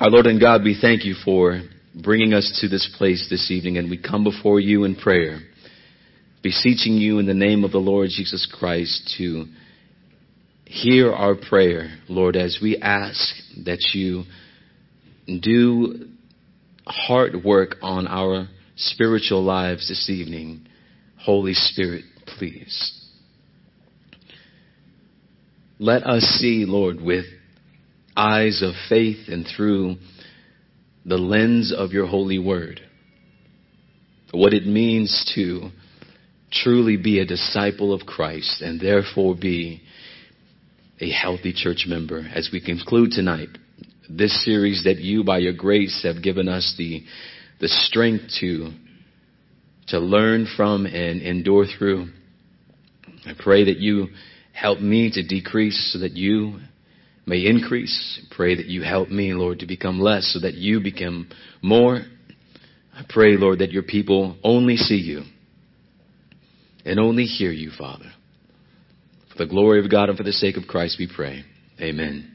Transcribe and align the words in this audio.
Our 0.00 0.10
Lord 0.10 0.26
and 0.26 0.40
God, 0.40 0.62
we 0.62 0.78
thank 0.80 1.04
you 1.04 1.14
for 1.24 1.60
bringing 1.92 2.32
us 2.32 2.60
to 2.60 2.68
this 2.68 2.88
place 2.96 3.26
this 3.28 3.50
evening, 3.50 3.78
and 3.78 3.90
we 3.90 4.00
come 4.00 4.22
before 4.22 4.60
you 4.60 4.84
in 4.84 4.94
prayer, 4.94 5.40
beseeching 6.40 6.92
you 6.92 7.18
in 7.18 7.26
the 7.26 7.34
name 7.34 7.64
of 7.64 7.72
the 7.72 7.78
Lord 7.78 8.10
Jesus 8.10 8.46
Christ 8.60 9.12
to 9.18 9.46
hear 10.66 11.12
our 11.12 11.34
prayer, 11.34 11.98
Lord, 12.08 12.36
as 12.36 12.60
we 12.62 12.76
ask 12.76 13.34
that 13.64 13.80
you 13.92 14.22
do 15.26 16.06
hard 16.86 17.42
work 17.44 17.74
on 17.82 18.06
our 18.06 18.46
spiritual 18.76 19.42
lives 19.42 19.88
this 19.88 20.08
evening. 20.08 20.68
Holy 21.18 21.54
Spirit, 21.54 22.04
please. 22.38 23.04
Let 25.80 26.04
us 26.04 26.22
see, 26.38 26.66
Lord, 26.68 27.00
with 27.00 27.24
eyes 28.18 28.62
of 28.62 28.74
faith 28.88 29.28
and 29.28 29.46
through 29.46 29.96
the 31.04 31.16
lens 31.16 31.72
of 31.76 31.92
your 31.92 32.06
holy 32.06 32.38
word. 32.38 32.80
What 34.32 34.52
it 34.52 34.66
means 34.66 35.30
to 35.36 35.70
truly 36.50 36.96
be 36.96 37.20
a 37.20 37.26
disciple 37.26 37.94
of 37.94 38.06
Christ 38.06 38.60
and 38.60 38.80
therefore 38.80 39.36
be 39.36 39.82
a 41.00 41.10
healthy 41.10 41.52
church 41.52 41.84
member 41.86 42.26
as 42.34 42.50
we 42.52 42.60
conclude 42.60 43.12
tonight 43.12 43.50
this 44.10 44.44
series 44.44 44.84
that 44.84 44.98
you 44.98 45.22
by 45.22 45.38
your 45.38 45.52
grace 45.52 46.02
have 46.02 46.22
given 46.22 46.48
us 46.48 46.74
the 46.78 47.04
the 47.60 47.68
strength 47.68 48.24
to 48.40 48.70
to 49.88 49.98
learn 49.98 50.46
from 50.56 50.86
and 50.86 51.22
endure 51.22 51.66
through. 51.66 52.08
I 53.26 53.32
pray 53.38 53.64
that 53.64 53.78
you 53.78 54.08
help 54.52 54.80
me 54.80 55.10
to 55.12 55.22
decrease 55.22 55.92
so 55.92 56.00
that 56.00 56.12
you 56.12 56.60
may 57.28 57.46
increase. 57.46 58.20
Pray 58.30 58.54
that 58.56 58.66
you 58.66 58.82
help 58.82 59.08
me, 59.08 59.34
Lord, 59.34 59.60
to 59.60 59.66
become 59.66 60.00
less 60.00 60.32
so 60.32 60.40
that 60.40 60.54
you 60.54 60.80
become 60.80 61.28
more. 61.62 62.00
I 62.94 63.04
pray, 63.08 63.36
Lord, 63.36 63.60
that 63.60 63.70
your 63.70 63.82
people 63.82 64.36
only 64.42 64.76
see 64.76 64.96
you 64.96 65.22
and 66.84 66.98
only 66.98 67.24
hear 67.24 67.52
you, 67.52 67.70
Father. 67.70 68.10
For 69.30 69.44
the 69.44 69.50
glory 69.50 69.84
of 69.84 69.90
God 69.90 70.08
and 70.08 70.16
for 70.16 70.24
the 70.24 70.32
sake 70.32 70.56
of 70.56 70.66
Christ 70.66 70.96
we 70.98 71.08
pray. 71.14 71.44
Amen. 71.80 72.32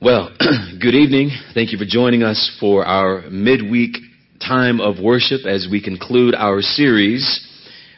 Well, 0.00 0.34
good 0.80 0.94
evening. 0.94 1.30
Thank 1.54 1.72
you 1.72 1.78
for 1.78 1.86
joining 1.86 2.22
us 2.22 2.56
for 2.60 2.84
our 2.84 3.28
midweek 3.30 3.96
time 4.40 4.80
of 4.80 5.02
worship 5.02 5.46
as 5.46 5.66
we 5.70 5.82
conclude 5.82 6.34
our 6.34 6.60
series, 6.62 7.46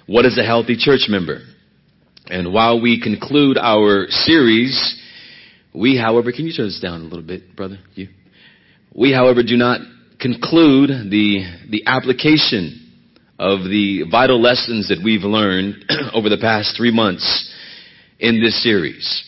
What 0.06 0.24
is 0.24 0.38
a 0.38 0.44
Healthy 0.44 0.76
Church 0.78 1.06
Member? 1.08 1.40
And 2.26 2.52
while 2.52 2.80
we 2.80 3.00
conclude 3.00 3.58
our 3.58 4.06
series, 4.08 4.98
we, 5.74 5.96
however, 5.96 6.32
can 6.32 6.46
you 6.46 6.52
turn 6.52 6.66
this 6.66 6.80
down 6.80 7.00
a 7.00 7.04
little 7.04 7.22
bit, 7.22 7.56
brother? 7.56 7.78
You? 7.94 8.08
We, 8.94 9.12
however, 9.12 9.42
do 9.42 9.56
not 9.56 9.80
conclude 10.20 10.90
the, 11.10 11.44
the 11.70 11.84
application 11.86 12.78
of 13.38 13.64
the 13.64 14.04
vital 14.10 14.40
lessons 14.40 14.88
that 14.88 15.00
we've 15.02 15.22
learned 15.22 15.84
over 16.14 16.28
the 16.28 16.38
past 16.38 16.76
three 16.76 16.92
months 16.92 17.50
in 18.20 18.42
this 18.42 18.62
series. 18.62 19.24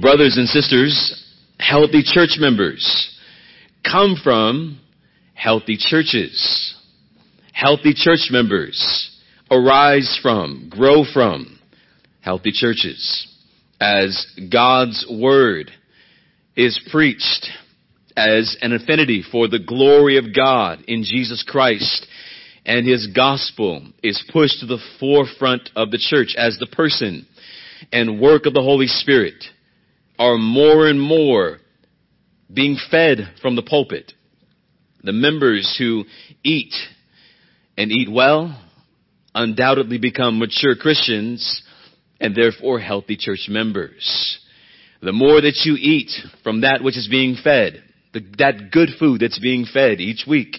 Brothers 0.00 0.36
and 0.36 0.48
sisters, 0.48 1.24
healthy 1.60 2.02
church 2.04 2.36
members 2.38 3.16
come 3.88 4.16
from 4.22 4.80
healthy 5.34 5.76
churches. 5.78 6.74
Healthy 7.52 7.94
church 7.94 8.28
members 8.30 9.16
arise 9.48 10.18
from, 10.20 10.68
grow 10.68 11.04
from 11.04 11.58
healthy 12.20 12.50
churches 12.52 13.32
as 13.80 14.26
God's 14.50 15.06
word 15.10 15.70
is 16.56 16.80
preached 16.90 17.48
as 18.16 18.56
an 18.62 18.72
affinity 18.72 19.22
for 19.30 19.46
the 19.46 19.58
glory 19.58 20.16
of 20.16 20.34
God 20.34 20.82
in 20.88 21.02
Jesus 21.04 21.44
Christ 21.46 22.06
and 22.64 22.86
his 22.86 23.06
gospel 23.14 23.86
is 24.02 24.22
pushed 24.32 24.60
to 24.60 24.66
the 24.66 24.82
forefront 24.98 25.70
of 25.76 25.90
the 25.90 25.98
church 25.98 26.34
as 26.36 26.58
the 26.58 26.66
person 26.66 27.26
and 27.92 28.20
work 28.20 28.46
of 28.46 28.54
the 28.54 28.62
Holy 28.62 28.86
Spirit 28.86 29.44
are 30.18 30.38
more 30.38 30.88
and 30.88 31.00
more 31.00 31.58
being 32.52 32.76
fed 32.90 33.34
from 33.42 33.54
the 33.54 33.62
pulpit. 33.62 34.12
The 35.02 35.12
members 35.12 35.76
who 35.78 36.04
eat 36.42 36.74
and 37.76 37.92
eat 37.92 38.10
well 38.10 38.60
undoubtedly 39.34 39.98
become 39.98 40.38
mature 40.38 40.74
Christians 40.74 41.62
and 42.20 42.34
therefore 42.34 42.80
healthy 42.80 43.16
church 43.16 43.46
members. 43.48 44.38
The 45.02 45.12
more 45.12 45.40
that 45.40 45.60
you 45.64 45.76
eat 45.78 46.10
from 46.42 46.62
that 46.62 46.82
which 46.82 46.96
is 46.96 47.08
being 47.08 47.36
fed, 47.42 47.82
the, 48.12 48.20
that 48.38 48.70
good 48.70 48.90
food 48.98 49.20
that's 49.20 49.38
being 49.38 49.66
fed 49.70 50.00
each 50.00 50.24
week, 50.26 50.56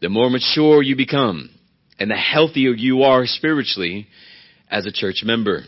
the 0.00 0.08
more 0.08 0.30
mature 0.30 0.82
you 0.82 0.96
become 0.96 1.50
and 1.98 2.10
the 2.10 2.16
healthier 2.16 2.74
you 2.74 3.02
are 3.02 3.26
spiritually 3.26 4.06
as 4.70 4.86
a 4.86 4.92
church 4.92 5.22
member. 5.24 5.62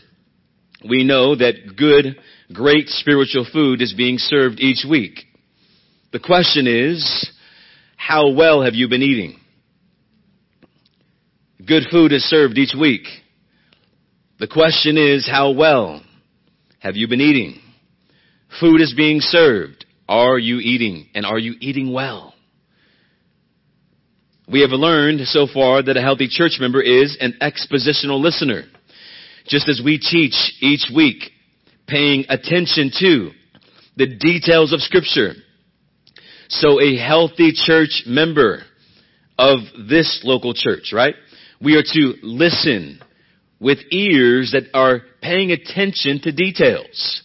We 0.87 1.03
know 1.03 1.35
that 1.35 1.75
good, 1.77 2.17
great 2.53 2.89
spiritual 2.89 3.47
food 3.51 3.81
is 3.81 3.93
being 3.93 4.17
served 4.17 4.59
each 4.59 4.85
week. 4.87 5.19
The 6.11 6.19
question 6.19 6.67
is, 6.67 7.29
how 7.95 8.31
well 8.31 8.61
have 8.63 8.75
you 8.75 8.87
been 8.87 9.01
eating? 9.01 9.39
Good 11.65 11.83
food 11.91 12.13
is 12.13 12.23
served 12.23 12.57
each 12.57 12.75
week. 12.79 13.03
The 14.39 14.47
question 14.47 14.97
is, 14.97 15.27
how 15.27 15.51
well 15.51 16.03
have 16.79 16.95
you 16.95 17.07
been 17.07 17.21
eating? 17.21 17.59
Food 18.59 18.81
is 18.81 18.93
being 18.95 19.19
served. 19.19 19.85
Are 20.07 20.37
you 20.37 20.59
eating? 20.59 21.07
And 21.15 21.25
are 21.25 21.39
you 21.39 21.55
eating 21.59 21.91
well? 21.91 22.35
We 24.47 24.61
have 24.61 24.69
learned 24.69 25.21
so 25.21 25.47
far 25.51 25.81
that 25.81 25.97
a 25.97 26.01
healthy 26.01 26.27
church 26.29 26.57
member 26.59 26.81
is 26.81 27.17
an 27.19 27.39
expositional 27.41 28.21
listener. 28.21 28.63
Just 29.47 29.67
as 29.67 29.81
we 29.83 29.97
teach 29.97 30.35
each 30.61 30.89
week, 30.95 31.31
paying 31.87 32.25
attention 32.29 32.91
to 32.99 33.31
the 33.95 34.15
details 34.17 34.71
of 34.71 34.81
scripture. 34.81 35.33
So 36.49 36.79
a 36.79 36.95
healthy 36.95 37.53
church 37.53 38.03
member 38.05 38.61
of 39.37 39.59
this 39.89 40.21
local 40.23 40.53
church, 40.53 40.93
right? 40.93 41.15
We 41.59 41.75
are 41.75 41.83
to 41.83 42.13
listen 42.21 43.01
with 43.59 43.79
ears 43.91 44.51
that 44.51 44.69
are 44.73 45.01
paying 45.21 45.51
attention 45.51 46.19
to 46.21 46.31
details. 46.31 47.23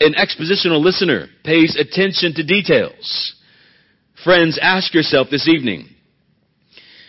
An 0.00 0.14
expositional 0.14 0.82
listener 0.82 1.28
pays 1.44 1.76
attention 1.76 2.34
to 2.34 2.44
details. 2.44 3.34
Friends, 4.22 4.58
ask 4.60 4.92
yourself 4.92 5.28
this 5.30 5.48
evening, 5.48 5.88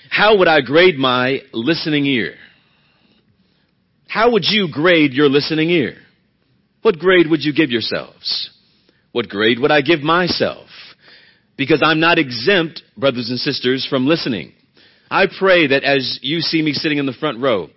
how 0.09 0.37
would 0.37 0.47
I 0.47 0.61
grade 0.61 0.97
my 0.97 1.41
listening 1.51 2.05
ear? 2.05 2.35
How 4.07 4.31
would 4.31 4.45
you 4.45 4.69
grade 4.71 5.13
your 5.13 5.27
listening 5.27 5.69
ear? 5.69 5.95
What 6.83 6.99
grade 6.99 7.29
would 7.29 7.43
you 7.43 7.53
give 7.53 7.69
yourselves? 7.69 8.49
What 9.11 9.27
grade 9.27 9.59
would 9.59 9.71
I 9.71 9.81
give 9.81 10.01
myself? 10.01 10.67
Because 11.57 11.81
I'm 11.83 11.99
not 11.99 12.17
exempt, 12.17 12.81
brothers 12.95 13.29
and 13.29 13.39
sisters, 13.39 13.85
from 13.89 14.07
listening. 14.07 14.53
I 15.09 15.25
pray 15.27 15.67
that 15.67 15.83
as 15.83 16.19
you 16.21 16.41
see 16.41 16.61
me 16.61 16.73
sitting 16.73 16.97
in 16.97 17.05
the 17.05 17.13
front 17.13 17.41
row, 17.41 17.69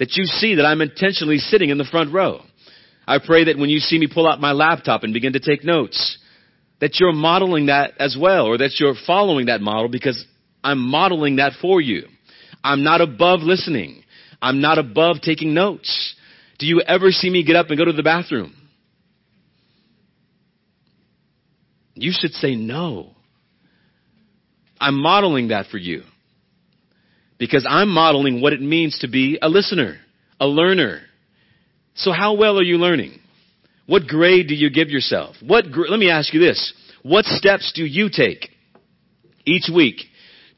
that 0.00 0.16
you 0.16 0.24
see 0.24 0.56
that 0.56 0.64
I'm 0.64 0.80
intentionally 0.80 1.36
sitting 1.38 1.68
in 1.68 1.78
the 1.78 1.84
front 1.84 2.12
row. 2.12 2.40
I 3.06 3.18
pray 3.24 3.44
that 3.44 3.58
when 3.58 3.68
you 3.68 3.78
see 3.78 3.98
me 3.98 4.08
pull 4.12 4.26
out 4.26 4.40
my 4.40 4.52
laptop 4.52 5.04
and 5.04 5.12
begin 5.12 5.34
to 5.34 5.40
take 5.40 5.62
notes, 5.62 6.18
that 6.80 6.98
you're 6.98 7.12
modeling 7.12 7.66
that 7.66 7.92
as 7.98 8.16
well, 8.18 8.46
or 8.46 8.56
that 8.58 8.80
you're 8.80 8.94
following 9.06 9.46
that 9.46 9.60
model 9.60 9.88
because 9.88 10.24
I'm 10.64 10.78
modeling 10.78 11.36
that 11.36 11.52
for 11.60 11.82
you. 11.82 12.06
I'm 12.64 12.82
not 12.82 13.02
above 13.02 13.40
listening. 13.40 14.02
I'm 14.40 14.62
not 14.62 14.78
above 14.78 15.20
taking 15.20 15.52
notes. 15.52 16.14
Do 16.58 16.66
you 16.66 16.80
ever 16.80 17.10
see 17.10 17.28
me 17.28 17.44
get 17.44 17.56
up 17.56 17.68
and 17.68 17.78
go 17.78 17.84
to 17.84 17.92
the 17.92 18.02
bathroom? 18.02 18.54
You 21.94 22.12
should 22.14 22.32
say 22.32 22.54
no. 22.54 23.10
I'm 24.80 24.98
modeling 24.98 25.48
that 25.48 25.66
for 25.66 25.76
you 25.76 26.04
because 27.40 27.66
I'm 27.68 27.88
modeling 27.88 28.42
what 28.42 28.52
it 28.52 28.60
means 28.60 28.98
to 28.98 29.08
be 29.08 29.38
a 29.40 29.48
listener, 29.48 29.96
a 30.38 30.46
learner. 30.46 31.00
So 31.94 32.12
how 32.12 32.34
well 32.34 32.58
are 32.58 32.62
you 32.62 32.76
learning? 32.76 33.18
What 33.86 34.06
grade 34.06 34.46
do 34.46 34.54
you 34.54 34.70
give 34.70 34.90
yourself? 34.90 35.36
What 35.44 35.72
gr- 35.72 35.88
let 35.88 35.98
me 35.98 36.10
ask 36.10 36.32
you 36.32 36.38
this. 36.38 36.72
What 37.02 37.24
steps 37.24 37.72
do 37.74 37.84
you 37.84 38.10
take 38.12 38.50
each 39.46 39.70
week 39.74 40.02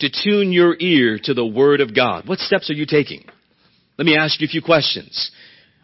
to 0.01 0.11
tune 0.11 0.53
your 0.53 0.77
ear 0.79 1.21
to 1.23 1.33
the 1.33 1.47
word 1.47 1.81
of 1.81 1.95
God? 1.95 2.29
What 2.29 2.41
steps 2.41 2.69
are 2.69 2.75
you 2.75 2.85
taking? 2.85 3.25
Let 3.97 4.05
me 4.05 4.17
ask 4.17 4.41
you 4.41 4.47
a 4.47 4.51
few 4.51 4.61
questions. 4.61 5.31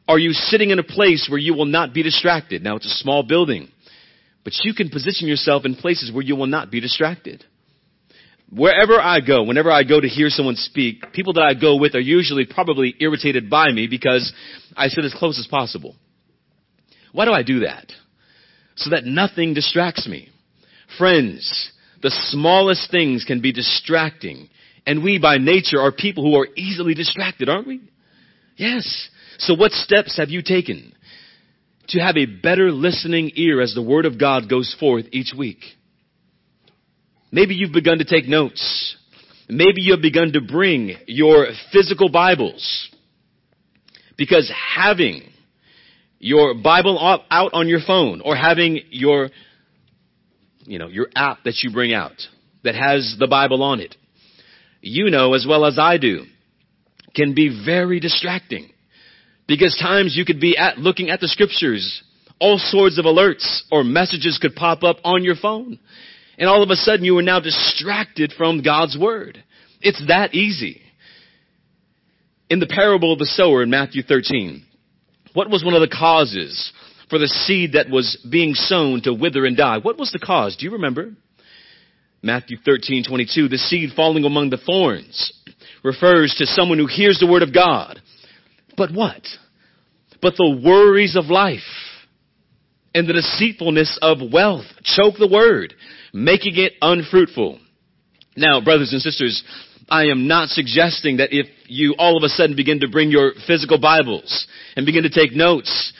Are 0.09 0.19
you 0.19 0.33
sitting 0.33 0.71
in 0.71 0.81
a 0.81 0.83
place 0.83 1.29
where 1.31 1.39
you 1.39 1.55
will 1.55 1.67
not 1.67 1.95
be 1.95 2.03
distracted? 2.03 2.65
Now 2.65 2.75
it's 2.75 2.87
a 2.87 3.03
small 3.03 3.23
building, 3.23 3.69
but 4.43 4.53
you 4.65 4.75
can 4.75 4.89
position 4.89 5.29
yourself 5.29 5.65
in 5.65 5.77
places 5.77 6.11
where 6.11 6.25
you 6.25 6.35
will 6.35 6.47
not 6.47 6.73
be 6.73 6.81
distracted. 6.81 7.45
Wherever 8.50 9.00
I 9.00 9.21
go, 9.21 9.43
whenever 9.43 9.71
I 9.71 9.85
go 9.85 10.00
to 10.00 10.09
hear 10.09 10.31
someone 10.31 10.56
speak, 10.56 11.12
people 11.12 11.35
that 11.35 11.43
I 11.43 11.55
go 11.55 11.77
with 11.77 11.95
are 11.95 12.00
usually 12.00 12.47
probably 12.47 12.95
irritated 12.99 13.50
by 13.50 13.71
me 13.71 13.87
because 13.89 14.33
I 14.77 14.89
sit 14.89 15.05
as 15.05 15.15
close 15.15 15.39
as 15.39 15.47
possible. 15.47 15.97
Why 17.12 17.27
do 17.27 17.33
I 17.33 17.43
do 17.43 17.61
that? 17.61 17.93
so 18.79 18.91
that 18.91 19.05
nothing 19.05 19.55
distracts 19.55 20.06
me. 20.06 20.31
Friends, 20.97 21.73
the 22.00 22.11
smallest 22.31 22.91
things 22.91 23.25
can 23.25 23.43
be 23.43 23.53
distracting. 23.53 24.49
And 24.87 25.03
we 25.03 25.19
by 25.19 25.37
nature 25.39 25.81
are 25.81 25.93
people 25.93 26.25
who 26.25 26.39
are 26.39 26.49
easily 26.56 26.95
distracted, 26.95 27.49
aren't 27.49 27.67
we? 27.67 27.81
Yes. 28.56 29.09
So 29.39 29.55
what 29.55 29.73
steps 29.73 30.17
have 30.17 30.31
you 30.31 30.43
taken 30.43 30.95
to 31.89 32.00
have 32.00 32.17
a 32.17 32.27
better 32.27 32.71
listening 32.71 33.33
ear 33.35 33.61
as 33.61 33.75
the 33.75 33.83
Word 33.83 34.06
of 34.06 34.19
God 34.19 34.49
goes 34.49 34.75
forth 34.79 35.06
each 35.11 35.33
week? 35.37 35.59
Maybe 37.30 37.54
you've 37.54 37.72
begun 37.72 37.98
to 37.98 38.04
take 38.04 38.26
notes. 38.26 38.96
Maybe 39.48 39.82
you 39.82 39.92
have 39.92 40.02
begun 40.02 40.32
to 40.32 40.40
bring 40.40 40.96
your 41.06 41.48
physical 41.72 42.08
Bibles. 42.08 42.90
Because 44.16 44.52
having 44.75 45.22
your 46.19 46.54
Bible 46.54 46.98
out 47.30 47.50
on 47.52 47.69
your 47.69 47.80
phone 47.86 48.20
or 48.20 48.34
having 48.34 48.80
your, 48.90 49.30
you 50.64 50.78
know, 50.78 50.88
your 50.88 51.08
app 51.14 51.44
that 51.44 51.62
you 51.62 51.72
bring 51.72 51.94
out 51.94 52.16
that 52.64 52.75
has 52.75 53.16
the 53.19 53.28
Bible 53.28 53.62
on 53.62 53.80
it, 53.80 53.94
you 54.80 55.10
know 55.10 55.34
as 55.34 55.46
well 55.48 55.64
as 55.64 55.78
I 55.78 55.98
do, 55.98 56.25
can 57.14 57.34
be 57.34 57.64
very 57.64 58.00
distracting. 58.00 58.70
Because 59.46 59.78
times 59.80 60.14
you 60.16 60.25
could 60.25 60.40
be 60.40 60.56
at 60.56 60.78
looking 60.78 61.10
at 61.10 61.20
the 61.20 61.28
scriptures, 61.28 62.02
all 62.38 62.58
sorts 62.58 62.98
of 62.98 63.04
alerts 63.04 63.62
or 63.70 63.82
messages 63.82 64.38
could 64.40 64.54
pop 64.54 64.82
up 64.82 64.98
on 65.04 65.25
your 65.25 65.36
phone. 65.36 65.78
And 66.38 66.49
all 66.49 66.62
of 66.62 66.70
a 66.70 66.76
sudden 66.76 67.05
you 67.05 67.19
are 67.19 67.23
now 67.23 67.40
distracted 67.40 68.32
from 68.37 68.62
God's 68.62 68.96
word. 68.96 69.43
It's 69.81 70.02
that 70.06 70.35
easy. 70.35 70.81
In 72.49 72.61
the 72.61 72.67
parable 72.67 73.12
of 73.12 73.19
the 73.19 73.26
sower 73.26 73.62
in 73.62 73.70
Matthew 73.70 74.02
13, 74.02 74.64
what 75.35 75.50
was 75.50 75.64
one 75.64 75.75
of 75.75 75.81
the 75.81 75.94
causes 75.94 76.73
for 77.11 77.19
the 77.19 77.29
seed 77.29 77.73
that 77.73 77.90
was 77.90 78.25
being 78.31 78.55
sown 78.55 79.02
to 79.02 79.12
wither 79.12 79.44
and 79.44 79.56
die? 79.56 79.79
What 79.79 79.99
was 79.99 80.12
the 80.12 80.19
cause? 80.19 80.56
Do 80.56 80.64
you 80.64 80.73
remember? 80.73 81.12
Matthew 82.23 82.56
13, 82.64 83.05
22, 83.05 83.49
the 83.49 83.58
seed 83.58 83.90
falling 83.94 84.25
among 84.25 84.50
the 84.50 84.56
thorns 84.56 85.32
refers 85.85 86.35
to 86.38 86.46
someone 86.46 86.79
who 86.79 86.87
hears 86.87 87.19
the 87.19 87.31
word 87.31 87.43
of 87.43 87.55
God. 87.55 88.00
But 88.76 88.93
what? 88.93 89.23
But 90.20 90.35
the 90.37 90.61
worries 90.64 91.17
of 91.17 91.26
life 91.26 91.61
and 92.94 93.08
the 93.08 93.12
deceitfulness 93.12 93.99
of 94.02 94.19
wealth 94.32 94.67
choke 94.82 95.14
the 95.19 95.31
word, 95.31 95.75
making 96.12 96.56
it 96.56 96.75
unfruitful. 96.81 97.58
Now, 98.37 98.60
brothers 98.60 98.93
and 98.93 99.02
sisters, 99.02 99.43
I 99.88 100.05
am 100.06 100.28
not 100.28 100.50
suggesting 100.50 101.16
that 101.16 101.32
if 101.32 101.46
you 101.66 101.94
all 101.99 102.16
of 102.16 102.22
a 102.22 102.28
sudden 102.28 102.56
begin 102.56 102.81
to 102.81 102.88
bring 102.88 103.10
your 103.10 103.32
physical 103.46 103.81
Bibles 103.81 104.46
and 104.76 104.87
begin 104.87 105.02
to 105.05 105.10
take 105.10 105.32
notes, 105.32 105.93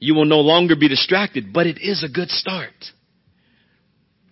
you 0.00 0.14
will 0.14 0.24
no 0.24 0.40
longer 0.40 0.76
be 0.76 0.88
distracted, 0.88 1.52
but 1.52 1.66
it 1.66 1.78
is 1.80 2.02
a 2.02 2.08
good 2.08 2.30
start. 2.30 2.74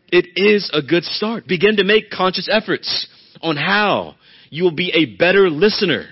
It 0.08 0.26
is 0.36 0.70
a 0.72 0.82
good 0.82 1.04
start. 1.04 1.46
Begin 1.46 1.76
to 1.76 1.84
make 1.84 2.10
conscious 2.10 2.48
efforts 2.50 3.08
on 3.40 3.56
how 3.56 4.16
you 4.50 4.64
will 4.64 4.74
be 4.74 4.92
a 4.92 5.16
better 5.16 5.50
listener 5.50 6.06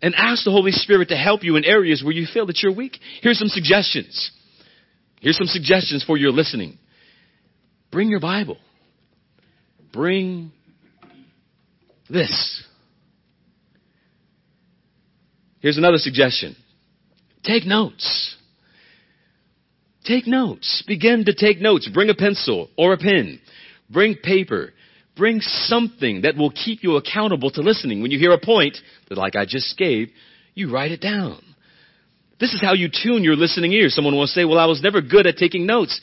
and 0.00 0.14
ask 0.14 0.44
the 0.44 0.50
Holy 0.50 0.72
Spirit 0.72 1.08
to 1.08 1.16
help 1.16 1.42
you 1.42 1.56
in 1.56 1.64
areas 1.64 2.02
where 2.02 2.14
you 2.14 2.26
feel 2.32 2.46
that 2.46 2.62
you're 2.62 2.74
weak. 2.74 2.98
Here's 3.20 3.38
some 3.38 3.48
suggestions. 3.48 4.30
Here's 5.20 5.36
some 5.36 5.46
suggestions 5.46 6.04
for 6.04 6.16
your 6.16 6.30
listening. 6.30 6.78
Bring 7.90 8.08
your 8.08 8.20
Bible. 8.20 8.58
Bring 9.92 10.52
this. 12.08 12.64
Here's 15.60 15.78
another 15.78 15.96
suggestion. 15.98 16.56
Take 17.42 17.64
notes. 17.64 18.36
Take 20.04 20.26
notes. 20.26 20.84
Begin 20.86 21.24
to 21.24 21.34
take 21.34 21.60
notes. 21.60 21.88
Bring 21.92 22.10
a 22.10 22.14
pencil 22.14 22.68
or 22.76 22.92
a 22.92 22.98
pen. 22.98 23.40
Bring 23.90 24.16
paper. 24.16 24.72
Bring 25.16 25.40
something 25.40 26.22
that 26.22 26.36
will 26.36 26.50
keep 26.50 26.82
you 26.82 26.96
accountable 26.96 27.50
to 27.50 27.60
listening. 27.60 28.02
When 28.02 28.10
you 28.10 28.18
hear 28.18 28.32
a 28.32 28.40
point 28.40 28.78
that 29.08 29.18
like 29.18 29.34
I 29.34 29.44
just 29.46 29.76
gave, 29.76 30.10
you 30.54 30.72
write 30.72 30.92
it 30.92 31.00
down. 31.00 31.42
This 32.38 32.54
is 32.54 32.60
how 32.62 32.74
you 32.74 32.88
tune 32.88 33.24
your 33.24 33.34
listening 33.34 33.72
ear. 33.72 33.88
Someone 33.88 34.14
will 34.14 34.28
say, 34.28 34.44
well, 34.44 34.58
I 34.58 34.66
was 34.66 34.80
never 34.80 35.00
good 35.00 35.26
at 35.26 35.36
taking 35.36 35.66
notes. 35.66 36.00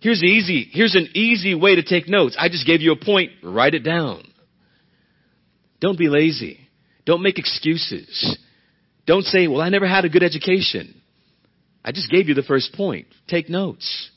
Here's 0.00 0.22
easy, 0.22 0.68
here's 0.70 0.94
an 0.94 1.08
easy 1.14 1.54
way 1.54 1.76
to 1.76 1.82
take 1.82 2.08
notes. 2.08 2.36
I 2.38 2.48
just 2.48 2.66
gave 2.66 2.80
you 2.80 2.92
a 2.92 3.04
point. 3.04 3.32
Write 3.42 3.74
it 3.74 3.82
down. 3.82 4.22
Don't 5.80 5.98
be 5.98 6.08
lazy. 6.08 6.60
Don't 7.04 7.22
make 7.22 7.38
excuses. 7.38 8.38
Don't 9.06 9.24
say, 9.24 9.46
well, 9.46 9.60
I 9.60 9.68
never 9.68 9.86
had 9.86 10.04
a 10.04 10.08
good 10.08 10.22
education. 10.22 11.00
I 11.84 11.92
just 11.92 12.10
gave 12.10 12.28
you 12.28 12.34
the 12.34 12.42
first 12.42 12.74
point. 12.74 13.06
Take 13.28 13.48
notes. 13.48 14.10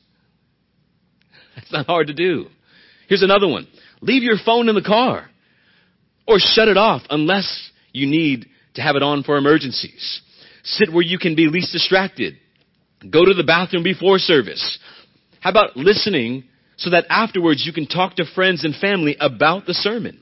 That's 1.55 1.71
not 1.71 1.85
hard 1.85 2.07
to 2.07 2.13
do. 2.13 2.47
Here's 3.07 3.21
another 3.21 3.47
one. 3.47 3.67
Leave 4.01 4.23
your 4.23 4.37
phone 4.43 4.69
in 4.69 4.75
the 4.75 4.81
car 4.81 5.29
or 6.27 6.37
shut 6.39 6.67
it 6.67 6.77
off 6.77 7.03
unless 7.09 7.71
you 7.91 8.07
need 8.07 8.47
to 8.75 8.81
have 8.81 8.95
it 8.95 9.03
on 9.03 9.23
for 9.23 9.37
emergencies. 9.37 10.21
Sit 10.63 10.91
where 10.91 11.03
you 11.03 11.19
can 11.19 11.35
be 11.35 11.47
least 11.47 11.71
distracted. 11.71 12.35
Go 13.09 13.25
to 13.25 13.33
the 13.33 13.43
bathroom 13.43 13.83
before 13.83 14.19
service. 14.19 14.79
How 15.39 15.51
about 15.51 15.77
listening 15.77 16.45
so 16.77 16.91
that 16.91 17.05
afterwards 17.09 17.65
you 17.65 17.73
can 17.73 17.87
talk 17.87 18.15
to 18.15 18.25
friends 18.35 18.63
and 18.63 18.75
family 18.75 19.15
about 19.19 19.65
the 19.65 19.73
sermon? 19.73 20.21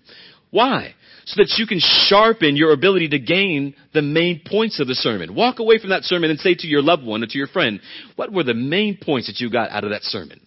Why? 0.50 0.94
So 1.26 1.42
that 1.42 1.56
you 1.58 1.68
can 1.68 1.80
sharpen 1.82 2.56
your 2.56 2.72
ability 2.72 3.10
to 3.10 3.20
gain 3.20 3.76
the 3.94 4.02
main 4.02 4.42
points 4.46 4.80
of 4.80 4.88
the 4.88 4.96
sermon. 4.96 5.36
Walk 5.36 5.60
away 5.60 5.78
from 5.78 5.90
that 5.90 6.04
sermon 6.04 6.30
and 6.30 6.40
say 6.40 6.56
to 6.56 6.68
your 6.68 6.82
loved 6.82 7.04
one 7.04 7.22
or 7.24 7.28
to 7.28 7.38
your 7.38 7.48
friend, 7.48 7.82
what 8.16 8.32
were 8.32 8.44
the 8.44 8.54
main 8.54 8.98
points 9.02 9.28
that 9.28 9.40
you 9.40 9.52
got 9.52 9.72
out 9.72 9.84
of 9.84 9.90
that 9.90 10.04
sermon? 10.04 10.40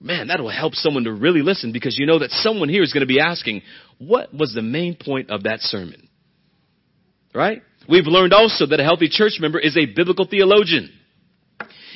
Man, 0.00 0.28
that 0.28 0.40
will 0.40 0.48
help 0.48 0.74
someone 0.74 1.04
to 1.04 1.12
really 1.12 1.42
listen 1.42 1.72
because 1.72 1.98
you 1.98 2.06
know 2.06 2.20
that 2.20 2.30
someone 2.30 2.68
here 2.68 2.82
is 2.82 2.92
going 2.92 3.02
to 3.02 3.06
be 3.06 3.20
asking, 3.20 3.62
what 3.98 4.32
was 4.32 4.54
the 4.54 4.62
main 4.62 4.96
point 4.96 5.28
of 5.28 5.42
that 5.42 5.60
sermon? 5.60 6.08
Right? 7.34 7.62
We've 7.88 8.06
learned 8.06 8.32
also 8.32 8.66
that 8.66 8.80
a 8.80 8.84
healthy 8.84 9.08
church 9.10 9.38
member 9.40 9.58
is 9.58 9.76
a 9.76 9.86
biblical 9.86 10.26
theologian. 10.26 10.92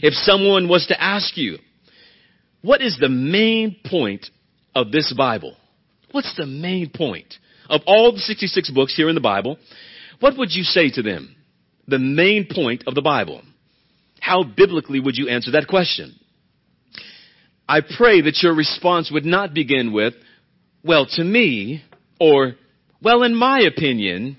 If 0.02 0.14
someone 0.14 0.68
was 0.68 0.86
to 0.88 1.00
ask 1.00 1.36
you, 1.36 1.58
what 2.60 2.82
is 2.82 2.98
the 3.00 3.08
main 3.08 3.76
point 3.86 4.26
of 4.74 4.90
this 4.90 5.14
Bible? 5.16 5.56
What's 6.10 6.36
the 6.36 6.46
main 6.46 6.90
point 6.90 7.34
of 7.70 7.82
all 7.86 8.12
the 8.12 8.18
66 8.18 8.70
books 8.72 8.96
here 8.96 9.08
in 9.08 9.14
the 9.14 9.20
Bible? 9.20 9.58
What 10.20 10.36
would 10.36 10.52
you 10.52 10.64
say 10.64 10.90
to 10.90 11.02
them? 11.02 11.36
The 11.86 11.98
main 11.98 12.48
point 12.52 12.84
of 12.86 12.94
the 12.94 13.02
Bible. 13.02 13.42
How 14.20 14.44
biblically 14.44 15.00
would 15.00 15.16
you 15.16 15.28
answer 15.28 15.52
that 15.52 15.68
question? 15.68 16.14
I 17.68 17.80
pray 17.80 18.20
that 18.22 18.42
your 18.42 18.54
response 18.54 19.10
would 19.10 19.24
not 19.24 19.54
begin 19.54 19.92
with, 19.92 20.14
well, 20.84 21.06
to 21.12 21.24
me, 21.24 21.82
or, 22.20 22.54
well, 23.00 23.22
in 23.22 23.34
my 23.34 23.60
opinion, 23.60 24.36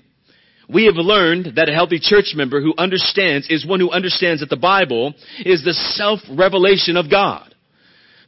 we 0.68 0.86
have 0.86 0.96
learned 0.96 1.56
that 1.56 1.68
a 1.68 1.74
healthy 1.74 1.98
church 2.00 2.32
member 2.34 2.60
who 2.60 2.74
understands 2.78 3.48
is 3.50 3.66
one 3.66 3.80
who 3.80 3.90
understands 3.90 4.40
that 4.40 4.50
the 4.50 4.56
Bible 4.56 5.14
is 5.44 5.62
the 5.62 5.74
self-revelation 5.74 6.96
of 6.96 7.10
God. 7.10 7.54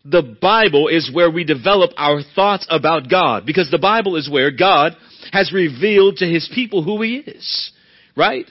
The 0.05 0.37
Bible 0.41 0.89
is 0.89 1.11
where 1.13 1.31
we 1.31 1.45
develop 1.45 1.91
our 1.97 2.21
thoughts 2.35 2.67
about 2.71 3.11
God 3.11 3.45
because 3.45 3.71
the 3.71 3.79
Bible 3.79 4.17
is 4.17 4.31
where 4.31 4.51
God 4.51 4.93
has 5.33 5.53
revealed 5.53 6.17
to 6.17 6.27
his 6.27 6.49
people 6.55 6.83
who 6.83 7.03
he 7.03 7.17
is. 7.17 7.73
Right? 8.17 8.47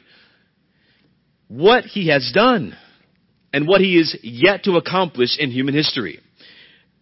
What 1.47 1.85
he 1.85 2.09
has 2.09 2.31
done 2.33 2.75
and 3.53 3.67
what 3.67 3.81
he 3.81 3.97
is 3.97 4.17
yet 4.21 4.63
to 4.63 4.75
accomplish 4.75 5.37
in 5.39 5.49
human 5.49 5.73
history. 5.73 6.19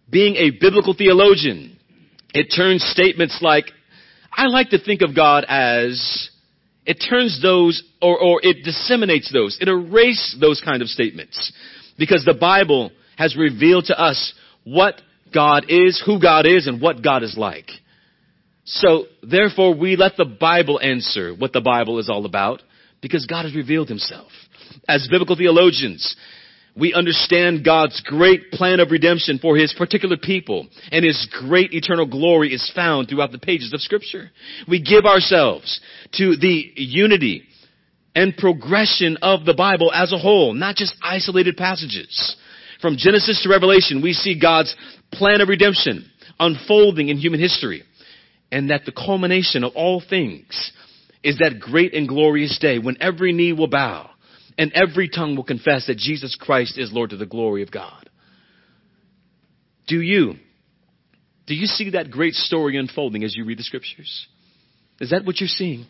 Being 0.08 0.36
a 0.36 0.50
biblical 0.50 0.94
theologian, 0.94 1.78
it 2.32 2.54
turns 2.54 2.84
statements 2.84 3.38
like, 3.40 3.64
I 4.32 4.46
like 4.46 4.70
to 4.70 4.78
think 4.78 5.02
of 5.02 5.16
God 5.16 5.44
as 5.48 6.30
it 6.86 7.04
turns 7.08 7.40
those, 7.40 7.82
or, 8.02 8.18
or 8.18 8.40
it 8.42 8.64
disseminates 8.64 9.32
those. 9.32 9.58
It 9.60 9.68
erases 9.68 10.36
those 10.40 10.60
kind 10.60 10.82
of 10.82 10.88
statements. 10.88 11.52
Because 11.98 12.24
the 12.24 12.34
Bible 12.34 12.90
has 13.16 13.36
revealed 13.36 13.86
to 13.86 13.98
us 13.98 14.34
what 14.64 15.00
God 15.32 15.66
is, 15.68 16.02
who 16.04 16.20
God 16.20 16.46
is, 16.46 16.66
and 16.66 16.80
what 16.80 17.02
God 17.02 17.22
is 17.22 17.36
like. 17.36 17.70
So, 18.64 19.04
therefore, 19.22 19.74
we 19.74 19.96
let 19.96 20.16
the 20.16 20.24
Bible 20.24 20.80
answer 20.80 21.34
what 21.34 21.52
the 21.52 21.60
Bible 21.60 21.98
is 21.98 22.08
all 22.08 22.24
about, 22.24 22.62
because 23.00 23.26
God 23.26 23.44
has 23.44 23.54
revealed 23.54 23.88
Himself. 23.88 24.30
As 24.88 25.06
biblical 25.10 25.36
theologians, 25.36 26.16
we 26.76 26.92
understand 26.92 27.64
God's 27.64 28.00
great 28.04 28.50
plan 28.50 28.80
of 28.80 28.90
redemption 28.90 29.38
for 29.38 29.56
His 29.56 29.72
particular 29.72 30.16
people, 30.16 30.66
and 30.90 31.04
His 31.04 31.28
great 31.46 31.72
eternal 31.72 32.06
glory 32.06 32.52
is 32.52 32.70
found 32.74 33.08
throughout 33.08 33.32
the 33.32 33.38
pages 33.38 33.72
of 33.72 33.80
Scripture. 33.80 34.30
We 34.68 34.82
give 34.82 35.04
ourselves 35.04 35.80
to 36.14 36.36
the 36.36 36.72
unity 36.74 37.44
and 38.14 38.36
progression 38.36 39.18
of 39.22 39.44
the 39.44 39.54
Bible 39.54 39.92
as 39.92 40.12
a 40.12 40.18
whole, 40.18 40.52
not 40.52 40.76
just 40.76 40.96
isolated 41.02 41.56
passages. 41.56 42.36
From 42.80 42.96
Genesis 42.96 43.42
to 43.42 43.48
Revelation, 43.48 44.02
we 44.02 44.12
see 44.12 44.38
God's 44.38 44.74
plan 45.12 45.40
of 45.40 45.48
redemption 45.48 46.10
unfolding 46.40 47.08
in 47.08 47.18
human 47.18 47.40
history, 47.40 47.84
and 48.50 48.70
that 48.70 48.84
the 48.84 48.92
culmination 48.92 49.62
of 49.62 49.72
all 49.76 50.02
things 50.08 50.72
is 51.22 51.38
that 51.38 51.60
great 51.60 51.94
and 51.94 52.08
glorious 52.08 52.58
day 52.58 52.78
when 52.78 52.96
every 53.00 53.32
knee 53.32 53.52
will 53.52 53.68
bow 53.68 54.10
and 54.56 54.72
every 54.72 55.08
tongue 55.08 55.36
will 55.36 55.44
confess 55.44 55.86
that 55.86 55.98
Jesus 55.98 56.36
Christ 56.38 56.78
is 56.78 56.92
Lord 56.92 57.10
to 57.10 57.16
the 57.16 57.26
glory 57.26 57.62
of 57.62 57.70
God. 57.70 58.08
Do 59.86 60.00
you? 60.00 60.34
Do 61.46 61.54
you 61.54 61.66
see 61.66 61.90
that 61.90 62.10
great 62.10 62.34
story 62.34 62.78
unfolding 62.78 63.24
as 63.24 63.36
you 63.36 63.44
read 63.44 63.58
the 63.58 63.64
scriptures? 63.64 64.26
Is 65.00 65.10
that 65.10 65.24
what 65.24 65.40
you're 65.40 65.48
seeing? 65.48 65.86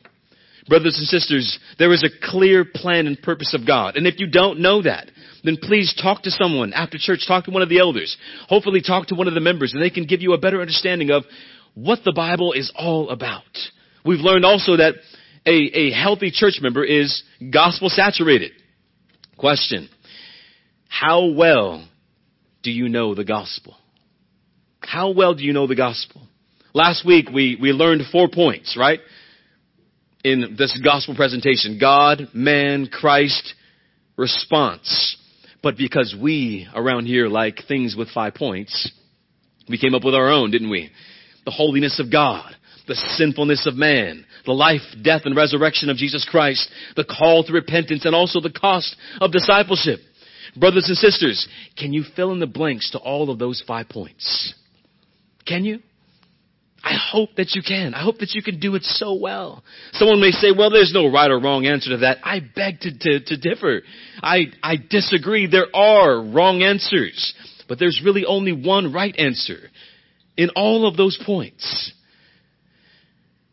Brothers 0.67 0.97
and 0.97 1.07
sisters, 1.07 1.59
there 1.79 1.93
is 1.93 2.03
a 2.03 2.31
clear 2.31 2.65
plan 2.65 3.07
and 3.07 3.21
purpose 3.21 3.53
of 3.53 3.67
God. 3.67 3.97
And 3.97 4.07
if 4.07 4.19
you 4.19 4.27
don't 4.27 4.61
know 4.61 4.83
that, 4.83 5.11
then 5.45 5.59
please 5.61 5.95
talk 6.01 6.23
to 6.23 6.31
someone 6.31 6.73
after 6.73 6.97
church, 6.99 7.27
talk 7.29 7.45
to 7.45 7.51
one 7.51 7.63
of 7.63 7.69
the 7.69 7.81
elders. 7.81 8.17
Hopefully 8.49 8.81
talk 8.81 9.09
to 9.09 9.15
one 9.15 9.29
of 9.29 9.35
the 9.35 9.41
members 9.41 9.75
and 9.75 9.83
they 9.83 9.91
can 9.91 10.07
give 10.07 10.23
you 10.23 10.33
a 10.33 10.39
better 10.39 10.63
understanding 10.63 11.11
of 11.11 11.25
what 11.75 11.99
the 12.05 12.13
Bible 12.13 12.53
is 12.53 12.73
all 12.75 13.11
about. 13.11 13.43
We've 14.07 14.21
learned 14.21 14.47
also 14.47 14.79
that 14.79 14.95
a, 15.47 15.51
a 15.51 15.91
healthy 15.93 16.31
church 16.31 16.59
member 16.61 16.85
is 16.85 17.23
gospel 17.53 17.89
saturated. 17.89 18.53
Question. 19.37 19.89
How 20.89 21.27
well 21.33 21.87
do 22.63 22.71
you 22.71 22.89
know 22.89 23.15
the 23.15 23.25
gospel? 23.25 23.77
How 24.81 25.11
well 25.11 25.35
do 25.35 25.43
you 25.45 25.53
know 25.53 25.67
the 25.67 25.75
gospel? 25.75 26.23
Last 26.73 27.07
week 27.07 27.29
we, 27.33 27.59
we 27.61 27.73
learned 27.73 28.03
four 28.11 28.29
points, 28.29 28.77
right? 28.79 29.01
In 30.23 30.57
this 30.59 30.81
gospel 30.83 31.15
presentation. 31.15 31.79
God, 31.81 32.29
man, 32.33 32.87
Christ, 32.87 33.55
response. 34.17 35.17
But 35.63 35.77
because 35.77 36.15
we 36.21 36.69
around 36.75 37.07
here 37.07 37.27
like 37.29 37.61
things 37.67 37.97
with 37.97 38.09
five 38.11 38.35
points, 38.35 38.91
we 39.69 39.79
came 39.79 39.95
up 39.95 40.05
with 40.05 40.15
our 40.15 40.31
own, 40.31 40.51
didn't 40.51 40.71
we? 40.71 40.91
The 41.45 41.51
holiness 41.51 42.01
of 42.01 42.11
God, 42.11 42.55
the 42.87 42.95
sinfulness 43.17 43.67
of 43.67 43.75
man, 43.75 44.27
the 44.45 44.53
life, 44.53 44.83
death, 45.03 45.23
and 45.25 45.37
resurrection 45.37 45.89
of 45.89 45.97
Jesus 45.97 46.27
Christ, 46.31 46.69
the 46.97 47.05
call 47.05 47.45
to 47.45 47.53
repentance, 47.53 48.05
and 48.05 48.15
also 48.15 48.41
the 48.41 48.51
cost 48.51 48.95
of 49.21 49.33
discipleship. 49.33 50.01
Brothers 50.57 50.89
and 50.89 50.97
sisters, 50.97 51.49
can 51.77 51.93
you 51.93 52.05
fill 52.15 52.33
in 52.33 52.41
the 52.41 52.47
blanks 52.47 52.91
to 52.93 52.99
all 52.99 53.31
of 53.31 53.39
those 53.39 53.63
five 53.67 53.89
points? 53.89 54.55
Can 55.47 55.65
you? 55.65 55.81
I 56.85 56.99
hope 57.13 57.31
that 57.37 57.55
you 57.55 57.63
can. 57.67 57.95
I 57.95 58.03
hope 58.03 58.19
that 58.19 58.35
you 58.35 58.43
can 58.43 58.61
do 58.61 58.75
it 58.75 58.83
so 58.83 59.15
well. 59.15 59.65
Someone 59.93 60.21
may 60.21 60.33
say, 60.33 60.49
well, 60.57 60.69
there's 60.69 60.93
no 60.93 61.11
right 61.11 61.31
or 61.31 61.41
wrong 61.41 61.65
answer 61.65 61.91
to 61.91 61.97
that. 61.99 62.19
I 62.23 62.41
beg 62.41 62.81
to, 62.81 62.99
to, 62.99 63.21
to 63.25 63.37
differ. 63.39 63.81
I, 64.23 64.47
I 64.63 64.77
disagree. 64.77 65.47
There 65.47 65.75
are 65.75 66.23
wrong 66.23 66.63
answers, 66.63 67.35
but 67.69 67.79
there's 67.79 68.03
really 68.05 68.27
only 68.27 68.53
one 68.53 68.93
right 68.93 69.15
answer 69.17 69.71
in 70.37 70.51
all 70.51 70.87
of 70.87 70.99
those 70.99 71.19
points. 71.25 71.93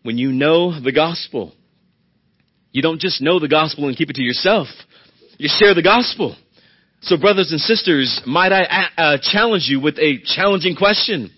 When 0.03 0.17
you 0.17 0.31
know 0.31 0.79
the 0.79 0.91
gospel, 0.91 1.53
you 2.71 2.81
don't 2.81 2.99
just 2.99 3.21
know 3.21 3.39
the 3.39 3.47
gospel 3.47 3.87
and 3.87 3.97
keep 3.97 4.09
it 4.09 4.15
to 4.15 4.23
yourself. 4.23 4.67
You 5.37 5.49
share 5.51 5.73
the 5.73 5.83
gospel. 5.83 6.35
So 7.01 7.17
brothers 7.17 7.51
and 7.51 7.59
sisters, 7.59 8.21
might 8.25 8.51
I 8.51 8.89
uh, 8.97 9.17
challenge 9.21 9.63
you 9.67 9.79
with 9.79 9.97
a 9.97 10.19
challenging 10.23 10.75
question? 10.75 11.31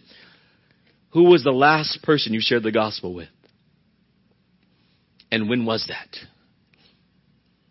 Who 1.13 1.25
was 1.29 1.43
the 1.43 1.51
last 1.51 1.99
person 2.03 2.33
you 2.33 2.41
shared 2.41 2.63
the 2.63 2.71
gospel 2.71 3.13
with? 3.13 3.29
And 5.31 5.49
when 5.49 5.65
was 5.65 5.85
that? 5.87 6.17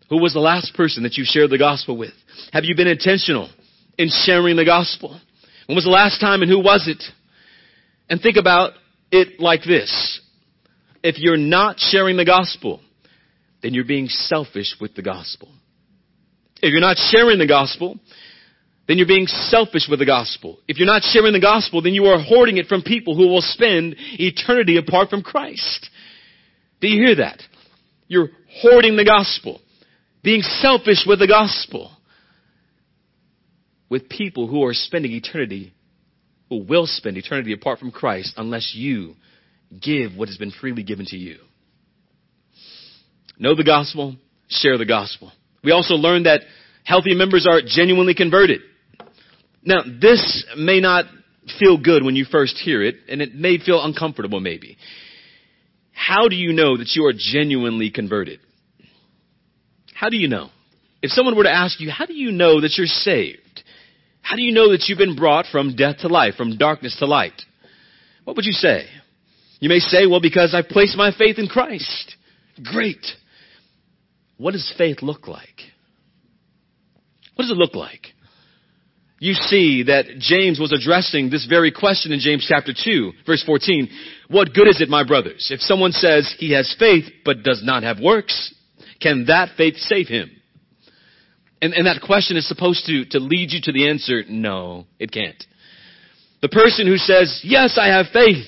Who 0.09 0.21
was 0.21 0.33
the 0.33 0.39
last 0.39 0.75
person 0.75 1.03
that 1.03 1.17
you 1.17 1.23
shared 1.25 1.49
the 1.49 1.57
gospel 1.57 1.97
with? 1.97 2.13
Have 2.51 2.65
you 2.65 2.75
been 2.75 2.87
intentional 2.87 3.49
in 3.97 4.09
sharing 4.09 4.55
the 4.55 4.65
gospel? 4.65 5.19
When 5.67 5.75
was 5.75 5.85
the 5.85 5.91
last 5.91 6.19
time 6.19 6.41
and 6.41 6.51
who 6.51 6.59
was 6.59 6.87
it? 6.87 7.03
And 8.09 8.21
think 8.21 8.37
about 8.37 8.73
it 9.11 9.39
like 9.39 9.63
this. 9.63 10.19
If 11.03 11.19
you're 11.19 11.37
not 11.37 11.79
sharing 11.79 12.17
the 12.17 12.25
gospel, 12.25 12.79
then 13.61 13.73
you're 13.73 13.85
being 13.85 14.07
selfish 14.07 14.75
with 14.79 14.95
the 14.95 15.01
gospel. 15.01 15.49
If 16.61 16.71
you're 16.71 16.81
not 16.81 16.97
sharing 16.97 17.39
the 17.39 17.47
gospel, 17.47 17.99
then 18.87 18.97
you're 18.97 19.07
being 19.07 19.27
selfish 19.27 19.87
with 19.89 19.99
the 19.99 20.05
gospel. 20.05 20.59
If 20.67 20.77
you're 20.77 20.87
not 20.87 21.03
sharing 21.03 21.33
the 21.33 21.41
gospel, 21.41 21.81
then 21.81 21.93
you 21.93 22.05
are 22.05 22.21
hoarding 22.21 22.57
it 22.57 22.67
from 22.67 22.83
people 22.83 23.15
who 23.15 23.27
will 23.27 23.41
spend 23.41 23.95
eternity 23.97 24.77
apart 24.77 25.09
from 25.09 25.23
Christ. 25.23 25.89
Do 26.81 26.87
you 26.87 27.05
hear 27.05 27.15
that? 27.15 27.41
You're 28.07 28.29
hoarding 28.61 28.95
the 28.95 29.05
gospel, 29.05 29.61
being 30.21 30.41
selfish 30.41 31.05
with 31.07 31.19
the 31.19 31.27
gospel, 31.27 31.91
with 33.89 34.09
people 34.09 34.47
who 34.47 34.63
are 34.65 34.73
spending 34.73 35.11
eternity, 35.11 35.73
who 36.49 36.63
will 36.63 36.85
spend 36.85 37.17
eternity 37.17 37.53
apart 37.53 37.79
from 37.79 37.91
Christ 37.91 38.33
unless 38.37 38.73
you 38.75 39.15
give 39.81 40.15
what 40.15 40.27
has 40.27 40.37
been 40.37 40.51
freely 40.51 40.83
given 40.83 41.05
to 41.07 41.17
you. 41.17 41.37
Know 43.37 43.55
the 43.55 43.63
gospel, 43.63 44.15
share 44.47 44.77
the 44.77 44.85
gospel. 44.85 45.31
We 45.63 45.71
also 45.71 45.95
learned 45.95 46.25
that 46.25 46.41
healthy 46.83 47.15
members 47.15 47.47
are 47.49 47.61
genuinely 47.65 48.13
converted. 48.13 48.61
Now, 49.63 49.81
this 50.01 50.45
may 50.57 50.79
not 50.79 51.05
feel 51.59 51.77
good 51.77 52.03
when 52.03 52.15
you 52.15 52.25
first 52.25 52.57
hear 52.57 52.83
it, 52.83 52.95
and 53.09 53.21
it 53.21 53.33
may 53.33 53.57
feel 53.57 53.83
uncomfortable 53.83 54.39
maybe. 54.39 54.77
How 55.93 56.27
do 56.27 56.35
you 56.35 56.53
know 56.53 56.77
that 56.77 56.91
you 56.95 57.05
are 57.05 57.13
genuinely 57.15 57.91
converted? 57.91 58.39
How 59.93 60.09
do 60.09 60.17
you 60.17 60.27
know? 60.27 60.49
If 61.01 61.11
someone 61.11 61.35
were 61.35 61.43
to 61.43 61.51
ask 61.51 61.79
you, 61.79 61.89
how 61.89 62.05
do 62.05 62.13
you 62.13 62.31
know 62.31 62.61
that 62.61 62.75
you're 62.77 62.87
saved? 62.87 63.63
How 64.21 64.35
do 64.35 64.41
you 64.41 64.53
know 64.53 64.71
that 64.71 64.85
you've 64.87 64.97
been 64.97 65.15
brought 65.15 65.45
from 65.51 65.75
death 65.75 65.97
to 65.99 66.07
life, 66.07 66.35
from 66.35 66.57
darkness 66.57 66.95
to 66.99 67.05
light? 67.05 67.41
What 68.23 68.35
would 68.35 68.45
you 68.45 68.53
say? 68.53 68.85
You 69.63 69.69
may 69.69 69.79
say, 69.79 70.07
well, 70.07 70.19
because 70.19 70.53
I 70.53 70.61
placed 70.61 70.97
my 70.97 71.13
faith 71.17 71.39
in 71.39 71.47
Christ. 71.47 72.17
Great. 72.61 73.05
What 74.35 74.51
does 74.51 74.73
faith 74.77 74.97
look 75.01 75.29
like? 75.29 75.61
What 77.35 77.43
does 77.43 77.51
it 77.51 77.57
look 77.57 77.73
like? 77.73 78.07
you 79.23 79.35
see 79.35 79.83
that 79.83 80.19
James 80.19 80.59
was 80.59 80.73
addressing 80.73 81.29
this 81.29 81.45
very 81.45 81.71
question 81.71 82.11
in 82.11 82.19
James 82.19 82.45
chapter 82.45 82.73
2, 82.73 83.13
verse 83.25 83.41
14. 83.45 83.87
What 84.27 84.53
good 84.53 84.67
is 84.67 84.81
it, 84.81 84.89
my 84.89 85.05
brothers, 85.07 85.47
if 85.49 85.61
someone 85.61 85.93
says 85.93 86.35
he 86.37 86.51
has 86.51 86.75
faith 86.77 87.05
but 87.23 87.41
does 87.41 87.61
not 87.63 87.83
have 87.83 88.01
works? 88.01 88.53
Can 88.99 89.27
that 89.27 89.55
faith 89.55 89.77
save 89.77 90.09
him? 90.09 90.29
And, 91.61 91.73
and 91.73 91.87
that 91.87 92.01
question 92.05 92.35
is 92.35 92.49
supposed 92.49 92.85
to, 92.87 93.05
to 93.11 93.19
lead 93.19 93.53
you 93.53 93.61
to 93.63 93.71
the 93.71 93.87
answer, 93.87 94.23
no, 94.27 94.87
it 94.99 95.13
can't. 95.13 95.41
The 96.41 96.49
person 96.49 96.85
who 96.85 96.97
says, 96.97 97.39
yes, 97.45 97.79
I 97.81 97.87
have 97.95 98.07
faith, 98.11 98.45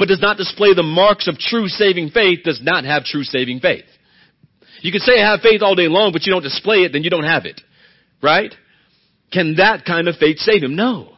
but 0.00 0.08
does 0.08 0.22
not 0.22 0.38
display 0.38 0.72
the 0.72 0.82
marks 0.82 1.28
of 1.28 1.36
true 1.36 1.68
saving 1.68 2.08
faith 2.08 2.42
does 2.42 2.58
not 2.62 2.86
have 2.86 3.04
true 3.04 3.22
saving 3.22 3.60
faith. 3.60 3.84
You 4.80 4.92
can 4.92 5.02
say 5.02 5.20
I 5.20 5.30
have 5.30 5.42
faith 5.42 5.60
all 5.60 5.74
day 5.74 5.88
long, 5.88 6.12
but 6.12 6.24
you 6.24 6.32
don't 6.32 6.42
display 6.42 6.78
it, 6.78 6.92
then 6.94 7.02
you 7.02 7.10
don't 7.10 7.24
have 7.24 7.44
it. 7.44 7.60
Right? 8.22 8.54
Can 9.30 9.56
that 9.56 9.84
kind 9.84 10.08
of 10.08 10.16
faith 10.16 10.38
save 10.38 10.62
him? 10.62 10.74
No. 10.74 11.12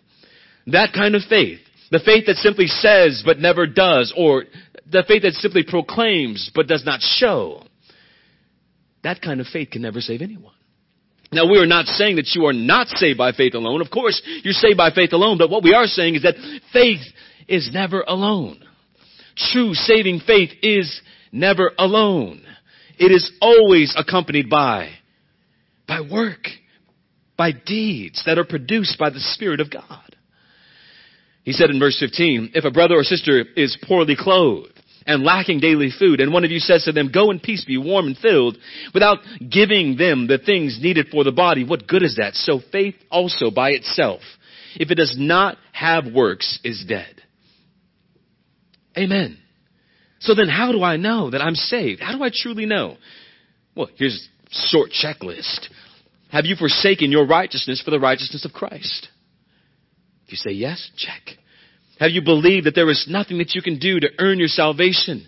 That 0.66 0.92
kind 0.92 1.14
of 1.14 1.22
faith, 1.28 1.60
the 1.92 2.00
faith 2.04 2.26
that 2.26 2.38
simply 2.38 2.66
says 2.66 3.22
but 3.24 3.38
never 3.38 3.68
does, 3.68 4.12
or 4.16 4.46
the 4.90 5.04
faith 5.06 5.22
that 5.22 5.34
simply 5.34 5.62
proclaims 5.62 6.50
but 6.52 6.66
does 6.66 6.84
not 6.84 7.02
show, 7.02 7.62
that 9.04 9.22
kind 9.22 9.40
of 9.40 9.46
faith 9.46 9.70
can 9.70 9.82
never 9.82 10.00
save 10.00 10.22
anyone. 10.22 10.54
Now 11.30 11.48
we 11.48 11.58
are 11.58 11.66
not 11.66 11.86
saying 11.86 12.16
that 12.16 12.34
you 12.34 12.46
are 12.46 12.52
not 12.52 12.88
saved 12.88 13.16
by 13.16 13.30
faith 13.30 13.54
alone. 13.54 13.80
Of 13.80 13.92
course, 13.92 14.20
you're 14.42 14.52
saved 14.52 14.76
by 14.76 14.90
faith 14.90 15.12
alone, 15.12 15.38
but 15.38 15.50
what 15.50 15.62
we 15.62 15.72
are 15.72 15.86
saying 15.86 16.16
is 16.16 16.22
that 16.22 16.34
faith 16.72 17.00
is 17.46 17.70
never 17.72 18.00
alone. 18.00 18.64
True 19.36 19.74
saving 19.74 20.20
faith 20.26 20.50
is 20.62 21.00
never 21.30 21.72
alone. 21.78 22.42
It 22.98 23.10
is 23.10 23.30
always 23.40 23.94
accompanied 23.96 24.50
by, 24.50 24.90
by 25.88 26.00
work 26.00 26.46
by 27.36 27.52
deeds 27.52 28.22
that 28.26 28.38
are 28.38 28.44
produced 28.44 28.98
by 28.98 29.10
the 29.10 29.20
Spirit 29.20 29.60
of 29.60 29.70
God. 29.70 30.16
He 31.42 31.52
said 31.52 31.70
in 31.70 31.80
verse 31.80 31.98
15, 31.98 32.52
if 32.54 32.64
a 32.64 32.70
brother 32.70 32.94
or 32.94 33.02
sister 33.02 33.44
is 33.56 33.76
poorly 33.82 34.14
clothed 34.16 34.80
and 35.06 35.24
lacking 35.24 35.58
daily 35.58 35.90
food, 35.98 36.20
and 36.20 36.32
one 36.32 36.44
of 36.44 36.52
you 36.52 36.60
says 36.60 36.84
to 36.84 36.92
them, 36.92 37.10
go 37.12 37.30
in 37.32 37.40
peace, 37.40 37.64
be 37.64 37.78
warm 37.78 38.06
and 38.06 38.16
filled, 38.16 38.56
without 38.94 39.18
giving 39.50 39.96
them 39.96 40.28
the 40.28 40.38
things 40.38 40.78
needed 40.80 41.08
for 41.10 41.24
the 41.24 41.32
body, 41.32 41.64
what 41.64 41.88
good 41.88 42.04
is 42.04 42.16
that? 42.16 42.34
So 42.34 42.60
faith 42.70 42.94
also 43.10 43.50
by 43.50 43.70
itself, 43.70 44.20
if 44.76 44.90
it 44.90 44.94
does 44.94 45.16
not 45.18 45.56
have 45.72 46.06
works, 46.06 46.60
is 46.62 46.84
dead. 46.86 47.21
Amen. 48.96 49.38
So 50.20 50.34
then 50.34 50.48
how 50.48 50.72
do 50.72 50.82
I 50.82 50.96
know 50.96 51.30
that 51.30 51.42
I'm 51.42 51.54
saved? 51.54 52.00
How 52.00 52.16
do 52.16 52.22
I 52.22 52.30
truly 52.32 52.66
know? 52.66 52.96
Well, 53.74 53.88
here's 53.96 54.28
a 54.46 54.50
short 54.68 54.90
checklist. 54.90 55.68
Have 56.30 56.46
you 56.46 56.56
forsaken 56.56 57.10
your 57.10 57.26
righteousness 57.26 57.82
for 57.82 57.90
the 57.90 58.00
righteousness 58.00 58.44
of 58.44 58.52
Christ? 58.52 59.08
If 60.26 60.32
you 60.32 60.36
say 60.36 60.52
yes, 60.52 60.90
check. 60.96 61.36
Have 61.98 62.10
you 62.10 62.22
believed 62.22 62.66
that 62.66 62.74
there 62.74 62.90
is 62.90 63.06
nothing 63.08 63.38
that 63.38 63.54
you 63.54 63.62
can 63.62 63.78
do 63.78 64.00
to 64.00 64.08
earn 64.18 64.38
your 64.38 64.48
salvation? 64.48 65.26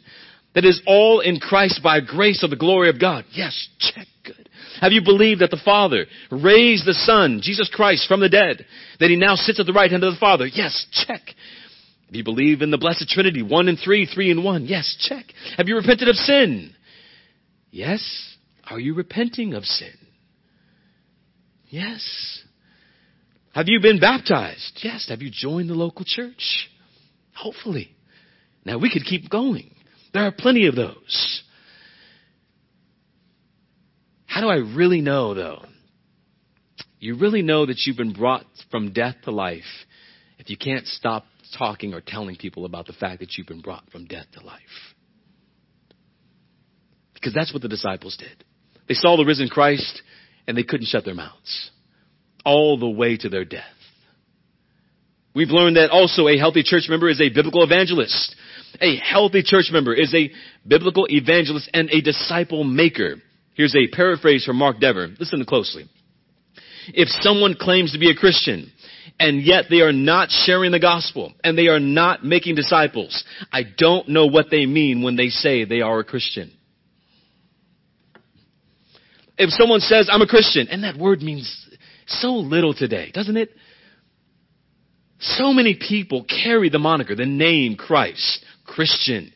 That 0.54 0.64
is 0.64 0.80
all 0.86 1.20
in 1.20 1.40
Christ 1.40 1.80
by 1.82 2.00
grace 2.00 2.42
of 2.42 2.50
the 2.50 2.56
glory 2.56 2.88
of 2.88 3.00
God? 3.00 3.24
Yes, 3.32 3.68
check. 3.78 4.06
Good. 4.24 4.48
Have 4.80 4.92
you 4.92 5.02
believed 5.02 5.40
that 5.40 5.50
the 5.50 5.60
Father 5.64 6.06
raised 6.30 6.86
the 6.86 6.94
Son, 6.94 7.40
Jesus 7.42 7.70
Christ, 7.72 8.08
from 8.08 8.20
the 8.20 8.28
dead? 8.28 8.64
That 9.00 9.10
He 9.10 9.16
now 9.16 9.34
sits 9.34 9.60
at 9.60 9.66
the 9.66 9.72
right 9.72 9.90
hand 9.90 10.04
of 10.04 10.14
the 10.14 10.20
Father? 10.20 10.46
Yes, 10.46 10.86
check. 10.92 11.20
Have 12.14 12.18
you 12.18 12.22
believed 12.22 12.62
in 12.62 12.70
the 12.70 12.78
Blessed 12.78 13.08
Trinity, 13.08 13.42
one 13.42 13.66
and 13.66 13.76
three, 13.76 14.06
three 14.06 14.30
and 14.30 14.44
one? 14.44 14.66
Yes, 14.66 14.96
check. 15.00 15.24
Have 15.56 15.66
you 15.66 15.74
repented 15.74 16.08
of 16.08 16.14
sin? 16.14 16.72
Yes. 17.72 18.36
Are 18.70 18.78
you 18.78 18.94
repenting 18.94 19.52
of 19.54 19.64
sin? 19.64 19.96
Yes. 21.66 22.40
Have 23.52 23.66
you 23.66 23.80
been 23.80 23.98
baptized? 23.98 24.78
Yes. 24.80 25.08
Have 25.08 25.22
you 25.22 25.30
joined 25.32 25.68
the 25.68 25.74
local 25.74 26.04
church? 26.06 26.70
Hopefully. 27.34 27.90
Now 28.64 28.78
we 28.78 28.92
could 28.92 29.04
keep 29.04 29.28
going. 29.28 29.74
There 30.12 30.22
are 30.22 30.30
plenty 30.30 30.68
of 30.68 30.76
those. 30.76 31.42
How 34.26 34.40
do 34.40 34.46
I 34.46 34.58
really 34.76 35.00
know 35.00 35.34
though? 35.34 35.64
You 37.00 37.18
really 37.18 37.42
know 37.42 37.66
that 37.66 37.80
you've 37.84 37.96
been 37.96 38.12
brought 38.12 38.46
from 38.70 38.92
death 38.92 39.16
to 39.24 39.32
life 39.32 39.64
if 40.38 40.48
you 40.48 40.56
can't 40.56 40.86
stop 40.86 41.24
talking 41.56 41.94
or 41.94 42.00
telling 42.00 42.36
people 42.36 42.64
about 42.64 42.86
the 42.86 42.92
fact 42.92 43.20
that 43.20 43.36
you've 43.36 43.46
been 43.46 43.60
brought 43.60 43.90
from 43.90 44.06
death 44.06 44.26
to 44.32 44.44
life. 44.44 44.60
Because 47.14 47.32
that's 47.32 47.52
what 47.52 47.62
the 47.62 47.68
disciples 47.68 48.16
did. 48.16 48.44
They 48.88 48.94
saw 48.94 49.16
the 49.16 49.24
risen 49.24 49.48
Christ 49.48 50.02
and 50.46 50.56
they 50.56 50.62
couldn't 50.62 50.86
shut 50.86 51.04
their 51.04 51.14
mouths. 51.14 51.70
All 52.44 52.78
the 52.78 52.88
way 52.88 53.16
to 53.16 53.28
their 53.28 53.44
death. 53.44 53.64
We've 55.34 55.48
learned 55.48 55.76
that 55.76 55.90
also 55.90 56.28
a 56.28 56.38
healthy 56.38 56.62
church 56.62 56.84
member 56.88 57.08
is 57.08 57.20
a 57.20 57.28
biblical 57.28 57.64
evangelist. 57.64 58.36
A 58.80 58.96
healthy 58.96 59.42
church 59.42 59.70
member 59.72 59.94
is 59.94 60.14
a 60.14 60.30
biblical 60.66 61.06
evangelist 61.08 61.70
and 61.74 61.88
a 61.90 62.00
disciple 62.00 62.62
maker. 62.62 63.16
Here's 63.54 63.74
a 63.74 63.88
paraphrase 63.88 64.44
from 64.44 64.56
Mark 64.56 64.78
Dever. 64.80 65.08
Listen 65.18 65.44
closely. 65.44 65.86
If 66.88 67.08
someone 67.22 67.54
claims 67.58 67.92
to 67.92 67.98
be 67.98 68.10
a 68.10 68.14
Christian 68.14 68.70
and 69.18 69.42
yet 69.42 69.66
they 69.70 69.80
are 69.80 69.92
not 69.92 70.30
sharing 70.30 70.72
the 70.72 70.80
gospel 70.80 71.32
and 71.42 71.56
they 71.56 71.68
are 71.68 71.80
not 71.80 72.24
making 72.24 72.56
disciples, 72.56 73.24
I 73.52 73.62
don't 73.76 74.08
know 74.08 74.26
what 74.26 74.46
they 74.50 74.66
mean 74.66 75.02
when 75.02 75.16
they 75.16 75.28
say 75.28 75.64
they 75.64 75.80
are 75.80 76.00
a 76.00 76.04
Christian. 76.04 76.52
If 79.36 79.50
someone 79.50 79.80
says, 79.80 80.08
I'm 80.10 80.22
a 80.22 80.26
Christian, 80.26 80.68
and 80.68 80.84
that 80.84 80.96
word 80.96 81.20
means 81.20 81.68
so 82.06 82.28
little 82.34 82.74
today, 82.74 83.10
doesn't 83.12 83.36
it? 83.36 83.50
So 85.18 85.52
many 85.52 85.76
people 85.76 86.24
carry 86.24 86.68
the 86.68 86.78
moniker, 86.78 87.14
the 87.16 87.26
name 87.26 87.76
Christ, 87.76 88.44
Christian. 88.64 89.32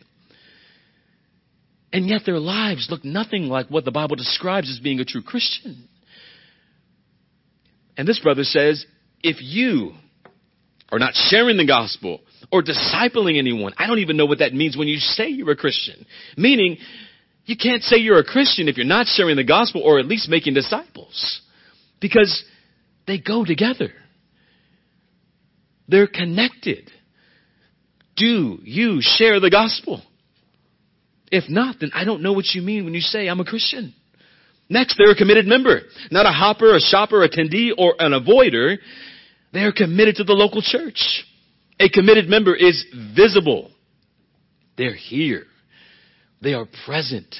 And 1.93 2.09
yet 2.09 2.23
their 2.27 2.39
lives 2.39 2.89
look 2.91 3.05
nothing 3.05 3.45
like 3.45 3.69
what 3.69 3.85
the 3.85 3.91
Bible 3.91 4.17
describes 4.17 4.71
as 4.71 4.79
being 4.79 5.01
a 5.01 5.05
true 5.05 5.23
Christian. 5.23 5.89
And 7.97 8.07
this 8.07 8.21
brother 8.21 8.45
says, 8.45 8.85
if 9.23 9.37
you 9.41 9.93
are 10.91 10.99
not 10.99 11.15
sharing 11.15 11.57
the 11.57 11.67
gospel 11.67 12.21
or 12.51 12.63
discipling 12.63 13.39
anyone, 13.39 13.73
I 13.77 13.87
don't 13.87 13.99
even 13.99 14.17
know 14.17 14.27
what 14.27 14.39
that 14.39 14.55
means 14.55 14.77
when 14.77 14.89
you 14.89 14.99
say 14.99 15.29
you're 15.29 15.51
a 15.51 15.57
Christian. 15.57 16.07
Meaning, 16.37 16.79
you 17.45 17.57
can't 17.57 17.83
say 17.83 17.97
you're 17.97 18.19
a 18.19 18.25
Christian 18.25 18.69
if 18.69 18.77
you're 18.77 18.87
not 18.87 19.07
sharing 19.07 19.37
the 19.37 19.45
gospel 19.45 19.83
or 19.83 19.99
at 19.99 20.07
least 20.07 20.29
making 20.29 20.55
disciples. 20.55 21.41
Because 22.01 22.45
they 23.07 23.19
go 23.19 23.45
together. 23.45 23.91
They're 25.89 26.07
connected. 26.07 26.91
Do 28.17 28.59
you 28.63 28.99
share 29.01 29.41
the 29.41 29.51
gospel? 29.51 30.03
If 31.31 31.49
not, 31.49 31.77
then 31.81 31.91
I 31.95 32.05
don't 32.05 32.23
know 32.23 32.33
what 32.33 32.47
you 32.55 32.63
mean 32.63 32.85
when 32.85 32.95
you 32.95 33.01
say 33.01 33.29
I'm 33.29 33.41
a 33.41 33.45
Christian. 33.45 33.95
Next, 34.69 34.97
they're 34.99 35.11
a 35.11 35.17
committed 35.17 35.47
member. 35.47 35.81
Not 36.11 36.27
a 36.27 36.31
hopper, 36.31 36.75
a 36.75 36.81
shopper, 36.81 37.27
attendee, 37.27 37.71
or 37.77 37.95
an 37.99 38.13
avoider. 38.13 38.77
They 39.53 39.61
are 39.61 39.73
committed 39.73 40.17
to 40.17 40.25
the 40.25 40.33
local 40.33 40.63
church. 40.63 41.25
A 41.81 41.89
committed 41.89 42.29
member 42.29 42.55
is 42.55 42.85
visible. 43.15 43.71
They're 44.77 44.95
here. 44.95 45.45
They 46.43 46.55
are 46.55 46.67
present. 46.87 47.35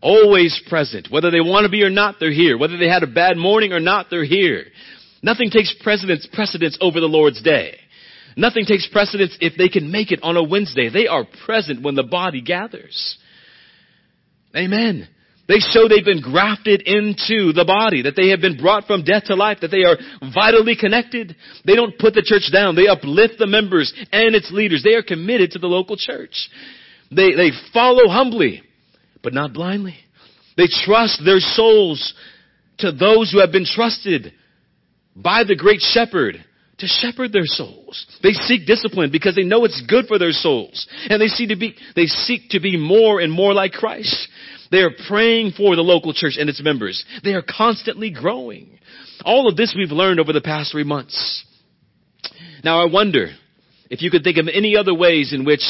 Always 0.00 0.60
present. 0.68 1.08
Whether 1.10 1.30
they 1.30 1.40
want 1.40 1.64
to 1.64 1.70
be 1.70 1.82
or 1.82 1.90
not, 1.90 2.16
they're 2.18 2.32
here. 2.32 2.58
Whether 2.58 2.76
they 2.76 2.88
had 2.88 3.02
a 3.02 3.06
bad 3.06 3.36
morning 3.36 3.72
or 3.72 3.80
not, 3.80 4.06
they're 4.10 4.24
here. 4.24 4.64
Nothing 5.22 5.50
takes 5.50 5.74
precedence, 5.82 6.26
precedence 6.32 6.76
over 6.80 7.00
the 7.00 7.06
Lord's 7.06 7.40
day. 7.42 7.78
Nothing 8.36 8.64
takes 8.64 8.88
precedence 8.88 9.36
if 9.40 9.56
they 9.56 9.68
can 9.68 9.90
make 9.90 10.10
it 10.10 10.20
on 10.22 10.36
a 10.36 10.42
Wednesday. 10.42 10.88
They 10.88 11.06
are 11.06 11.26
present 11.44 11.82
when 11.82 11.94
the 11.94 12.02
body 12.02 12.40
gathers. 12.40 13.18
Amen. 14.56 15.08
They 15.48 15.58
show 15.58 15.88
they've 15.88 16.04
been 16.04 16.22
grafted 16.22 16.82
into 16.82 17.52
the 17.52 17.64
body, 17.66 18.02
that 18.02 18.14
they 18.16 18.28
have 18.28 18.40
been 18.40 18.56
brought 18.56 18.86
from 18.86 19.02
death 19.02 19.24
to 19.24 19.34
life, 19.34 19.58
that 19.60 19.70
they 19.70 19.82
are 19.82 19.98
vitally 20.32 20.76
connected. 20.76 21.34
They 21.66 21.74
don't 21.74 21.98
put 21.98 22.14
the 22.14 22.22
church 22.22 22.50
down. 22.52 22.76
They 22.76 22.86
uplift 22.86 23.34
the 23.38 23.48
members 23.48 23.92
and 24.12 24.34
its 24.34 24.52
leaders. 24.52 24.82
They 24.82 24.94
are 24.94 25.02
committed 25.02 25.52
to 25.52 25.58
the 25.58 25.66
local 25.66 25.96
church. 25.96 26.48
They, 27.10 27.34
they 27.34 27.50
follow 27.72 28.08
humbly, 28.08 28.62
but 29.22 29.34
not 29.34 29.52
blindly. 29.52 29.96
They 30.56 30.68
trust 30.84 31.22
their 31.24 31.40
souls 31.40 32.14
to 32.78 32.92
those 32.92 33.32
who 33.32 33.40
have 33.40 33.52
been 33.52 33.66
trusted 33.66 34.32
by 35.16 35.44
the 35.44 35.56
great 35.56 35.80
shepherd 35.80 36.42
to 36.78 36.86
shepherd 36.86 37.32
their 37.32 37.46
souls. 37.46 38.06
They 38.22 38.32
seek 38.32 38.66
discipline 38.66 39.10
because 39.12 39.36
they 39.36 39.44
know 39.44 39.64
it's 39.64 39.82
good 39.88 40.06
for 40.06 40.18
their 40.18 40.32
souls. 40.32 40.86
And 41.08 41.20
they 41.20 41.28
seek 41.28 41.50
to 41.50 41.56
be, 41.56 41.74
they 41.94 42.06
seek 42.06 42.50
to 42.50 42.60
be 42.60 42.76
more 42.76 43.20
and 43.20 43.32
more 43.32 43.54
like 43.54 43.72
Christ. 43.72 44.28
They 44.72 44.78
are 44.78 44.90
praying 45.06 45.52
for 45.52 45.76
the 45.76 45.82
local 45.82 46.14
church 46.14 46.36
and 46.40 46.48
its 46.48 46.62
members. 46.62 47.04
They 47.22 47.34
are 47.34 47.42
constantly 47.42 48.10
growing. 48.10 48.78
All 49.22 49.46
of 49.46 49.54
this 49.54 49.74
we've 49.76 49.92
learned 49.92 50.18
over 50.18 50.32
the 50.32 50.40
past 50.40 50.72
three 50.72 50.82
months. 50.82 51.44
Now 52.64 52.80
I 52.80 52.90
wonder 52.90 53.28
if 53.90 54.00
you 54.00 54.10
could 54.10 54.24
think 54.24 54.38
of 54.38 54.48
any 54.52 54.76
other 54.76 54.94
ways 54.94 55.34
in 55.34 55.44
which 55.44 55.62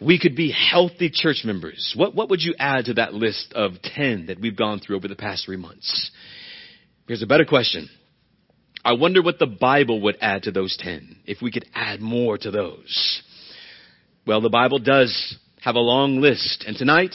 we 0.00 0.18
could 0.18 0.34
be 0.34 0.50
healthy 0.50 1.10
church 1.12 1.42
members. 1.44 1.92
What, 1.96 2.14
what 2.14 2.30
would 2.30 2.40
you 2.40 2.54
add 2.58 2.86
to 2.86 2.94
that 2.94 3.12
list 3.12 3.52
of 3.54 3.72
10 3.82 4.26
that 4.26 4.40
we've 4.40 4.56
gone 4.56 4.80
through 4.80 4.96
over 4.96 5.08
the 5.08 5.14
past 5.14 5.44
three 5.44 5.56
months? 5.58 6.10
Here's 7.06 7.22
a 7.22 7.26
better 7.26 7.44
question. 7.44 7.90
I 8.82 8.92
wonder 8.94 9.20
what 9.20 9.38
the 9.38 9.46
Bible 9.46 10.00
would 10.02 10.16
add 10.22 10.44
to 10.44 10.50
those 10.50 10.78
10, 10.78 11.18
if 11.26 11.42
we 11.42 11.50
could 11.50 11.66
add 11.74 12.00
more 12.00 12.38
to 12.38 12.50
those. 12.50 13.22
Well, 14.26 14.40
the 14.40 14.48
Bible 14.48 14.78
does 14.78 15.36
have 15.60 15.74
a 15.74 15.80
long 15.80 16.20
list, 16.20 16.64
and 16.66 16.76
tonight, 16.76 17.14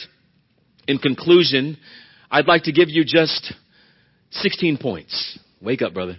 in 0.88 0.98
conclusion, 0.98 1.78
I'd 2.30 2.48
like 2.48 2.64
to 2.64 2.72
give 2.72 2.90
you 2.90 3.04
just 3.06 3.54
16 4.32 4.78
points. 4.78 5.40
Wake 5.62 5.82
up, 5.82 5.94
brother. 5.94 6.18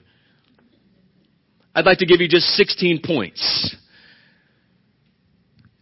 I'd 1.75 1.87
like 1.87 1.99
to 1.99 2.07
give 2.07 2.21
you 2.21 2.29
just 2.29 2.47
16 2.57 3.03
points 3.05 3.77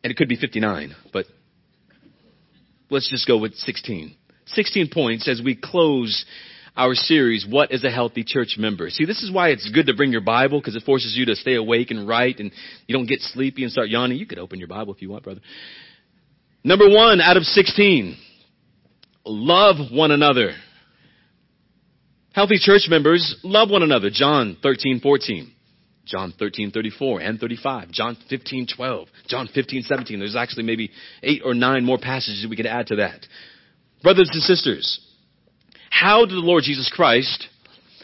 and 0.02 0.10
it 0.10 0.16
could 0.16 0.28
be 0.28 0.36
59, 0.36 0.94
but 1.12 1.26
let's 2.90 3.08
just 3.10 3.26
go 3.26 3.38
with 3.38 3.54
16. 3.54 4.16
16 4.46 4.90
points 4.92 5.28
as 5.28 5.40
we 5.44 5.54
close 5.54 6.24
our 6.76 6.94
series, 6.94 7.46
What 7.48 7.70
is 7.70 7.84
a 7.84 7.90
Healthy 7.90 8.24
Church 8.24 8.56
Member? 8.58 8.90
See, 8.90 9.04
this 9.04 9.22
is 9.22 9.30
why 9.30 9.50
it's 9.50 9.70
good 9.70 9.86
to 9.86 9.94
bring 9.94 10.10
your 10.10 10.22
Bible 10.22 10.58
because 10.58 10.74
it 10.74 10.82
forces 10.84 11.14
you 11.14 11.26
to 11.26 11.36
stay 11.36 11.54
awake 11.54 11.90
and 11.90 12.08
write 12.08 12.40
and 12.40 12.50
you 12.86 12.96
don't 12.96 13.06
get 13.06 13.20
sleepy 13.20 13.62
and 13.62 13.70
start 13.70 13.90
yawning. 13.90 14.18
You 14.18 14.26
could 14.26 14.38
open 14.38 14.58
your 14.58 14.68
Bible 14.68 14.94
if 14.94 15.02
you 15.02 15.10
want, 15.10 15.24
brother. 15.24 15.40
Number 16.64 16.88
one 16.88 17.20
out 17.20 17.36
of 17.36 17.44
16. 17.44 18.16
Love 19.24 19.76
one 19.92 20.10
another. 20.10 20.52
Healthy 22.32 22.58
church 22.58 22.86
members 22.88 23.36
love 23.44 23.70
one 23.70 23.82
another. 23.82 24.08
John 24.10 24.56
13, 24.62 25.00
14. 25.00 25.52
John 26.04 26.34
13, 26.36 26.72
34 26.72 27.20
and 27.20 27.38
35, 27.38 27.90
John 27.90 28.16
15, 28.28 28.66
12, 28.76 29.08
John 29.28 29.48
15, 29.54 29.82
17. 29.82 30.18
There's 30.18 30.36
actually 30.36 30.64
maybe 30.64 30.90
eight 31.22 31.42
or 31.44 31.54
nine 31.54 31.84
more 31.84 31.98
passages 31.98 32.46
we 32.48 32.56
could 32.56 32.66
add 32.66 32.88
to 32.88 32.96
that. 32.96 33.24
Brothers 34.02 34.28
and 34.32 34.42
sisters, 34.42 35.00
how 35.90 36.26
did 36.26 36.34
the 36.34 36.40
Lord 36.40 36.64
Jesus 36.64 36.90
Christ 36.92 37.46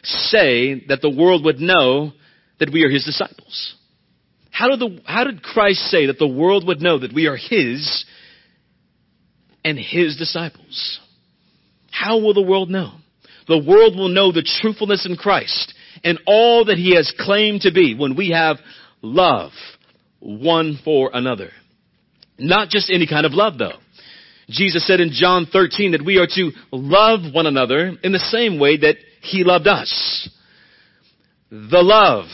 say 0.04 0.84
that 0.86 1.02
the 1.02 1.10
world 1.10 1.44
would 1.44 1.58
know 1.58 2.12
that 2.60 2.72
we 2.72 2.84
are 2.84 2.90
His 2.90 3.04
disciples? 3.04 3.74
How 4.50 4.68
did, 4.68 4.80
the, 4.80 5.00
how 5.04 5.24
did 5.24 5.42
Christ 5.42 5.80
say 5.90 6.06
that 6.06 6.18
the 6.18 6.28
world 6.28 6.66
would 6.66 6.80
know 6.80 7.00
that 7.00 7.12
we 7.12 7.26
are 7.26 7.36
His 7.36 8.04
and 9.64 9.76
His 9.76 10.16
disciples? 10.16 11.00
How 11.98 12.18
will 12.18 12.34
the 12.34 12.42
world 12.42 12.70
know? 12.70 12.92
The 13.46 13.58
world 13.58 13.96
will 13.96 14.08
know 14.08 14.30
the 14.30 14.42
truthfulness 14.60 15.06
in 15.06 15.16
Christ 15.16 15.74
and 16.04 16.20
all 16.26 16.66
that 16.66 16.76
he 16.76 16.94
has 16.94 17.12
claimed 17.18 17.62
to 17.62 17.72
be 17.72 17.94
when 17.94 18.14
we 18.14 18.30
have 18.30 18.58
love 19.02 19.52
one 20.20 20.78
for 20.84 21.10
another. 21.12 21.50
Not 22.38 22.68
just 22.68 22.90
any 22.90 23.06
kind 23.06 23.26
of 23.26 23.32
love 23.32 23.58
though. 23.58 23.78
Jesus 24.48 24.86
said 24.86 25.00
in 25.00 25.10
John 25.12 25.46
13 25.50 25.92
that 25.92 26.04
we 26.04 26.18
are 26.18 26.26
to 26.26 26.52
love 26.72 27.20
one 27.32 27.46
another 27.46 27.92
in 28.02 28.12
the 28.12 28.18
same 28.18 28.58
way 28.58 28.78
that 28.78 28.96
he 29.20 29.44
loved 29.44 29.66
us. 29.66 30.28
The 31.50 31.82
love 31.82 32.26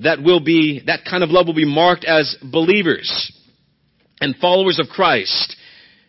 that 0.00 0.22
will 0.22 0.40
be, 0.40 0.82
that 0.86 1.04
kind 1.08 1.22
of 1.22 1.30
love 1.30 1.46
will 1.46 1.54
be 1.54 1.66
marked 1.66 2.04
as 2.04 2.36
believers 2.42 3.32
and 4.20 4.34
followers 4.36 4.80
of 4.80 4.88
Christ. 4.88 5.56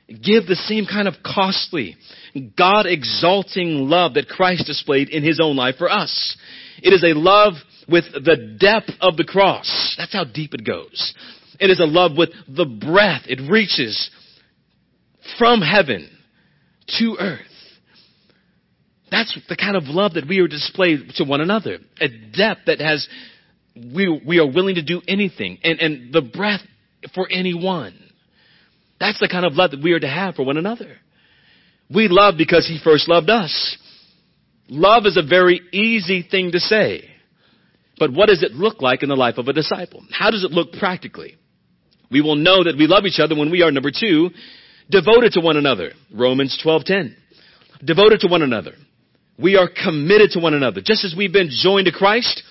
Give 0.07 0.45
the 0.45 0.55
same 0.55 0.85
kind 0.85 1.07
of 1.07 1.15
costly, 1.23 1.97
God 2.57 2.85
exalting 2.85 3.89
love 3.89 4.15
that 4.15 4.27
Christ 4.27 4.65
displayed 4.65 5.09
in 5.09 5.23
his 5.23 5.39
own 5.41 5.55
life 5.55 5.75
for 5.77 5.89
us. 5.89 6.37
It 6.81 6.91
is 6.91 7.03
a 7.03 7.17
love 7.17 7.53
with 7.87 8.05
the 8.13 8.57
depth 8.59 8.91
of 8.99 9.15
the 9.15 9.23
cross. 9.23 9.95
That's 9.97 10.13
how 10.13 10.25
deep 10.25 10.53
it 10.53 10.65
goes. 10.65 11.13
It 11.59 11.69
is 11.69 11.79
a 11.79 11.85
love 11.85 12.11
with 12.17 12.29
the 12.47 12.65
breath. 12.65 13.23
It 13.27 13.49
reaches 13.49 14.09
from 15.37 15.61
heaven 15.61 16.09
to 16.99 17.17
earth. 17.19 17.41
That's 19.09 19.37
the 19.47 19.55
kind 19.55 19.77
of 19.77 19.83
love 19.83 20.15
that 20.15 20.27
we 20.27 20.39
are 20.39 20.47
displayed 20.47 21.11
to 21.15 21.23
one 21.23 21.39
another. 21.39 21.77
A 22.01 22.07
depth 22.07 22.61
that 22.65 22.81
has, 22.81 23.07
we, 23.75 24.21
we 24.25 24.39
are 24.39 24.51
willing 24.51 24.75
to 24.75 24.83
do 24.83 25.01
anything 25.07 25.59
and, 25.63 25.79
and 25.79 26.13
the 26.13 26.21
breath 26.21 26.61
for 27.13 27.27
anyone. 27.31 27.97
That's 28.99 29.19
the 29.19 29.29
kind 29.29 29.45
of 29.45 29.53
love 29.53 29.71
that 29.71 29.81
we 29.81 29.93
are 29.93 29.99
to 29.99 30.07
have 30.07 30.35
for 30.35 30.43
one 30.43 30.57
another. 30.57 30.97
We 31.93 32.07
love 32.09 32.35
because 32.37 32.67
He 32.67 32.79
first 32.83 33.07
loved 33.07 33.29
us. 33.29 33.77
Love 34.67 35.05
is 35.05 35.17
a 35.17 35.27
very 35.27 35.61
easy 35.71 36.23
thing 36.29 36.51
to 36.51 36.59
say. 36.59 37.09
But 37.97 38.11
what 38.11 38.27
does 38.27 38.43
it 38.43 38.51
look 38.53 38.81
like 38.81 39.03
in 39.03 39.09
the 39.09 39.15
life 39.15 39.37
of 39.37 39.47
a 39.47 39.53
disciple? 39.53 40.03
How 40.11 40.31
does 40.31 40.43
it 40.43 40.51
look 40.51 40.73
practically? 40.73 41.37
We 42.11 42.21
will 42.21 42.35
know 42.35 42.63
that 42.63 42.75
we 42.77 42.87
love 42.87 43.05
each 43.05 43.19
other 43.19 43.35
when 43.35 43.51
we 43.51 43.61
are, 43.61 43.71
number 43.71 43.91
two, 43.91 44.31
devoted 44.89 45.33
to 45.33 45.41
one 45.41 45.57
another. 45.57 45.91
Romans 46.13 46.57
12:10. 46.63 47.15
Devoted 47.83 48.21
to 48.21 48.27
one 48.27 48.41
another. 48.41 48.73
We 49.37 49.57
are 49.57 49.67
committed 49.67 50.31
to 50.31 50.39
one 50.39 50.53
another. 50.53 50.81
Just 50.81 51.03
as 51.03 51.13
we've 51.15 51.33
been 51.33 51.49
joined 51.51 51.85
to 51.85 51.91
Christ, 51.91 52.43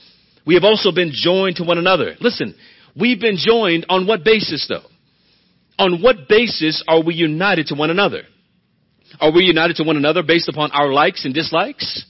we 0.47 0.55
have 0.55 0.65
also 0.65 0.93
been 0.93 1.13
joined 1.13 1.57
to 1.57 1.65
one 1.65 1.79
another. 1.79 2.17
Listen, 2.21 2.55
we've 2.95 3.21
been 3.21 3.37
joined 3.37 3.87
on 3.89 4.07
what 4.07 4.25
basis 4.25 4.67
though? 4.69 4.85
On 5.79 6.03
what 6.03 6.29
basis 6.29 6.85
are 6.87 7.03
we 7.03 7.15
united 7.15 7.69
to 7.69 7.75
one 7.75 7.91
another? 7.91 8.25
Are 9.21 9.33
we 9.33 9.45
united 9.45 9.77
to 9.77 9.85
one 9.85 9.97
another 9.97 10.23
based 10.23 10.49
upon 10.49 10.71
our 10.73 10.93
likes 10.93 11.25
and 11.25 11.35
dislikes? 11.35 12.05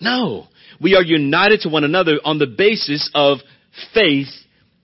No. 0.00 0.46
We 0.80 0.94
are 0.96 1.02
united 1.02 1.60
to 1.62 1.68
one 1.68 1.84
another 1.84 2.18
on 2.24 2.38
the 2.38 2.46
basis 2.46 3.10
of 3.14 3.38
faith 3.92 4.28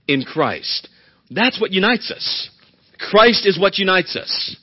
in 0.07 0.23
Christ. 0.23 0.89
That's 1.31 1.61
what 1.61 1.73
unites 1.73 2.11
us. 2.11 2.51
Christ 2.99 3.47
is 3.47 3.59
what 3.59 3.79
unites 3.79 4.17
us. 4.17 4.57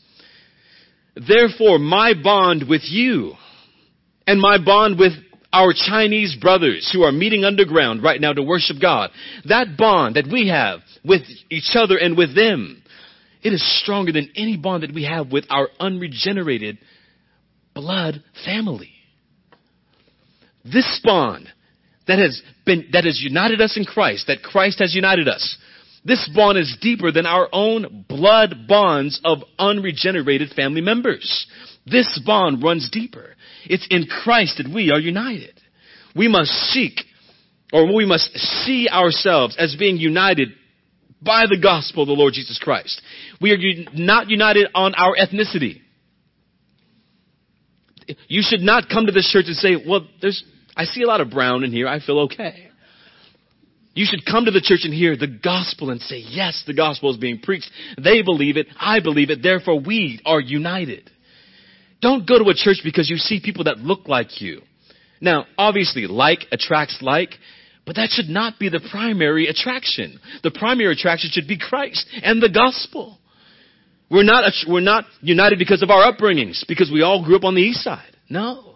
Therefore, 1.16 1.80
my 1.80 2.13
bond 2.22 2.68
with 2.70 2.84
you 2.86 3.34
and 4.28 4.40
my 4.40 4.58
bond 4.63 5.00
with 5.00 5.13
our 5.52 5.74
Chinese 5.74 6.36
brothers 6.40 6.90
who 6.94 7.04
are 7.04 7.12
meeting 7.12 7.44
underground 7.44 8.04
right 8.04 8.20
now 8.20 8.34
to 8.34 8.44
worship 8.44 8.78
God, 8.82 9.10
that 9.46 9.78
bond 9.78 10.16
that 10.16 10.28
we 10.32 10.50
have 10.50 10.82
with 11.04 11.22
each 11.50 11.72
other 11.74 11.98
and 11.98 12.18
with 12.18 12.36
them, 12.36 12.84
it 13.47 13.53
is 13.53 13.81
stronger 13.81 14.12
than 14.12 14.29
any 14.36 14.57
bond 14.57 14.83
that 14.83 14.93
we 14.93 15.05
have 15.05 15.31
with 15.31 15.45
our 15.49 15.69
unregenerated 15.79 16.77
blood 17.73 18.21
family. 18.43 18.91
This 20.65 20.99
bond 21.01 21.47
that 22.07 22.19
has 22.19 22.41
been, 22.65 22.89
that 22.91 23.05
has 23.05 23.21
united 23.21 23.62
us 23.62 23.77
in 23.77 23.86
Christ, 23.86 24.27
that 24.27 24.43
Christ 24.43 24.79
has 24.79 24.93
united 24.93 25.29
us, 25.29 25.57
this 26.03 26.29
bond 26.36 26.57
is 26.57 26.77
deeper 26.81 27.12
than 27.12 27.25
our 27.25 27.47
own 27.53 28.05
blood 28.10 28.67
bonds 28.67 29.19
of 29.23 29.39
unregenerated 29.57 30.49
family 30.53 30.81
members. 30.81 31.47
This 31.86 32.21
bond 32.25 32.62
runs 32.62 32.89
deeper. 32.89 33.36
It's 33.65 33.88
in 33.89 34.07
Christ 34.07 34.57
that 34.57 34.73
we 34.73 34.91
are 34.91 34.99
united. 34.99 35.60
We 36.15 36.27
must 36.27 36.51
seek, 36.51 36.99
or 37.71 37.93
we 37.93 38.05
must 38.05 38.33
see 38.38 38.89
ourselves 38.89 39.55
as 39.57 39.75
being 39.77 39.97
united 39.97 40.49
by 41.21 41.45
the 41.49 41.60
gospel 41.62 42.03
of 42.03 42.08
the 42.08 42.13
Lord 42.13 42.34
Jesus 42.34 42.60
Christ. 42.60 43.01
We 43.41 43.51
are 43.51 43.58
not 43.93 44.30
united 44.30 44.67
on 44.73 44.93
our 44.95 45.15
ethnicity. 45.15 45.82
You 48.27 48.41
should 48.41 48.62
not 48.62 48.89
come 48.89 49.06
to 49.08 49.12
this 49.12 49.30
church 49.32 49.45
and 49.47 49.56
say, 49.56 49.75
well, 49.88 50.08
there's, 50.21 50.43
I 50.75 50.86
see 50.86 51.01
a 51.01 51.08
lot 51.08 51.21
of 51.21 51.30
brown 51.30 51.63
in 51.63 51.71
here. 51.71 51.88
I 51.88 51.99
feel 51.99 52.19
okay. 52.21 52.69
You 53.93 54.06
should 54.06 54.25
come 54.25 54.45
to 54.45 54.51
the 54.51 54.62
church 54.62 54.82
and 54.84 54.93
hear 54.93 55.17
the 55.17 55.27
gospel 55.27 55.89
and 55.89 55.99
say, 55.99 56.17
yes, 56.17 56.63
the 56.67 56.75
gospel 56.75 57.12
is 57.12 57.17
being 57.17 57.39
preached. 57.39 57.69
They 57.97 58.21
believe 58.21 58.56
it. 58.56 58.67
I 58.80 58.99
believe 58.99 59.32
it. 59.32 59.41
Therefore, 59.41 59.80
we 59.80 60.21
are 60.23 60.39
united. 60.39 61.10
Don't 61.99 62.27
go 62.27 62.38
to 62.38 62.49
a 62.49 62.53
church 62.53 62.82
because 62.84 63.10
you 63.10 63.17
see 63.17 63.41
people 63.43 63.63
that 63.63 63.80
look 63.80 64.08
like 64.08 64.39
you. 64.39 64.62
Now, 65.19 65.45
obviously, 65.58 66.06
like 66.06 66.45
attracts 66.51 66.99
like, 67.01 67.32
but 67.88 67.95
that 67.95 68.10
should 68.12 68.28
not 68.28 68.60
be 68.60 68.67
the 68.67 68.86
primary 68.91 69.47
attraction. 69.47 70.19
The 70.43 70.52
primary 70.52 70.91
attraction 70.91 71.30
should 71.32 71.47
be 71.47 71.58
Christ 71.58 72.06
and 72.21 72.43
the 72.43 72.50
gospel. 72.50 73.17
We're 74.12 74.23
not, 74.23 74.52
we're 74.67 74.82
not 74.82 75.06
united 75.21 75.58
because 75.58 75.82
of 75.82 75.89
our 75.89 76.12
upbringings, 76.12 76.65
because 76.67 76.91
we 76.91 77.02
all 77.02 77.23
grew 77.23 77.38
up 77.38 77.45
on 77.45 77.56
the 77.56 77.62
east 77.62 77.84
side. 77.84 78.15
No. 78.30 78.76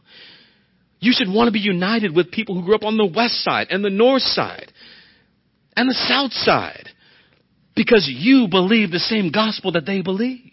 You 1.02 1.12
should 1.14 1.28
want 1.28 1.50
to 1.50 1.52
be 1.52 1.60
united 1.60 2.16
with 2.16 2.32
people 2.32 2.56
who 2.56 2.66
grew 2.66 2.76
up 2.76 2.84
on 2.84 2.96
the 2.96 3.06
west 3.06 3.44
side 3.44 3.68
and 3.70 3.84
the 3.84 3.90
north 3.90 4.22
side 4.22 4.72
and 5.76 5.90
the 5.90 5.94
south 5.94 6.32
side 6.32 6.88
because 7.76 8.10
you 8.10 8.48
believe 8.50 8.92
the 8.92 9.00
same 9.00 9.30
gospel 9.30 9.74
that 9.74 9.86
they 9.86 10.02
believe. 10.02 10.52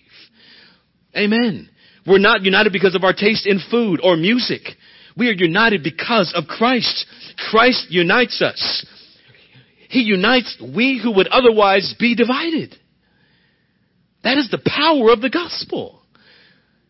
Amen. 1.17 1.71
We're 2.05 2.19
not 2.19 2.43
united 2.43 2.73
because 2.73 2.97
of 2.97 3.05
our 3.05 3.13
taste 3.13 3.47
in 3.47 3.61
food 3.71 4.01
or 4.03 4.17
music. 4.17 4.63
We 5.19 5.29
are 5.29 5.33
united 5.33 5.83
because 5.83 6.33
of 6.35 6.47
Christ. 6.47 7.05
Christ 7.51 7.89
unites 7.91 8.41
us. 8.41 8.87
He 9.91 10.03
unites 10.03 10.57
we 10.61 11.01
who 11.03 11.13
would 11.17 11.27
otherwise 11.27 11.95
be 11.99 12.15
divided. 12.15 12.77
That 14.23 14.39
is 14.39 14.49
the 14.51 14.63
power 14.65 15.11
of 15.11 15.21
the 15.21 15.31
gospel. 15.31 16.01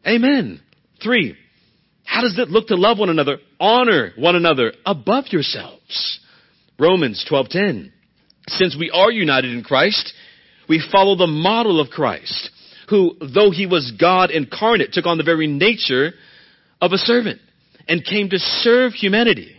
Amen. 0.06 0.60
Three, 1.02 1.36
how 2.04 2.20
does 2.20 2.38
it 2.38 2.50
look 2.50 2.68
to 2.68 2.76
love 2.76 2.98
one 2.98 3.08
another? 3.08 3.38
Honor 3.58 4.12
one 4.16 4.36
another 4.36 4.72
above 4.84 5.26
yourselves. 5.30 6.20
Romans 6.78 7.24
12:10. 7.28 7.92
Since 8.48 8.76
we 8.76 8.90
are 8.90 9.10
united 9.10 9.52
in 9.52 9.62
Christ, 9.62 10.12
we 10.68 10.80
follow 10.80 11.14
the 11.16 11.26
model 11.26 11.80
of 11.80 11.90
Christ, 11.90 12.50
who, 12.88 13.16
though 13.20 13.50
he 13.50 13.66
was 13.66 13.92
God 13.92 14.30
incarnate, 14.30 14.92
took 14.92 15.06
on 15.06 15.18
the 15.18 15.24
very 15.24 15.46
nature 15.46 16.14
of 16.80 16.92
a 16.92 16.98
servant 16.98 17.40
and 17.88 18.04
came 18.04 18.28
to 18.30 18.38
serve 18.38 18.92
humanity 18.92 19.56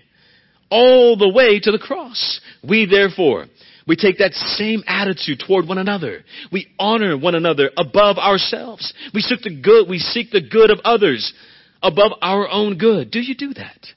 all 0.69 1.17
the 1.17 1.29
way 1.29 1.59
to 1.59 1.71
the 1.71 1.79
cross. 1.79 2.39
We 2.63 2.85
therefore, 2.85 3.47
we 3.87 3.95
take 3.95 4.19
that 4.19 4.33
same 4.33 4.83
attitude 4.85 5.41
toward 5.45 5.67
one 5.67 5.79
another. 5.79 6.23
We 6.51 6.67
honor 6.77 7.17
one 7.17 7.35
another 7.35 7.71
above 7.75 8.17
ourselves. 8.17 8.93
We 9.13 9.21
seek 9.21 9.41
the 9.41 9.61
good, 9.61 9.89
we 9.89 9.99
seek 9.99 10.31
the 10.31 10.47
good 10.47 10.69
of 10.69 10.79
others 10.83 11.33
above 11.81 12.11
our 12.21 12.47
own 12.47 12.77
good. 12.77 13.09
Do 13.11 13.19
you 13.19 13.35
do 13.35 13.53
that? 13.55 13.87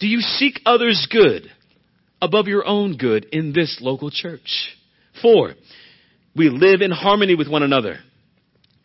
Do 0.00 0.08
you 0.08 0.20
seek 0.20 0.60
others' 0.66 1.06
good 1.10 1.44
above 2.20 2.48
your 2.48 2.66
own 2.66 2.96
good 2.96 3.26
in 3.26 3.52
this 3.52 3.78
local 3.80 4.10
church? 4.10 4.76
Four, 5.20 5.54
we 6.34 6.48
live 6.48 6.80
in 6.80 6.90
harmony 6.90 7.36
with 7.36 7.48
one 7.48 7.62
another. 7.62 7.98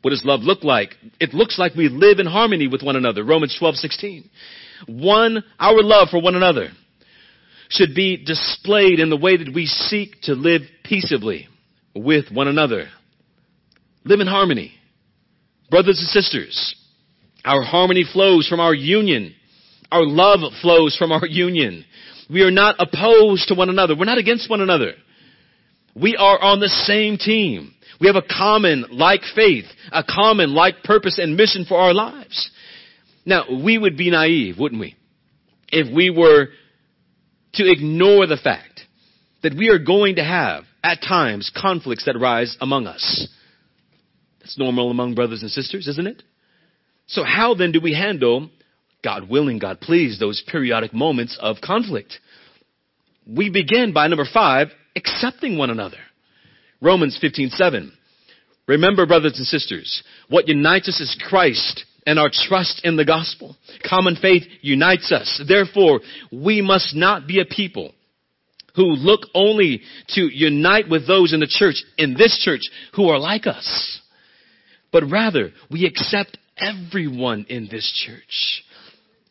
What 0.01 0.11
does 0.11 0.23
love 0.23 0.41
look 0.41 0.63
like? 0.63 0.95
It 1.19 1.33
looks 1.33 1.57
like 1.57 1.75
we 1.75 1.89
live 1.89 2.19
in 2.19 2.27
harmony 2.27 2.67
with 2.67 2.83
one 2.83 2.95
another. 2.95 3.23
Romans 3.23 3.55
12, 3.57 3.75
16. 3.75 4.29
One, 4.87 5.43
our 5.59 5.81
love 5.81 6.09
for 6.09 6.21
one 6.21 6.35
another 6.35 6.69
should 7.69 7.95
be 7.95 8.23
displayed 8.23 8.99
in 8.99 9.09
the 9.09 9.17
way 9.17 9.37
that 9.37 9.53
we 9.53 9.65
seek 9.65 10.21
to 10.23 10.33
live 10.33 10.61
peaceably 10.83 11.47
with 11.95 12.31
one 12.31 12.47
another. 12.47 12.87
Live 14.05 14.19
in 14.19 14.27
harmony. 14.27 14.73
Brothers 15.69 15.99
and 15.99 16.07
sisters, 16.07 16.75
our 17.43 17.63
harmony 17.63 18.05
flows 18.11 18.47
from 18.47 18.59
our 18.59 18.73
union. 18.73 19.33
Our 19.91 20.05
love 20.05 20.39
flows 20.61 20.95
from 20.95 21.11
our 21.11 21.25
union. 21.25 21.83
We 22.29 22.41
are 22.41 22.51
not 22.51 22.75
opposed 22.79 23.47
to 23.49 23.55
one 23.55 23.69
another. 23.69 23.95
We're 23.97 24.05
not 24.05 24.17
against 24.17 24.49
one 24.49 24.61
another. 24.61 24.93
We 25.95 26.15
are 26.15 26.39
on 26.39 26.59
the 26.59 26.69
same 26.69 27.17
team. 27.17 27.73
We 27.99 28.07
have 28.07 28.15
a 28.15 28.21
common 28.21 28.85
like 28.91 29.21
faith, 29.35 29.65
a 29.91 30.03
common 30.03 30.53
like 30.53 30.83
purpose 30.83 31.17
and 31.17 31.35
mission 31.35 31.65
for 31.65 31.77
our 31.77 31.93
lives. 31.93 32.51
Now, 33.25 33.45
we 33.63 33.77
would 33.77 33.97
be 33.97 34.11
naive, 34.11 34.57
wouldn't 34.59 34.79
we? 34.79 34.95
If 35.69 35.93
we 35.93 36.09
were 36.09 36.47
to 37.53 37.71
ignore 37.71 38.27
the 38.27 38.37
fact 38.37 38.81
that 39.43 39.55
we 39.55 39.69
are 39.69 39.79
going 39.79 40.15
to 40.15 40.23
have, 40.23 40.63
at 40.83 41.01
times, 41.01 41.51
conflicts 41.55 42.05
that 42.05 42.17
rise 42.19 42.55
among 42.61 42.87
us. 42.87 43.27
That's 44.39 44.57
normal 44.57 44.89
among 44.91 45.15
brothers 45.15 45.41
and 45.41 45.51
sisters, 45.51 45.87
isn't 45.87 46.07
it? 46.07 46.23
So 47.07 47.23
how 47.23 47.53
then 47.53 47.71
do 47.71 47.81
we 47.81 47.93
handle, 47.93 48.49
God 49.03 49.29
willing, 49.29 49.59
God 49.59 49.81
please, 49.81 50.19
those 50.19 50.43
periodic 50.47 50.93
moments 50.93 51.37
of 51.41 51.57
conflict? 51.61 52.19
We 53.25 53.49
begin 53.49 53.91
by 53.93 54.07
number 54.07 54.25
five, 54.31 54.69
accepting 54.95 55.57
one 55.57 55.69
another. 55.69 55.97
Romans 56.81 57.17
15:7. 57.21 57.91
Remember, 58.67 59.05
brothers 59.05 59.37
and 59.37 59.47
sisters, 59.47 60.03
what 60.29 60.47
unites 60.47 60.89
us 60.89 60.99
is 60.99 61.15
Christ 61.27 61.85
and 62.05 62.19
our 62.19 62.29
trust 62.29 62.81
in 62.83 62.95
the 62.95 63.05
gospel. 63.05 63.55
Common 63.83 64.15
faith 64.15 64.43
unites 64.61 65.11
us. 65.11 65.41
Therefore, 65.47 66.01
we 66.31 66.61
must 66.61 66.95
not 66.95 67.27
be 67.27 67.39
a 67.39 67.45
people 67.45 67.93
who 68.75 68.85
look 68.85 69.21
only 69.33 69.81
to 70.09 70.21
unite 70.21 70.87
with 70.89 71.07
those 71.07 71.33
in 71.33 71.39
the 71.39 71.47
church, 71.47 71.83
in 71.97 72.13
this 72.13 72.37
church, 72.39 72.61
who 72.93 73.09
are 73.09 73.19
like 73.19 73.47
us. 73.47 73.99
But 74.91 75.09
rather, 75.09 75.51
we 75.71 75.85
accept 75.85 76.37
everyone 76.57 77.45
in 77.49 77.67
this 77.69 77.91
church. 78.05 78.63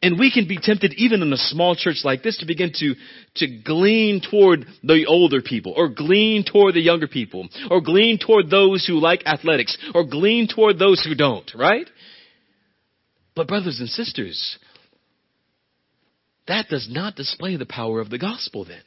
And 0.03 0.19
we 0.19 0.31
can 0.31 0.47
be 0.47 0.59
tempted, 0.61 0.93
even 0.97 1.23
in 1.23 1.33
a 1.33 1.39
small 1.39 1.75
church 1.75 2.03
like 2.05 2.23
this, 2.23 2.39
to 2.39 2.47
begin 2.47 2.73
to, 2.75 2.95
to 3.37 3.47
glean 3.65 4.21
toward 4.21 4.67
the 4.83 5.07
older 5.07 5.41
people, 5.41 5.73
or 5.77 5.89
glean 5.89 6.45
toward 6.45 6.75
the 6.75 6.81
younger 6.81 7.09
people, 7.09 7.49
or 7.71 7.81
glean 7.81 8.19
toward 8.19 8.51
those 8.51 8.87
who 8.87 8.95
like 8.95 9.27
athletics, 9.27 9.77
or 9.95 10.05
glean 10.05 10.49
toward 10.49 10.79
those 10.79 11.03
who 11.03 11.15
don't, 11.15 11.51
right? 11.55 11.89
But 13.35 13.49
brothers 13.49 13.81
and 13.81 13.89
sisters, 13.89 14.59
that 16.47 16.69
does 16.69 16.89
not 16.91 17.17
display 17.17 17.57
the 17.57 17.67
power 17.67 18.01
of 18.01 18.11
the 18.11 18.19
gospel 18.19 18.65
then. 18.65 18.83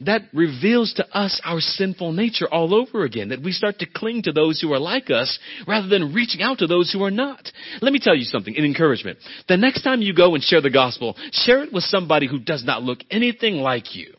That 0.00 0.22
reveals 0.34 0.92
to 0.94 1.06
us 1.16 1.40
our 1.42 1.60
sinful 1.60 2.12
nature 2.12 2.46
all 2.46 2.74
over 2.74 3.04
again, 3.04 3.30
that 3.30 3.42
we 3.42 3.52
start 3.52 3.78
to 3.78 3.86
cling 3.86 4.22
to 4.22 4.32
those 4.32 4.60
who 4.60 4.72
are 4.74 4.78
like 4.78 5.10
us 5.10 5.38
rather 5.66 5.88
than 5.88 6.12
reaching 6.12 6.42
out 6.42 6.58
to 6.58 6.66
those 6.66 6.92
who 6.92 7.02
are 7.02 7.10
not. 7.10 7.50
Let 7.80 7.94
me 7.94 7.98
tell 7.98 8.14
you 8.14 8.24
something, 8.24 8.54
in 8.54 8.64
encouragement. 8.64 9.18
The 9.48 9.56
next 9.56 9.82
time 9.82 10.02
you 10.02 10.14
go 10.14 10.34
and 10.34 10.44
share 10.44 10.60
the 10.60 10.70
gospel, 10.70 11.16
share 11.32 11.62
it 11.62 11.72
with 11.72 11.84
somebody 11.84 12.28
who 12.28 12.38
does 12.38 12.62
not 12.62 12.82
look 12.82 12.98
anything 13.10 13.56
like 13.56 13.96
you. 13.96 14.12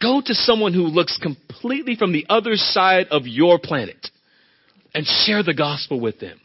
Go 0.00 0.20
to 0.24 0.34
someone 0.34 0.74
who 0.74 0.82
looks 0.82 1.18
completely 1.18 1.96
from 1.96 2.12
the 2.12 2.26
other 2.28 2.56
side 2.56 3.06
of 3.10 3.26
your 3.26 3.58
planet 3.58 4.08
and 4.94 5.06
share 5.06 5.42
the 5.42 5.54
gospel 5.54 6.00
with 6.00 6.20
them. 6.20 6.38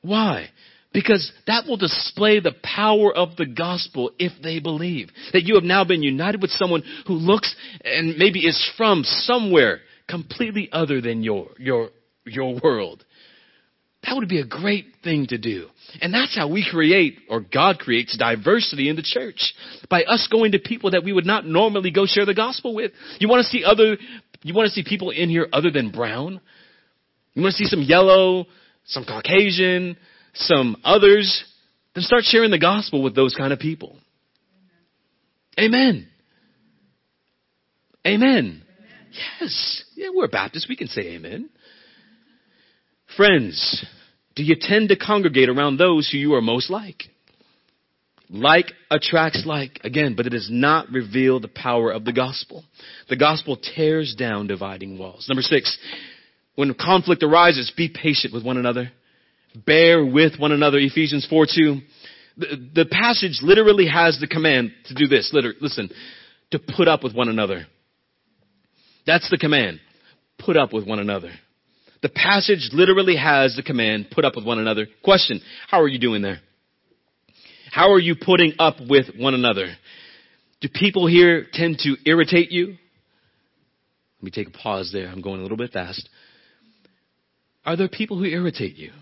Why? 0.00 0.50
Because 0.92 1.30
that 1.46 1.66
will 1.66 1.76
display 1.76 2.40
the 2.40 2.54
power 2.62 3.14
of 3.14 3.36
the 3.36 3.46
gospel 3.46 4.12
if 4.18 4.32
they 4.42 4.60
believe. 4.60 5.10
That 5.32 5.42
you 5.42 5.54
have 5.56 5.64
now 5.64 5.84
been 5.84 6.02
united 6.02 6.40
with 6.40 6.50
someone 6.52 6.82
who 7.06 7.14
looks 7.14 7.54
and 7.84 8.16
maybe 8.16 8.46
is 8.46 8.70
from 8.76 9.02
somewhere 9.04 9.80
completely 10.08 10.68
other 10.72 11.00
than 11.00 11.22
your, 11.22 11.48
your, 11.58 11.90
your 12.24 12.58
world. 12.62 13.04
That 14.04 14.16
would 14.16 14.28
be 14.28 14.40
a 14.40 14.46
great 14.46 14.86
thing 15.02 15.26
to 15.28 15.38
do. 15.38 15.66
And 16.00 16.14
that's 16.14 16.36
how 16.36 16.48
we 16.48 16.64
create, 16.68 17.18
or 17.28 17.40
God 17.40 17.78
creates 17.78 18.16
diversity 18.16 18.88
in 18.88 18.96
the 18.96 19.02
church. 19.02 19.54
By 19.90 20.04
us 20.04 20.28
going 20.30 20.52
to 20.52 20.58
people 20.60 20.92
that 20.92 21.02
we 21.02 21.12
would 21.12 21.26
not 21.26 21.44
normally 21.46 21.90
go 21.90 22.06
share 22.06 22.24
the 22.24 22.34
gospel 22.34 22.74
with. 22.74 22.92
You 23.18 23.28
want 23.28 23.44
to 23.44 23.50
see 23.50 23.64
other, 23.64 23.96
you 24.42 24.54
want 24.54 24.68
to 24.68 24.72
see 24.72 24.84
people 24.86 25.10
in 25.10 25.28
here 25.28 25.48
other 25.52 25.70
than 25.70 25.90
brown? 25.90 26.40
You 27.34 27.42
want 27.42 27.54
to 27.54 27.58
see 27.58 27.66
some 27.66 27.82
yellow, 27.82 28.46
some 28.84 29.04
Caucasian, 29.04 29.96
some 30.36 30.76
others, 30.84 31.44
then 31.94 32.04
start 32.04 32.24
sharing 32.24 32.50
the 32.50 32.58
gospel 32.58 33.02
with 33.02 33.14
those 33.14 33.34
kind 33.34 33.52
of 33.52 33.58
people. 33.58 33.96
Amen. 35.58 36.08
Amen. 38.06 38.62
Yes. 39.40 39.84
Yeah, 39.96 40.08
we're 40.14 40.28
Baptists. 40.28 40.68
We 40.68 40.76
can 40.76 40.88
say 40.88 41.14
amen. 41.14 41.48
Friends, 43.16 43.84
do 44.34 44.42
you 44.42 44.56
tend 44.58 44.90
to 44.90 44.96
congregate 44.96 45.48
around 45.48 45.78
those 45.78 46.08
who 46.10 46.18
you 46.18 46.34
are 46.34 46.42
most 46.42 46.70
like? 46.70 47.04
Like 48.28 48.72
attracts 48.90 49.44
like, 49.46 49.80
again, 49.84 50.14
but 50.16 50.26
it 50.26 50.30
does 50.30 50.48
not 50.50 50.90
reveal 50.90 51.40
the 51.40 51.48
power 51.48 51.90
of 51.92 52.04
the 52.04 52.12
gospel. 52.12 52.64
The 53.08 53.16
gospel 53.16 53.56
tears 53.56 54.14
down 54.18 54.48
dividing 54.48 54.98
walls. 54.98 55.26
Number 55.28 55.42
six, 55.42 55.78
when 56.56 56.74
conflict 56.74 57.22
arises, 57.22 57.72
be 57.76 57.88
patient 57.88 58.34
with 58.34 58.44
one 58.44 58.56
another 58.56 58.90
bear 59.64 60.04
with 60.04 60.38
one 60.38 60.52
another. 60.52 60.78
Ephesians 60.78 61.26
4 61.28 61.46
2. 61.46 61.80
The, 62.38 62.46
the 62.74 62.86
passage 62.86 63.40
literally 63.42 63.86
has 63.88 64.18
the 64.20 64.26
command 64.26 64.72
to 64.86 64.94
do 64.94 65.06
this. 65.06 65.32
Listen, 65.60 65.90
to 66.50 66.58
put 66.58 66.88
up 66.88 67.02
with 67.02 67.14
one 67.14 67.28
another. 67.28 67.66
That's 69.06 69.30
the 69.30 69.38
command. 69.38 69.80
Put 70.38 70.56
up 70.56 70.72
with 70.72 70.86
one 70.86 70.98
another. 70.98 71.30
The 72.02 72.08
passage 72.10 72.70
literally 72.72 73.16
has 73.16 73.56
the 73.56 73.62
command, 73.62 74.08
put 74.10 74.24
up 74.24 74.36
with 74.36 74.44
one 74.44 74.58
another. 74.58 74.86
Question, 75.02 75.40
how 75.68 75.80
are 75.80 75.88
you 75.88 75.98
doing 75.98 76.22
there? 76.22 76.40
How 77.72 77.92
are 77.92 77.98
you 77.98 78.16
putting 78.20 78.52
up 78.58 78.76
with 78.86 79.06
one 79.18 79.34
another? 79.34 79.68
Do 80.60 80.68
people 80.72 81.06
here 81.06 81.46
tend 81.52 81.78
to 81.80 81.96
irritate 82.04 82.50
you? 82.50 82.76
Let 84.18 84.22
me 84.22 84.30
take 84.30 84.48
a 84.48 84.50
pause 84.50 84.90
there. 84.92 85.08
I'm 85.08 85.20
going 85.20 85.40
a 85.40 85.42
little 85.42 85.56
bit 85.56 85.72
fast. 85.72 86.08
Are 87.64 87.76
there 87.76 87.88
people 87.88 88.18
who 88.18 88.24
irritate 88.24 88.76
you? 88.76 88.92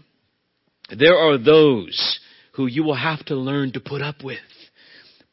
There 0.91 1.17
are 1.17 1.39
those 1.39 2.21
who 2.55 2.67
you 2.67 2.85
will 2.85 2.95
have 2.95 3.25
to 3.27 3.35
learn 3.37 3.73
to 3.73 3.81
put 3.81 4.03
up 4.03 4.23
with. 4.23 4.39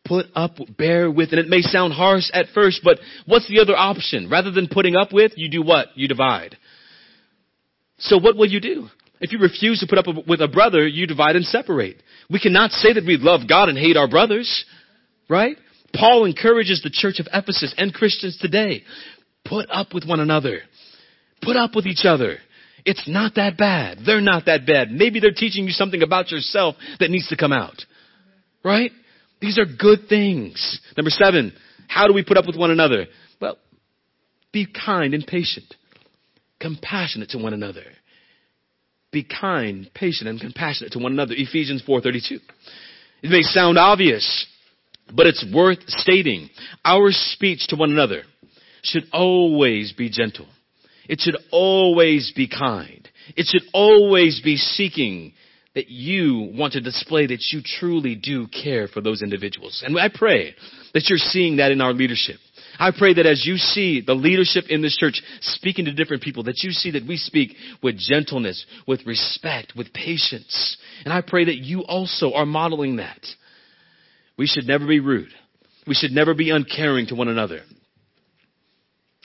Put 0.04 0.26
up, 0.34 0.54
bear 0.78 1.12
with, 1.12 1.30
and 1.32 1.40
it 1.40 1.48
may 1.48 1.62
sound 1.62 1.94
harsh 1.94 2.26
at 2.34 2.48
first, 2.56 2.82
but 2.84 3.00
what's 3.28 3.48
the 3.48 3.60
other 3.60 3.76
option? 3.76 4.30
Rather 4.30 4.50
than 4.50 4.68
putting 4.68 4.96
up 4.96 5.14
with, 5.14 5.34
you 5.36 5.50
do 5.50 5.62
what? 5.62 5.90
You 5.96 6.08
divide. 6.08 6.58
So 8.00 8.18
what 8.18 8.36
will 8.36 8.48
you 8.48 8.60
do? 8.60 8.88
If 9.20 9.32
you 9.32 9.38
refuse 9.38 9.80
to 9.80 9.88
put 9.88 10.00
up 10.00 10.08
with 10.28 10.42
a 10.42 10.48
brother, 10.48 10.88
you 10.88 11.06
divide 11.06 11.36
and 11.36 11.46
separate. 11.46 12.02
We 12.30 12.40
cannot 12.40 12.72
say 12.72 12.94
that 12.94 13.06
we 13.06 13.18
love 13.18 13.42
God 13.48 13.70
and 13.70 13.78
hate 13.78 13.96
our 13.96 14.08
brothers, 14.08 14.66
right? 15.30 15.56
Paul 15.94 16.26
encourages 16.26 16.82
the 16.82 16.90
church 16.90 17.20
of 17.20 17.28
Ephesus 17.32 17.74
and 17.78 17.94
Christians 17.94 18.38
today. 18.38 18.84
Put 19.46 19.68
up 19.70 19.94
with 19.94 20.06
one 20.06 20.20
another. 20.20 20.62
Put 21.44 21.56
up 21.56 21.76
with 21.76 21.86
each 21.86 22.06
other. 22.06 22.38
It's 22.86 23.08
not 23.08 23.36
that 23.36 23.58
bad. 23.58 24.00
They're 24.06 24.22
not 24.22 24.46
that 24.46 24.66
bad. 24.66 24.92
Maybe 24.92 25.20
they're 25.20 25.32
teaching 25.32 25.66
you 25.66 25.72
something 25.72 26.02
about 26.02 26.32
yourself 26.32 26.76
that 27.00 27.10
needs 27.10 27.28
to 27.30 27.38
come 27.38 27.54
out. 27.54 27.84
Right? 28.64 28.92
These 29.40 29.58
are 29.58 29.66
good 29.66 30.08
things. 30.08 30.80
Number 30.96 31.10
seven, 31.10 31.54
how 31.88 32.08
do 32.08 32.14
we 32.14 32.24
put 32.24 32.38
up 32.38 32.46
with 32.46 32.56
one 32.56 32.72
another? 32.72 33.08
Well, 33.40 33.58
be 34.52 34.68
kind 34.68 35.14
and 35.14 35.26
patient. 35.26 35.74
Compassionate 36.60 37.30
to 37.30 37.38
one 37.38 37.54
another. 37.54 37.84
Be 39.12 39.24
kind, 39.24 39.90
patient, 39.94 40.30
and 40.30 40.40
compassionate 40.40 40.94
to 40.94 41.00
one 41.00 41.12
another. 41.12 41.34
Ephesians 41.36 41.84
4.32. 41.88 42.40
It 43.24 43.30
may 43.30 43.42
sound 43.42 43.78
obvious, 43.78 44.48
but 45.14 45.28
it's 45.28 45.46
worth 45.54 45.80
stating. 45.88 46.50
Our 46.86 47.12
speech 47.12 47.68
to 47.70 47.76
one 47.76 47.92
another 47.92 48.24
should 48.84 49.04
always 49.12 49.92
be 49.92 50.10
gentle 50.10 50.48
it 51.12 51.20
should 51.20 51.36
always 51.52 52.32
be 52.34 52.48
kind. 52.48 53.08
It 53.36 53.46
should 53.46 53.70
always 53.74 54.40
be 54.42 54.56
seeking 54.56 55.34
that 55.76 55.90
you 55.90 56.54
want 56.54 56.72
to 56.74 56.80
display 56.80 57.28
that 57.28 57.44
you 57.52 57.62
truly 57.62 58.16
do 58.16 58.48
care 58.48 58.88
for 58.88 59.02
those 59.02 59.22
individuals. 59.22 59.84
And 59.86 60.00
I 60.00 60.08
pray 60.08 60.56
that 60.94 61.10
you're 61.10 61.18
seeing 61.18 61.58
that 61.58 61.74
in 61.74 61.82
our 61.82 61.92
leadership. 61.92 62.38
I 62.80 62.92
pray 62.98 63.14
that 63.14 63.26
as 63.26 63.46
you 63.46 63.58
see 63.58 64.00
the 64.00 64.14
leadership 64.14 64.66
in 64.70 64.82
this 64.82 64.96
church 64.96 65.22
speaking 65.42 65.84
to 65.84 65.94
different 65.94 66.24
people, 66.24 66.44
that 66.44 66.64
you 66.64 66.72
see 66.72 66.92
that 66.92 67.06
we 67.06 67.18
speak 67.18 67.56
with 67.84 67.98
gentleness, 68.00 68.66
with 68.88 69.06
respect, 69.06 69.74
with 69.76 69.92
patience. 69.92 70.78
And 71.04 71.14
I 71.14 71.20
pray 71.20 71.44
that 71.44 71.58
you 71.58 71.82
also 71.82 72.32
are 72.32 72.46
modeling 72.46 72.96
that. 72.96 73.20
We 74.38 74.48
should 74.48 74.66
never 74.66 74.88
be 74.88 75.02
rude. 75.02 75.34
We 75.86 75.94
should 75.94 76.12
never 76.12 76.34
be 76.34 76.52
uncaring 76.52 77.08
to 77.08 77.16
one 77.16 77.28
another. 77.28 77.64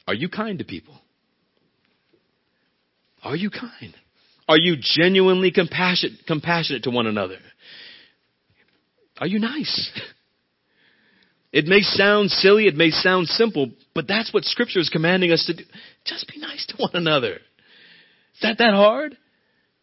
Are 0.08 0.14
you 0.14 0.28
kind 0.28 0.58
to 0.58 0.64
people? 0.64 1.00
Are 3.26 3.34
you 3.34 3.50
kind? 3.50 3.92
Are 4.48 4.56
you 4.56 4.76
genuinely 4.80 5.50
compassionate, 5.50 6.20
compassionate 6.28 6.84
to 6.84 6.90
one 6.90 7.08
another? 7.08 7.38
Are 9.18 9.26
you 9.26 9.40
nice? 9.40 9.90
It 11.52 11.66
may 11.66 11.80
sound 11.80 12.30
silly, 12.30 12.66
it 12.66 12.76
may 12.76 12.90
sound 12.90 13.26
simple, 13.26 13.70
but 13.94 14.06
that's 14.06 14.32
what 14.32 14.44
scripture 14.44 14.78
is 14.78 14.90
commanding 14.90 15.32
us 15.32 15.44
to 15.46 15.54
do. 15.54 15.64
Just 16.04 16.28
be 16.28 16.38
nice 16.38 16.66
to 16.66 16.76
one 16.76 16.92
another. 16.94 17.34
Is 17.34 18.42
that 18.42 18.58
that 18.58 18.74
hard? 18.74 19.16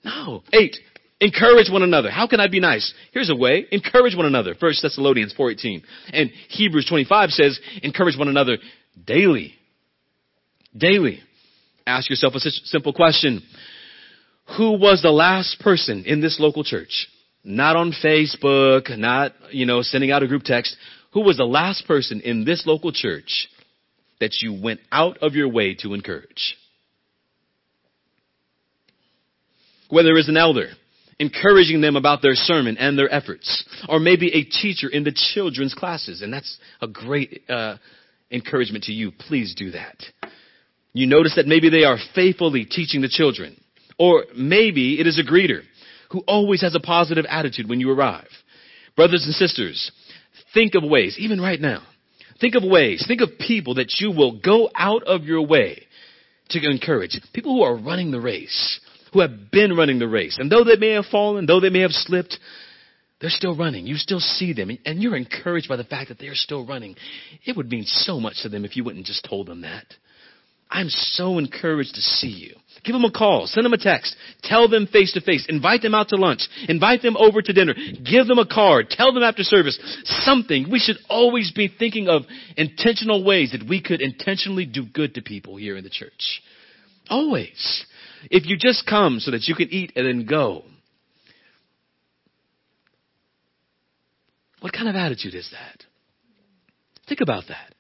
No. 0.06 0.44
Eight, 0.54 0.78
encourage 1.20 1.70
one 1.70 1.84
another. 1.84 2.12
How 2.12 2.28
can 2.28 2.40
I 2.40 2.48
be 2.48 2.62
nice? 2.62 2.94
Here's 3.12 3.30
a 3.30 3.36
way. 3.36 3.66
Encourage 3.72 4.16
one 4.16 4.26
another. 4.26 4.56
First 4.56 4.84
Thessalonians 4.84 5.34
4.18. 5.38 5.82
And 6.14 6.30
Hebrews 6.50 6.86
25 6.88 7.32
says, 7.32 7.60
encourage 7.82 8.18
one 8.18 8.30
another 8.30 8.58
daily. 9.06 9.56
Daily. 10.78 11.22
Ask 11.86 12.10
yourself 12.10 12.34
a 12.36 12.40
simple 12.40 12.94
question. 12.94 13.42
Who 14.58 14.78
was 14.78 15.02
the 15.02 15.12
last 15.12 15.60
person 15.60 16.06
in 16.06 16.22
this 16.22 16.40
local 16.40 16.64
church? 16.64 17.08
Not 17.44 17.76
on 17.76 17.94
Facebook, 18.04 18.98
not, 18.98 19.34
you 19.52 19.66
know, 19.66 19.82
sending 19.82 20.12
out 20.12 20.24
a 20.24 20.28
group 20.28 20.44
text. 20.44 20.76
Who 21.14 21.22
was 21.22 21.38
the 21.38 21.46
last 21.46 21.86
person 21.88 22.22
in 22.22 22.46
this 22.46 22.66
local 22.66 22.92
church 22.92 23.48
that 24.20 24.42
you 24.42 24.54
went 24.54 24.80
out 24.92 25.18
of 25.20 25.36
your 25.36 25.50
way 25.50 25.76
to 25.76 25.94
encourage? 25.94 26.58
Whether 29.90 30.14
it's 30.14 30.30
an 30.30 30.38
elder, 30.38 30.70
encouraging 31.20 31.82
them 31.82 31.96
about 31.96 32.22
their 32.22 32.36
sermon 32.36 32.78
and 32.78 32.98
their 32.98 33.14
efforts, 33.14 33.66
or 33.88 34.00
maybe 34.00 34.34
a 34.34 34.44
teacher 34.44 34.88
in 34.90 35.04
the 35.04 35.12
children's 35.12 35.74
classes, 35.74 36.22
and 36.22 36.34
that's 36.34 36.58
a 36.82 36.88
great 36.88 37.44
uh, 37.50 37.76
encouragement 38.32 38.86
to 38.86 38.94
you. 38.94 39.12
Please 39.12 39.54
do 39.56 39.72
that. 39.72 39.98
You 40.94 41.08
notice 41.08 41.36
that 41.36 41.48
maybe 41.48 41.70
they 41.70 41.84
are 41.84 41.98
faithfully 42.16 42.66
teaching 42.66 43.02
the 43.02 43.10
children. 43.10 43.60
Or 43.98 44.26
maybe 44.36 45.00
it 45.00 45.08
is 45.08 45.20
a 45.20 45.30
greeter 45.30 45.62
who 46.12 46.20
always 46.28 46.62
has 46.62 46.76
a 46.76 46.80
positive 46.80 47.26
attitude 47.28 47.68
when 47.68 47.80
you 47.80 47.92
arrive. 47.92 48.28
Brothers 48.96 49.26
and 49.26 49.34
sisters, 49.34 49.92
think 50.54 50.76
of 50.76 50.84
ways, 50.84 51.18
even 51.20 51.42
right 51.42 51.60
now, 51.60 51.82
think 52.40 52.56
of 52.56 52.64
ways, 52.64 53.04
think 53.08 53.22
of 53.22 53.30
people 53.40 53.76
that 53.76 53.96
you 54.00 54.12
will 54.12 54.40
go 54.40 54.70
out 54.76 55.04
of 55.04 55.24
your 55.24 55.46
way 55.46 55.88
to 56.50 56.60
encourage. 56.70 57.20
People 57.34 57.56
who 57.56 57.64
are 57.64 57.76
running 57.76 58.12
the 58.12 58.22
race, 58.22 58.80
who 59.12 59.22
have 59.22 59.52
been 59.52 59.76
running 59.76 59.98
the 59.98 60.08
race. 60.08 60.38
And 60.40 60.52
though 60.52 60.64
they 60.64 60.76
may 60.76 60.92
have 60.92 61.06
fallen, 61.06 61.48
though 61.48 61.60
they 61.60 61.70
may 61.70 61.82
have 61.82 61.92
slipped, 61.92 62.38
they're 63.20 63.30
still 63.30 63.56
running. 63.56 63.88
You 63.88 63.96
still 63.96 64.20
see 64.20 64.54
them, 64.54 64.70
and 64.86 65.02
you're 65.02 65.16
encouraged 65.16 65.70
by 65.70 65.78
the 65.78 65.84
fact 65.84 66.10
that 66.10 66.20
they're 66.20 66.36
still 66.36 66.66
running. 66.66 66.96
It 67.46 67.56
would 67.56 67.70
mean 67.70 67.86
so 67.86 68.20
much 68.20 68.44
to 68.44 68.50
them 68.50 68.66
if 68.66 68.76
you 68.76 68.84
wouldn't 68.84 69.06
just 69.06 69.26
told 69.28 69.48
them 69.48 69.62
that. 69.62 69.86
I'm 70.70 70.90
so 70.90 71.38
encouraged 71.38 71.96
to 71.96 72.02
see 72.02 72.28
you. 72.28 72.56
Give 72.84 72.94
them 72.94 73.06
a 73.06 73.12
call. 73.12 73.48
Send 73.48 73.66
them 73.66 73.74
a 73.74 73.78
text. 73.78 74.16
Tell 74.42 74.68
them 74.68 74.88
face 74.88 75.14
to 75.14 75.22
face. 75.22 75.46
Invite 75.48 75.82
them 75.82 75.96
out 75.96 76.10
to 76.10 76.18
lunch. 76.18 76.42
Invite 76.68 77.02
them 77.02 77.16
over 77.16 77.42
to 77.42 77.54
dinner. 77.54 77.74
Give 77.74 78.28
them 78.28 78.40
a 78.40 78.46
card. 78.46 78.90
Tell 78.90 79.14
them 79.14 79.24
after 79.24 79.44
service. 79.44 79.80
Something. 80.04 80.70
We 80.70 80.80
should 80.80 80.98
always 81.10 81.52
be 81.52 81.70
thinking 81.70 82.10
of 82.10 82.24
intentional 82.58 83.24
ways 83.24 83.52
that 83.54 83.68
we 83.68 83.82
could 83.82 84.02
intentionally 84.02 84.66
do 84.66 84.86
good 84.86 85.16
to 85.16 85.22
people 85.22 85.56
here 85.56 85.78
in 85.78 85.84
the 85.86 85.90
church. 85.90 86.42
Always. 87.10 87.86
If 88.30 88.46
you 88.48 88.58
just 88.58 88.86
come 88.86 89.20
so 89.20 89.32
that 89.32 89.48
you 89.48 89.56
can 89.56 89.70
eat 89.70 89.94
and 89.96 90.06
then 90.06 90.26
go, 90.26 90.64
what 94.60 94.74
kind 94.74 94.90
of 94.90 94.96
attitude 94.96 95.36
is 95.36 95.50
that? 95.52 95.86
Think 97.08 97.22
about 97.22 97.46
that. 97.48 97.74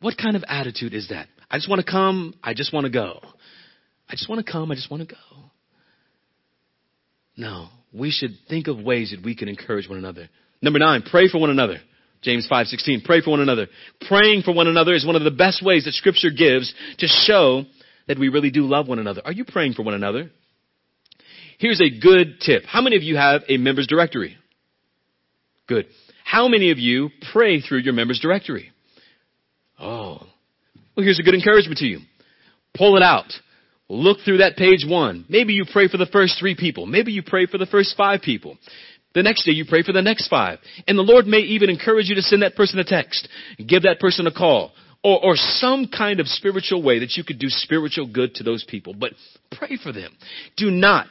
What 0.00 0.16
kind 0.16 0.36
of 0.36 0.44
attitude 0.48 0.94
is 0.94 1.08
that? 1.08 1.28
I 1.50 1.56
just 1.56 1.68
want 1.68 1.84
to 1.84 1.90
come. 1.90 2.34
I 2.42 2.54
just 2.54 2.72
want 2.72 2.84
to 2.84 2.90
go. 2.90 3.20
I 4.08 4.12
just 4.12 4.28
want 4.28 4.44
to 4.44 4.50
come. 4.50 4.70
I 4.70 4.74
just 4.74 4.90
want 4.90 5.08
to 5.08 5.14
go. 5.14 5.20
No, 7.36 7.68
we 7.92 8.10
should 8.10 8.32
think 8.48 8.68
of 8.68 8.78
ways 8.78 9.12
that 9.14 9.24
we 9.24 9.34
can 9.34 9.48
encourage 9.48 9.88
one 9.88 9.98
another. 9.98 10.28
Number 10.62 10.78
nine, 10.78 11.02
pray 11.02 11.28
for 11.28 11.40
one 11.40 11.50
another. 11.50 11.80
James 12.22 12.46
5:16, 12.50 13.04
pray 13.04 13.22
for 13.22 13.30
one 13.30 13.40
another. 13.40 13.68
Praying 14.02 14.42
for 14.42 14.52
one 14.52 14.66
another 14.66 14.92
is 14.92 15.06
one 15.06 15.16
of 15.16 15.24
the 15.24 15.30
best 15.30 15.64
ways 15.64 15.84
that 15.84 15.92
scripture 15.94 16.30
gives 16.30 16.72
to 16.98 17.06
show 17.08 17.64
that 18.08 18.18
we 18.18 18.28
really 18.28 18.50
do 18.50 18.66
love 18.66 18.88
one 18.88 18.98
another. 18.98 19.22
Are 19.24 19.32
you 19.32 19.44
praying 19.44 19.72
for 19.72 19.82
one 19.82 19.94
another? 19.94 20.30
Here's 21.58 21.80
a 21.80 21.90
good 21.90 22.40
tip. 22.40 22.64
How 22.64 22.82
many 22.82 22.96
of 22.96 23.02
you 23.02 23.16
have 23.16 23.42
a 23.48 23.56
members 23.56 23.86
directory? 23.86 24.36
Good. 25.66 25.86
How 26.24 26.48
many 26.48 26.70
of 26.70 26.78
you 26.78 27.10
pray 27.32 27.60
through 27.60 27.78
your 27.78 27.94
members 27.94 28.20
directory? 28.20 28.70
Oh. 29.78 30.26
Well, 31.00 31.06
here's 31.06 31.18
a 31.18 31.22
good 31.22 31.34
encouragement 31.34 31.78
to 31.78 31.86
you. 31.86 32.00
Pull 32.74 32.98
it 32.98 33.02
out. 33.02 33.32
Look 33.88 34.18
through 34.22 34.36
that 34.38 34.56
page 34.56 34.84
one. 34.86 35.24
Maybe 35.30 35.54
you 35.54 35.64
pray 35.64 35.88
for 35.88 35.96
the 35.96 36.04
first 36.04 36.36
three 36.38 36.54
people. 36.54 36.84
Maybe 36.84 37.12
you 37.12 37.22
pray 37.22 37.46
for 37.46 37.56
the 37.56 37.64
first 37.64 37.96
five 37.96 38.20
people. 38.20 38.58
The 39.14 39.22
next 39.22 39.46
day 39.46 39.52
you 39.52 39.64
pray 39.66 39.82
for 39.82 39.92
the 39.92 40.02
next 40.02 40.28
five. 40.28 40.58
And 40.86 40.98
the 40.98 41.02
Lord 41.02 41.26
may 41.26 41.38
even 41.38 41.70
encourage 41.70 42.10
you 42.10 42.16
to 42.16 42.20
send 42.20 42.42
that 42.42 42.54
person 42.54 42.78
a 42.78 42.84
text, 42.84 43.26
give 43.66 43.84
that 43.84 43.98
person 43.98 44.26
a 44.26 44.30
call, 44.30 44.72
or, 45.02 45.24
or 45.24 45.36
some 45.36 45.86
kind 45.88 46.20
of 46.20 46.26
spiritual 46.28 46.82
way 46.82 46.98
that 46.98 47.16
you 47.16 47.24
could 47.24 47.38
do 47.38 47.48
spiritual 47.48 48.06
good 48.06 48.34
to 48.34 48.44
those 48.44 48.62
people. 48.68 48.92
But 48.92 49.14
pray 49.50 49.78
for 49.82 49.92
them. 49.92 50.14
Do 50.58 50.70
not, 50.70 51.08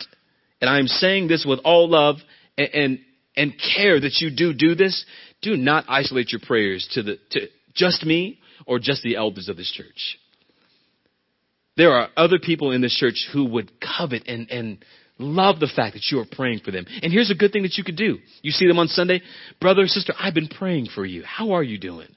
and 0.62 0.70
I'm 0.70 0.86
saying 0.86 1.30
this 1.30 1.48
with 1.50 1.62
all 1.64 1.90
love 1.90 2.18
and, 2.60 2.70
and, 2.76 3.00
and 3.36 3.54
care 3.76 4.00
that 4.00 4.18
you 4.20 4.30
do 4.30 4.54
do 4.54 4.76
this, 4.76 5.04
do 5.42 5.58
not 5.58 5.86
isolate 5.88 6.32
your 6.32 6.42
prayers 6.46 6.88
to 6.92 7.02
the, 7.02 7.18
to 7.32 7.48
just 7.74 8.06
me 8.06 8.40
or 8.70 8.78
just 8.80 9.02
the 9.02 9.16
elders 9.16 9.50
of 9.50 9.58
this 9.58 9.72
church. 9.72 10.18
There 11.76 11.92
are 11.92 12.10
other 12.16 12.38
people 12.40 12.72
in 12.72 12.82
this 12.82 12.96
church 12.96 13.28
who 13.34 13.46
would 13.46 13.72
covet 13.82 14.28
and, 14.28 14.50
and 14.52 14.86
love 15.18 15.60
the 15.60 15.72
fact 15.76 15.96
that 15.96 16.06
you 16.12 16.20
are 16.20 16.26
praying 16.32 16.60
for 16.64 16.70
them. 16.70 16.86
And 17.02 17.12
here's 17.12 17.32
a 17.32 17.36
good 17.36 17.52
thing 17.52 17.64
that 17.64 17.78
you 17.78 17.84
could 17.84 17.96
do. 17.96 18.20
You 18.44 18.52
see 18.52 18.68
them 18.68 18.78
on 18.78 18.88
Sunday. 18.88 19.22
Brother 19.60 19.88
sister, 19.88 20.14
I've 20.20 20.36
been 20.36 20.50
praying 20.50 20.90
for 20.94 21.04
you. 21.04 21.24
How 21.24 21.54
are 21.54 21.64
you 21.64 21.80
doing? 21.80 22.08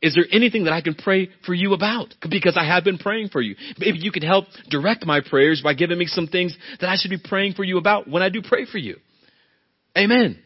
Is 0.00 0.14
there 0.14 0.26
anything 0.30 0.64
that 0.64 0.72
I 0.72 0.82
can 0.82 0.94
pray 0.94 1.30
for 1.44 1.52
you 1.52 1.74
about? 1.74 2.14
Because 2.30 2.56
I 2.56 2.64
have 2.64 2.84
been 2.84 2.98
praying 2.98 3.30
for 3.30 3.40
you. 3.40 3.56
Maybe 3.78 3.98
you 3.98 4.12
could 4.12 4.24
help 4.24 4.46
direct 4.70 5.04
my 5.04 5.20
prayers 5.20 5.62
by 5.64 5.74
giving 5.74 5.98
me 5.98 6.06
some 6.06 6.28
things 6.28 6.56
that 6.80 6.88
I 6.88 6.96
should 6.96 7.10
be 7.10 7.22
praying 7.22 7.54
for 7.54 7.64
you 7.64 7.78
about 7.78 8.08
when 8.08 8.22
I 8.22 8.28
do 8.28 8.40
pray 8.42 8.66
for 8.66 8.78
you. 8.78 8.98
Amen. 9.96 10.38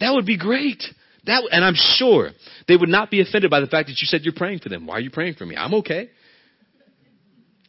That 0.00 0.12
would 0.12 0.26
be 0.26 0.38
great. 0.38 0.82
That, 1.24 1.44
and 1.52 1.64
I'm 1.64 1.76
sure 1.76 2.30
they 2.66 2.76
would 2.76 2.88
not 2.88 3.10
be 3.10 3.20
offended 3.20 3.50
by 3.50 3.60
the 3.60 3.66
fact 3.66 3.88
that 3.88 4.00
you 4.00 4.06
said 4.06 4.22
you're 4.22 4.34
praying 4.34 4.58
for 4.58 4.68
them. 4.68 4.86
Why 4.86 4.96
are 4.96 5.00
you 5.00 5.10
praying 5.10 5.34
for 5.34 5.46
me? 5.46 5.56
I'm 5.56 5.74
okay. 5.74 6.10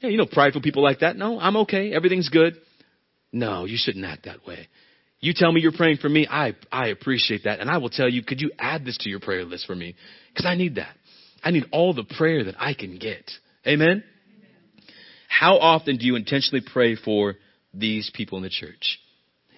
Yeah, 0.01 0.09
you 0.09 0.17
know, 0.17 0.25
prideful 0.25 0.61
people 0.61 0.83
like 0.83 0.99
that. 0.99 1.15
No, 1.15 1.39
I'm 1.39 1.57
okay. 1.57 1.93
Everything's 1.93 2.29
good. 2.29 2.55
No, 3.31 3.65
you 3.65 3.77
shouldn't 3.77 4.05
act 4.05 4.25
that 4.25 4.45
way. 4.45 4.67
You 5.19 5.33
tell 5.33 5.51
me 5.51 5.61
you're 5.61 5.71
praying 5.71 5.97
for 5.97 6.09
me. 6.09 6.27
I, 6.29 6.55
I 6.71 6.87
appreciate 6.87 7.45
that. 7.45 7.59
And 7.59 7.69
I 7.69 7.77
will 7.77 7.89
tell 7.89 8.09
you, 8.09 8.23
could 8.23 8.41
you 8.41 8.51
add 8.59 8.83
this 8.83 8.97
to 8.99 9.09
your 9.09 9.19
prayer 9.19 9.45
list 9.45 9.65
for 9.65 9.75
me? 9.75 9.95
Because 10.29 10.45
I 10.45 10.55
need 10.55 10.75
that. 10.75 10.95
I 11.43 11.51
need 11.51 11.65
all 11.71 11.93
the 11.93 12.03
prayer 12.03 12.43
that 12.45 12.55
I 12.59 12.73
can 12.73 12.97
get. 12.97 13.31
Amen? 13.65 13.87
Amen? 13.87 14.03
How 15.29 15.57
often 15.57 15.97
do 15.97 16.05
you 16.05 16.15
intentionally 16.15 16.63
pray 16.65 16.95
for 16.95 17.35
these 17.73 18.11
people 18.13 18.37
in 18.37 18.43
the 18.43 18.49
church? 18.49 18.99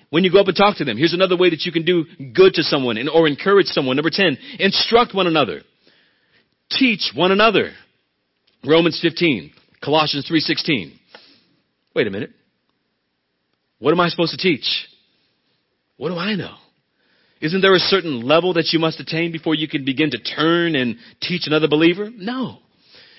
When 0.10 0.24
you 0.24 0.32
go 0.32 0.40
up 0.40 0.48
and 0.48 0.56
talk 0.56 0.78
to 0.78 0.86
them, 0.86 0.98
here's 0.98 1.14
another 1.14 1.38
way 1.38 1.50
that 1.50 1.66
you 1.66 1.72
can 1.72 1.84
do 1.84 2.06
good 2.34 2.54
to 2.54 2.64
someone 2.64 2.98
and, 2.98 3.10
or 3.10 3.28
encourage 3.28 3.68
someone. 3.68 3.96
Number 3.96 4.12
10, 4.12 4.38
instruct 4.60 5.14
one 5.14 5.28
another. 5.28 5.62
Teach 6.72 7.12
one 7.14 7.32
another. 7.32 7.72
Romans 8.64 9.00
15. 9.02 9.52
Colossians 9.84 10.28
3:16. 10.30 10.92
Wait 11.94 12.08
a 12.08 12.10
minute. 12.10 12.32
What 13.80 13.92
am 13.92 14.00
I 14.00 14.10
supposed 14.10 14.32
to 14.32 14.38
teach? 14.38 14.88
What 15.98 16.10
do 16.10 16.18
I 16.18 16.36
know? 16.36 16.56
Isn't 17.42 17.62
there 17.62 17.76
a 17.76 17.80
certain 17.80 18.22
level 18.22 18.54
that 18.54 18.74
you 18.74 18.80
must 18.80 19.00
attain 19.00 19.32
before 19.32 19.54
you 19.54 19.68
can 19.68 19.86
begin 19.86 20.10
to 20.12 20.18
turn 20.18 20.76
and 20.76 20.98
teach 21.22 21.46
another 21.46 21.68
believer? 21.68 22.10
No. 22.10 22.60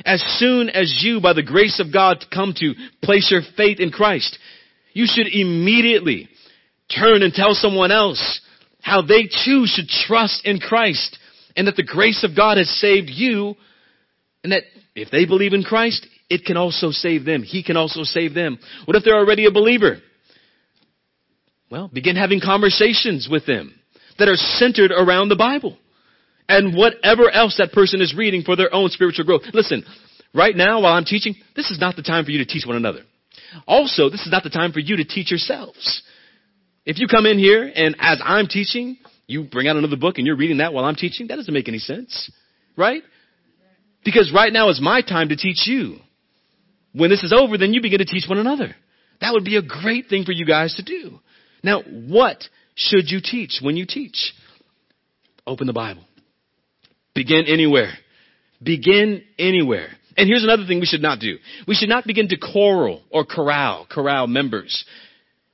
As 0.05 0.22
soon 0.38 0.68
as 0.68 1.03
you, 1.03 1.20
by 1.20 1.33
the 1.33 1.42
grace 1.42 1.81
of 1.81 1.92
God, 1.92 2.25
come 2.33 2.53
to 2.57 2.75
place 3.03 3.31
your 3.31 3.42
faith 3.57 3.79
in 3.79 3.90
Christ, 3.90 4.38
you 4.92 5.07
should 5.07 5.29
immediately 5.29 6.29
turn 6.94 7.22
and 7.22 7.33
tell 7.33 7.55
someone 7.55 7.90
else 7.90 8.40
how 8.81 9.03
they 9.03 9.22
too 9.44 9.64
should 9.66 9.88
trust 9.88 10.44
in 10.44 10.59
Christ 10.59 11.18
and 11.57 11.66
that 11.66 11.77
the 11.77 11.85
grace 11.85 12.22
of 12.25 12.37
God 12.37 12.59
has 12.59 12.68
saved 12.68 13.11
you 13.11 13.57
and 14.44 14.53
that 14.53 14.62
if 14.94 15.11
they 15.11 15.25
believe 15.27 15.53
in 15.53 15.62
Christ, 15.62 16.07
it 16.31 16.44
can 16.44 16.57
also 16.57 16.90
save 16.90 17.25
them. 17.25 17.42
He 17.42 17.62
can 17.62 17.77
also 17.77 18.05
save 18.05 18.35
them. 18.35 18.59
What 18.85 18.96
if 18.96 19.05
they're 19.05 19.16
already 19.16 19.46
a 19.46 19.51
believer? 19.51 19.99
Well, 21.70 21.90
begin 21.92 22.16
having 22.16 22.40
conversations 22.40 23.29
with 23.31 23.44
them 23.46 23.75
that 24.18 24.29
are 24.29 24.37
centered 24.37 24.92
around 24.92 25.29
the 25.29 25.37
Bible 25.37 25.77
and 26.49 26.77
whatever 26.77 27.31
else 27.31 27.57
that 27.59 27.72
person 27.72 28.01
is 28.01 28.14
reading 28.16 28.42
for 28.42 28.57
their 28.57 28.72
own 28.72 28.88
spiritual 28.90 29.25
growth. 29.25 29.42
Listen, 29.53 29.85
right 30.33 30.57
now 30.57 30.81
while 30.83 30.92
I'm 30.92 31.05
teaching, 31.05 31.35
this 31.57 31.70
is 31.70 31.81
not 31.81 31.96
the 31.96 32.03
time 32.03 32.25
for 32.25 32.31
you 32.31 32.38
to 32.38 32.46
teach 32.46 32.66
one 32.66 32.77
another. 32.77 33.01
Also, 33.66 34.11
this 34.11 34.22
is 34.22 34.31
not 34.31 34.44
the 34.44 34.51
time 34.51 34.72
for 34.72 34.81
you 34.81 34.96
to 34.96 35.05
teach 35.05 35.31
yourselves. 35.31 36.03
If 36.87 37.01
you 37.01 37.09
come 37.09 37.27
in 37.27 37.38
here 37.38 37.70
and 37.75 37.96
as 37.99 38.22
I'm 38.25 38.46
teaching, 38.46 38.96
you 39.27 39.42
bring 39.42 39.66
out 39.66 39.77
another 39.77 39.96
book 39.96 40.18
and 40.18 40.27
you're 40.27 40.37
reading 40.37 40.59
that 40.59 40.72
while 40.72 40.85
I'm 40.85 40.94
teaching, 40.94 41.27
that 41.27 41.37
doesn't 41.37 41.53
make 41.53 41.68
any 41.68 41.79
sense. 41.79 42.31
Right? 42.77 43.03
Because 44.05 44.33
right 44.33 44.53
now 44.53 44.68
is 44.68 44.81
my 44.81 45.03
time 45.03 45.31
to 45.31 45.37
teach 45.37 45.66
you. 45.66 45.96
When 46.92 47.11
this 47.11 47.25
is 47.25 47.35
over, 47.37 47.59
then 47.59 47.75
you 47.75 47.83
begin 47.83 47.99
to 47.99 48.05
teach 48.05 48.29
one 48.29 48.38
another. 48.38 48.75
That 49.20 49.33
would 49.33 49.44
be 49.44 49.57
a 49.57 49.62
great 49.62 50.09
thing 50.09 50.25
for 50.25 50.33
you 50.33 50.46
guys 50.46 50.77
to 50.77 50.83
do. 50.85 51.18
Now, 51.62 51.83
what 51.83 52.44
should 52.77 53.11
you 53.11 53.20
teach 53.22 53.59
when 53.61 53.77
you 53.77 53.85
teach? 53.87 54.33
Open 55.46 55.66
the 55.66 55.72
Bible. 55.72 56.05
Begin 57.14 57.46
anywhere. 57.46 57.92
Begin 58.62 59.25
anywhere. 59.38 59.88
And 60.16 60.29
here's 60.29 60.44
another 60.44 60.66
thing 60.66 60.81
we 60.81 60.87
should 60.87 61.03
not 61.03 61.18
do. 61.18 61.38
We 61.66 61.75
should 61.75 61.88
not 61.88 62.07
begin 62.07 62.29
to 62.29 62.37
quarrel 62.37 63.03
or 63.11 63.25
corral, 63.25 63.87
corral 63.90 64.27
members 64.27 64.85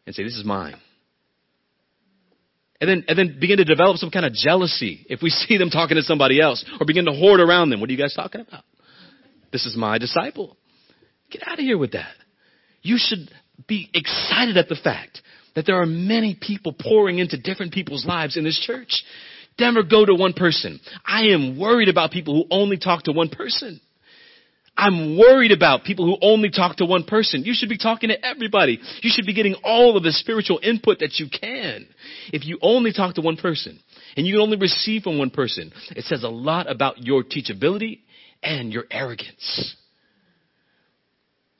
and 0.07 0.15
say, 0.15 0.25
this 0.25 0.37
is 0.37 0.45
mine. 0.45 0.77
And 2.83 2.91
then, 2.91 3.05
and 3.07 3.17
then 3.17 3.39
begin 3.39 3.59
to 3.59 3.65
develop 3.65 3.99
some 3.99 4.11
kind 4.11 4.27
of 4.27 4.33
jealousy 4.33 5.07
if 5.09 5.23
we 5.23 5.31
see 5.31 5.57
them 5.57 5.71
talking 5.71 5.95
to 5.95 6.03
somebody 6.03 6.41
else 6.41 6.65
or 6.81 6.85
begin 6.85 7.05
to 7.05 7.13
hoard 7.13 7.39
around 7.39 7.71
them. 7.71 7.81
What 7.81 7.89
are 7.89 7.93
you 7.93 7.99
guys 7.99 8.13
talking 8.13 8.41
about? 8.41 8.65
This 9.53 9.67
is 9.67 9.77
my 9.77 9.99
disciple. 9.99 10.57
Get 11.31 11.47
out 11.47 11.61
of 11.61 11.65
here 11.65 11.79
with 11.79 11.93
that. 11.93 12.13
You 12.83 12.97
should 12.99 13.31
be 13.69 13.89
excited 13.95 14.57
at 14.57 14.69
the 14.69 14.75
fact 14.75 15.23
that 15.55 15.65
there 15.65 15.81
are 15.81 15.87
many 15.87 16.37
people 16.41 16.75
pouring 16.77 17.21
into 17.21 17.41
different 17.41 17.73
people's 17.73 18.05
lives 18.05 18.37
in 18.37 18.43
this 18.43 18.59
church. 18.59 19.05
Never 19.61 19.85
go 19.85 20.05
to 20.05 20.15
one 20.17 20.33
person. 20.33 20.81
I 21.07 21.27
am 21.27 21.61
worried 21.61 21.89
about 21.89 22.11
people 22.11 22.35
who 22.35 22.45
only 22.51 22.79
talk 22.79 23.05
to 23.05 23.13
one 23.13 23.29
person. 23.29 23.81
I'm 24.77 25.19
worried 25.19 25.53
about 25.53 25.85
people 25.85 26.07
who 26.07 26.17
only 26.23 26.51
talk 26.51 26.77
to 26.77 26.87
one 26.87 27.05
person. 27.05 27.45
You 27.45 27.53
should 27.55 27.69
be 27.69 27.79
talking 27.79 28.09
to 28.09 28.25
everybody. 28.25 28.81
You 29.03 29.11
should 29.13 29.27
be 29.27 29.35
getting 29.35 29.55
all 29.63 29.97
of 29.97 30.03
the 30.03 30.13
spiritual 30.13 30.61
input 30.63 31.01
that 31.01 31.19
you 31.19 31.29
can. 31.29 31.87
If 32.33 32.47
you 32.47 32.59
only 32.63 32.93
talk 32.93 33.15
to 33.17 33.21
one 33.21 33.37
person 33.37 33.79
and 34.17 34.27
you 34.27 34.35
can 34.35 34.41
only 34.41 34.57
receive 34.57 35.03
from 35.03 35.19
one 35.19 35.31
person, 35.31 35.73
it 35.91 36.05
says 36.05 36.25
a 36.25 36.29
lot 36.29 36.71
about 36.71 36.99
your 36.99 37.23
teachability 37.23 38.01
and 38.43 38.73
your 38.73 38.85
arrogance 38.91 39.77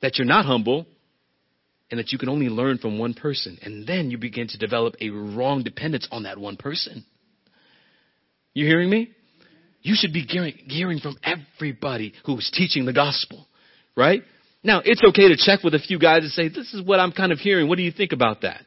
that 0.01 0.17
you're 0.17 0.27
not 0.27 0.45
humble 0.45 0.85
and 1.89 1.99
that 1.99 2.11
you 2.11 2.17
can 2.17 2.29
only 2.29 2.49
learn 2.49 2.77
from 2.77 2.99
one 2.99 3.13
person. 3.13 3.57
And 3.61 3.87
then 3.87 4.11
you 4.11 4.17
begin 4.17 4.47
to 4.49 4.57
develop 4.57 4.95
a 4.99 5.09
wrong 5.09 5.63
dependence 5.63 6.07
on 6.11 6.23
that 6.23 6.37
one 6.37 6.57
person. 6.57 7.05
You 8.53 8.65
hearing 8.65 8.89
me? 8.89 9.11
You 9.83 9.95
should 9.95 10.13
be 10.13 10.25
gearing, 10.25 10.55
gearing 10.67 10.99
from 10.99 11.17
everybody 11.23 12.13
who's 12.25 12.49
teaching 12.51 12.85
the 12.85 12.93
gospel, 12.93 13.45
right? 13.95 14.23
Now, 14.63 14.81
it's 14.83 15.01
okay 15.09 15.27
to 15.27 15.35
check 15.35 15.61
with 15.61 15.73
a 15.75 15.79
few 15.79 15.99
guys 15.99 16.23
and 16.23 16.31
say, 16.31 16.47
this 16.47 16.73
is 16.73 16.81
what 16.81 17.01
I'm 17.01 17.11
kind 17.11 17.33
of 17.33 17.37
hearing. 17.37 17.67
What 17.67 17.75
do 17.75 17.83
you 17.83 17.91
think 17.91 18.13
about 18.13 18.41
that? 18.41 18.61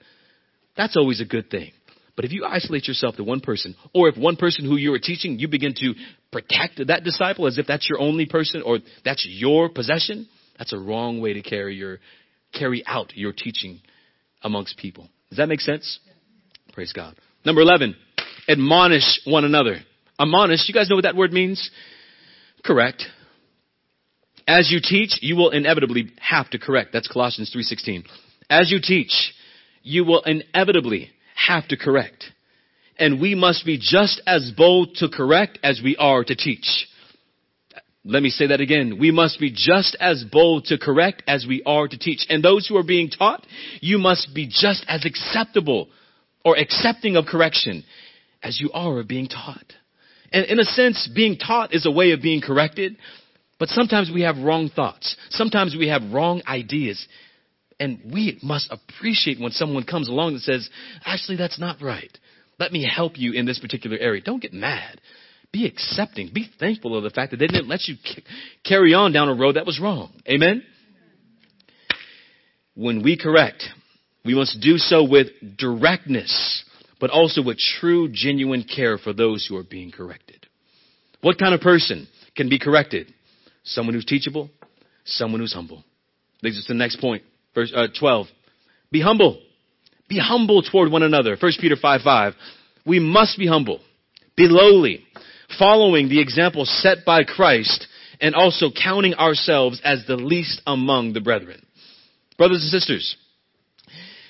That's 0.76 0.96
always 0.96 1.22
a 1.22 1.24
good 1.24 1.50
thing. 1.50 1.72
But 2.16 2.26
if 2.26 2.32
you 2.32 2.44
isolate 2.44 2.86
yourself 2.86 3.16
to 3.16 3.24
one 3.24 3.40
person, 3.40 3.74
or 3.94 4.08
if 4.08 4.16
one 4.16 4.36
person 4.36 4.66
who 4.66 4.76
you 4.76 4.92
are 4.92 4.98
teaching, 4.98 5.38
you 5.38 5.48
begin 5.48 5.74
to 5.76 5.94
protect 6.30 6.86
that 6.86 7.02
disciple 7.02 7.46
as 7.46 7.56
if 7.58 7.66
that's 7.66 7.88
your 7.88 7.98
only 7.98 8.26
person 8.26 8.62
or 8.62 8.78
that's 9.04 9.26
your 9.28 9.70
possession, 9.70 10.28
that's 10.58 10.74
a 10.74 10.78
wrong 10.78 11.20
way 11.20 11.32
to 11.32 11.42
carry 11.42 11.76
your, 11.76 11.98
carry 12.52 12.82
out 12.86 13.16
your 13.16 13.32
teaching 13.32 13.80
amongst 14.42 14.76
people. 14.76 15.08
Does 15.30 15.38
that 15.38 15.48
make 15.48 15.60
sense? 15.60 15.98
Praise 16.74 16.92
God. 16.92 17.16
Number 17.44 17.62
11, 17.62 17.96
admonish 18.48 19.20
one 19.24 19.44
another. 19.44 19.78
Admonish, 20.18 20.68
you 20.68 20.74
guys 20.74 20.88
know 20.88 20.96
what 20.96 21.04
that 21.04 21.16
word 21.16 21.32
means? 21.32 21.70
Correct. 22.64 23.04
As 24.48 24.70
you 24.70 24.80
teach, 24.80 25.18
you 25.22 25.36
will 25.36 25.50
inevitably 25.50 26.12
have 26.20 26.48
to 26.50 26.58
correct. 26.58 26.92
That's 26.92 27.08
Colossians 27.08 27.50
3:16. 27.50 28.04
As 28.48 28.70
you 28.70 28.80
teach, 28.80 29.34
you 29.82 30.04
will 30.04 30.22
inevitably 30.22 31.10
have 31.34 31.68
to 31.68 31.76
correct. 31.76 32.30
And 32.98 33.20
we 33.20 33.34
must 33.34 33.66
be 33.66 33.76
just 33.78 34.20
as 34.26 34.52
bold 34.56 34.96
to 34.96 35.08
correct 35.08 35.58
as 35.62 35.82
we 35.82 35.96
are 35.96 36.24
to 36.24 36.34
teach. 36.34 36.88
Let 38.04 38.22
me 38.22 38.30
say 38.30 38.46
that 38.46 38.60
again. 38.60 38.98
We 38.98 39.10
must 39.10 39.40
be 39.40 39.50
just 39.50 39.96
as 39.98 40.24
bold 40.24 40.66
to 40.66 40.78
correct 40.78 41.24
as 41.26 41.44
we 41.44 41.62
are 41.66 41.88
to 41.88 41.98
teach. 41.98 42.24
And 42.30 42.42
those 42.42 42.66
who 42.66 42.76
are 42.76 42.84
being 42.84 43.10
taught, 43.10 43.44
you 43.80 43.98
must 43.98 44.32
be 44.32 44.46
just 44.46 44.84
as 44.88 45.04
acceptable 45.04 45.88
or 46.44 46.56
accepting 46.56 47.16
of 47.16 47.26
correction 47.26 47.84
as 48.42 48.60
you 48.60 48.70
are 48.72 49.00
of 49.00 49.08
being 49.08 49.26
taught. 49.26 49.74
And 50.32 50.44
in 50.46 50.58
a 50.58 50.64
sense, 50.64 51.08
being 51.14 51.36
taught 51.36 51.74
is 51.74 51.86
a 51.86 51.90
way 51.90 52.12
of 52.12 52.22
being 52.22 52.40
corrected, 52.40 52.96
but 53.58 53.68
sometimes 53.68 54.10
we 54.12 54.22
have 54.22 54.38
wrong 54.38 54.68
thoughts. 54.68 55.16
Sometimes 55.30 55.74
we 55.78 55.88
have 55.88 56.12
wrong 56.12 56.42
ideas. 56.46 57.06
And 57.78 58.00
we 58.12 58.38
must 58.42 58.70
appreciate 58.70 59.40
when 59.40 59.52
someone 59.52 59.84
comes 59.84 60.08
along 60.08 60.34
that 60.34 60.42
says, 60.42 60.68
actually, 61.04 61.36
that's 61.36 61.58
not 61.60 61.82
right. 61.82 62.16
Let 62.58 62.72
me 62.72 62.88
help 62.90 63.18
you 63.18 63.32
in 63.32 63.44
this 63.44 63.58
particular 63.58 63.98
area. 63.98 64.22
Don't 64.22 64.40
get 64.40 64.52
mad. 64.52 65.00
Be 65.52 65.66
accepting. 65.66 66.30
Be 66.32 66.48
thankful 66.58 66.96
of 66.96 67.02
the 67.02 67.10
fact 67.10 67.30
that 67.30 67.38
they 67.38 67.46
didn't 67.46 67.68
let 67.68 67.86
you 67.86 67.96
carry 68.64 68.94
on 68.94 69.12
down 69.12 69.28
a 69.28 69.34
road 69.34 69.56
that 69.56 69.66
was 69.66 69.80
wrong. 69.80 70.12
Amen? 70.28 70.62
When 72.74 73.02
we 73.02 73.16
correct, 73.16 73.64
we 74.24 74.34
must 74.34 74.60
do 74.60 74.76
so 74.76 75.04
with 75.08 75.28
directness, 75.56 76.64
but 77.00 77.10
also 77.10 77.42
with 77.42 77.58
true, 77.58 78.08
genuine 78.10 78.64
care 78.64 78.98
for 78.98 79.12
those 79.12 79.46
who 79.46 79.56
are 79.56 79.64
being 79.64 79.90
corrected. 79.90 80.46
What 81.20 81.38
kind 81.38 81.54
of 81.54 81.60
person 81.60 82.08
can 82.36 82.48
be 82.48 82.58
corrected? 82.58 83.12
Someone 83.64 83.94
who's 83.94 84.04
teachable, 84.04 84.50
someone 85.04 85.40
who's 85.40 85.52
humble. 85.52 85.84
Leads 86.42 86.58
us 86.58 86.66
to 86.66 86.72
the 86.72 86.78
next 86.78 87.00
point. 87.00 87.22
Verse 87.54 87.72
uh, 87.74 87.88
12. 87.98 88.26
Be 88.90 89.00
humble. 89.00 89.40
Be 90.08 90.18
humble 90.18 90.62
toward 90.62 90.90
one 90.90 91.02
another. 91.02 91.36
1 91.38 91.52
Peter 91.60 91.76
5 91.76 92.00
5. 92.02 92.34
We 92.84 93.00
must 93.00 93.38
be 93.38 93.46
humble. 93.46 93.80
Be 94.36 94.46
lowly. 94.48 95.04
Following 95.58 96.08
the 96.08 96.20
example 96.20 96.64
set 96.64 96.98
by 97.04 97.24
Christ 97.24 97.86
and 98.20 98.34
also 98.34 98.70
counting 98.70 99.14
ourselves 99.14 99.80
as 99.84 100.04
the 100.06 100.16
least 100.16 100.62
among 100.66 101.12
the 101.12 101.20
brethren. 101.20 101.64
Brothers 102.38 102.62
and 102.62 102.70
sisters, 102.70 103.16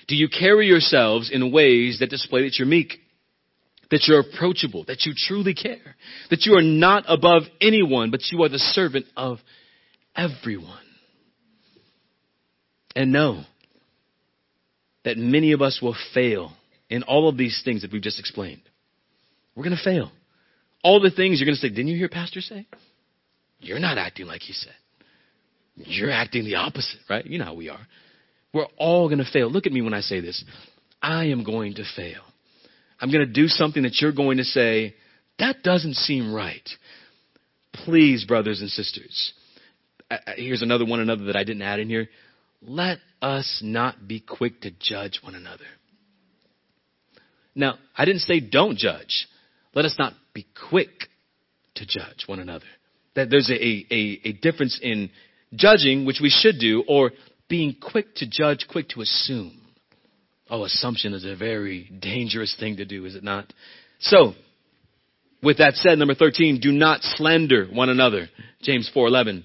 do 0.08 0.14
you 0.14 0.28
carry 0.28 0.66
yourselves 0.66 1.30
in 1.32 1.52
ways 1.52 1.98
that 2.00 2.10
display 2.10 2.42
that 2.42 2.58
you're 2.58 2.68
meek? 2.68 2.94
That 3.90 4.04
you're 4.08 4.20
approachable, 4.20 4.84
that 4.88 5.06
you 5.06 5.12
truly 5.16 5.54
care, 5.54 5.94
that 6.30 6.44
you 6.44 6.54
are 6.54 6.62
not 6.62 7.04
above 7.06 7.42
anyone, 7.60 8.10
but 8.10 8.20
you 8.32 8.42
are 8.42 8.48
the 8.48 8.58
servant 8.58 9.06
of 9.16 9.38
everyone. 10.16 10.80
And 12.96 13.12
know 13.12 13.44
that 15.04 15.16
many 15.16 15.52
of 15.52 15.62
us 15.62 15.78
will 15.80 15.94
fail 16.14 16.52
in 16.90 17.04
all 17.04 17.28
of 17.28 17.36
these 17.36 17.62
things 17.64 17.82
that 17.82 17.92
we've 17.92 18.02
just 18.02 18.18
explained. 18.18 18.62
We're 19.54 19.64
going 19.64 19.76
to 19.76 19.82
fail. 19.82 20.10
All 20.82 21.00
the 21.00 21.10
things 21.10 21.38
you're 21.38 21.46
going 21.46 21.56
to 21.56 21.60
say, 21.60 21.68
didn't 21.68 21.88
you 21.88 21.96
hear 21.96 22.08
Pastor 22.08 22.40
say? 22.40 22.66
You're 23.60 23.78
not 23.78 23.98
acting 23.98 24.26
like 24.26 24.42
he 24.42 24.52
said. 24.52 24.74
You're 25.76 26.10
acting 26.10 26.44
the 26.44 26.56
opposite, 26.56 27.00
right? 27.08 27.24
You 27.24 27.38
know 27.38 27.44
how 27.44 27.54
we 27.54 27.68
are. 27.68 27.86
We're 28.52 28.66
all 28.76 29.08
going 29.08 29.18
to 29.18 29.30
fail. 29.30 29.50
Look 29.50 29.66
at 29.66 29.72
me 29.72 29.82
when 29.82 29.94
I 29.94 30.00
say 30.00 30.20
this. 30.20 30.44
I 31.02 31.26
am 31.26 31.44
going 31.44 31.74
to 31.74 31.84
fail. 31.94 32.22
I'm 33.00 33.10
going 33.10 33.26
to 33.26 33.32
do 33.32 33.48
something 33.48 33.82
that 33.82 34.00
you're 34.00 34.12
going 34.12 34.38
to 34.38 34.44
say, 34.44 34.94
that 35.38 35.62
doesn't 35.62 35.94
seem 35.94 36.32
right. 36.32 36.68
Please, 37.72 38.24
brothers 38.24 38.60
and 38.60 38.70
sisters. 38.70 39.32
Here's 40.36 40.62
another 40.62 40.86
one, 40.86 41.00
another 41.00 41.24
that 41.24 41.36
I 41.36 41.44
didn't 41.44 41.62
add 41.62 41.80
in 41.80 41.88
here. 41.88 42.08
Let 42.62 42.98
us 43.20 43.60
not 43.62 44.08
be 44.08 44.20
quick 44.20 44.62
to 44.62 44.70
judge 44.80 45.20
one 45.22 45.34
another. 45.34 45.64
Now, 47.54 47.78
I 47.96 48.04
didn't 48.04 48.22
say 48.22 48.40
don't 48.40 48.78
judge. 48.78 49.28
Let 49.74 49.84
us 49.84 49.96
not 49.98 50.14
be 50.32 50.46
quick 50.68 51.08
to 51.76 51.86
judge 51.86 52.24
one 52.26 52.38
another. 52.38 52.66
That 53.14 53.30
there's 53.30 53.50
a, 53.50 53.54
a, 53.54 54.20
a 54.24 54.32
difference 54.32 54.78
in 54.82 55.10
judging, 55.54 56.06
which 56.06 56.20
we 56.20 56.30
should 56.30 56.58
do, 56.58 56.84
or 56.88 57.12
being 57.48 57.76
quick 57.80 58.14
to 58.16 58.26
judge, 58.28 58.66
quick 58.68 58.88
to 58.90 59.00
assume. 59.00 59.60
Oh, 60.48 60.64
assumption 60.64 61.12
is 61.12 61.24
a 61.24 61.36
very 61.36 61.90
dangerous 62.00 62.54
thing 62.58 62.76
to 62.76 62.84
do, 62.84 63.04
is 63.04 63.14
it 63.14 63.24
not? 63.24 63.52
So, 64.00 64.34
with 65.42 65.58
that 65.58 65.74
said, 65.74 65.98
number 65.98 66.14
13, 66.14 66.60
do 66.60 66.72
not 66.72 67.02
slander 67.02 67.66
one 67.66 67.88
another. 67.88 68.28
James 68.62 68.88
4:11. 68.94 69.44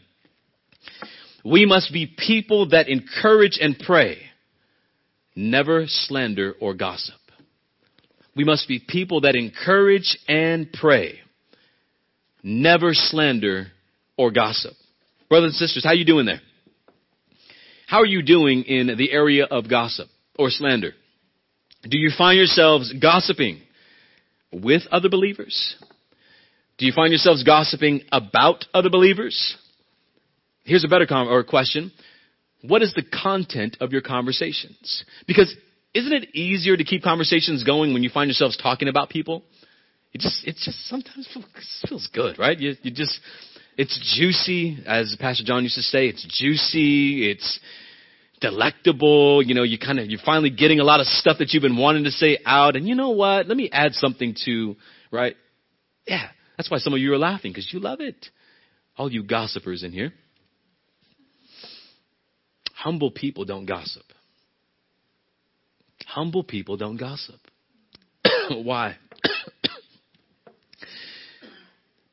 We 1.43 1.65
must 1.65 1.91
be 1.91 2.05
people 2.05 2.69
that 2.69 2.87
encourage 2.87 3.57
and 3.59 3.77
pray, 3.79 4.19
never 5.35 5.85
slander 5.87 6.53
or 6.59 6.75
gossip. 6.75 7.15
We 8.35 8.43
must 8.43 8.67
be 8.67 8.79
people 8.79 9.21
that 9.21 9.35
encourage 9.35 10.17
and 10.27 10.71
pray, 10.71 11.19
never 12.43 12.93
slander 12.93 13.71
or 14.17 14.31
gossip. 14.31 14.73
Brothers 15.29 15.51
and 15.51 15.55
sisters, 15.55 15.83
how 15.83 15.93
you 15.93 16.05
doing 16.05 16.25
there? 16.25 16.41
How 17.91 17.99
are 17.99 18.05
you 18.05 18.21
doing 18.21 18.63
in 18.63 18.95
the 18.97 19.11
area 19.11 19.43
of 19.43 19.69
gossip 19.69 20.07
or 20.39 20.49
slander? 20.49 20.93
Do 21.83 21.97
you 21.97 22.09
find 22.17 22.37
yourselves 22.37 22.93
gossiping 22.93 23.59
with 24.49 24.83
other 24.93 25.09
believers? 25.09 25.75
Do 26.77 26.85
you 26.85 26.93
find 26.93 27.11
yourselves 27.11 27.43
gossiping 27.43 28.03
about 28.09 28.63
other 28.73 28.89
believers? 28.89 29.57
Here's 30.63 30.85
a 30.85 30.87
better 30.87 31.05
com- 31.05 31.27
or 31.27 31.43
question. 31.43 31.91
What 32.61 32.81
is 32.81 32.93
the 32.93 33.03
content 33.03 33.75
of 33.81 33.91
your 33.91 34.01
conversations? 34.01 35.03
Because 35.27 35.53
isn't 35.93 36.13
it 36.13 36.33
easier 36.33 36.77
to 36.77 36.85
keep 36.85 37.03
conversations 37.03 37.65
going 37.65 37.91
when 37.91 38.03
you 38.03 38.09
find 38.09 38.29
yourselves 38.29 38.55
talking 38.55 38.87
about 38.87 39.09
people? 39.09 39.43
It 40.13 40.21
just, 40.21 40.47
it 40.47 40.55
just 40.55 40.87
sometimes 40.87 41.27
feels 41.89 42.07
good, 42.13 42.39
right? 42.39 42.57
You, 42.57 42.75
you 42.83 42.91
just, 42.91 43.19
it's 43.77 44.15
juicy, 44.17 44.77
as 44.85 45.13
Pastor 45.19 45.43
John 45.43 45.63
used 45.63 45.75
to 45.75 45.81
say, 45.81 46.07
it's 46.07 46.25
juicy, 46.39 47.29
it's 47.29 47.59
delectable, 48.41 49.41
you 49.43 49.53
know, 49.53 49.63
you 49.63 49.77
kind 49.77 49.99
of, 49.99 50.09
you're 50.09 50.19
finally 50.25 50.49
getting 50.49 50.79
a 50.79 50.83
lot 50.83 50.99
of 50.99 51.05
stuff 51.05 51.37
that 51.37 51.53
you've 51.53 51.61
been 51.61 51.77
wanting 51.77 52.03
to 52.03 52.11
say 52.11 52.39
out, 52.45 52.75
and 52.75 52.87
you 52.87 52.95
know 52.95 53.11
what, 53.11 53.47
let 53.47 53.55
me 53.55 53.69
add 53.71 53.93
something 53.93 54.35
to, 54.45 54.75
right? 55.11 55.35
Yeah, 56.05 56.27
that's 56.57 56.69
why 56.69 56.79
some 56.79 56.93
of 56.93 56.99
you 56.99 57.13
are 57.13 57.17
laughing, 57.17 57.51
because 57.51 57.71
you 57.71 57.79
love 57.79 58.01
it. 58.01 58.27
All 58.97 59.11
you 59.11 59.23
gossipers 59.23 59.83
in 59.83 59.91
here. 59.91 60.11
Humble 62.73 63.11
people 63.11 63.45
don't 63.45 63.67
gossip. 63.67 64.03
Humble 66.07 66.43
people 66.43 66.77
don't 66.77 66.97
gossip. 66.97 67.39
why? 68.49 68.97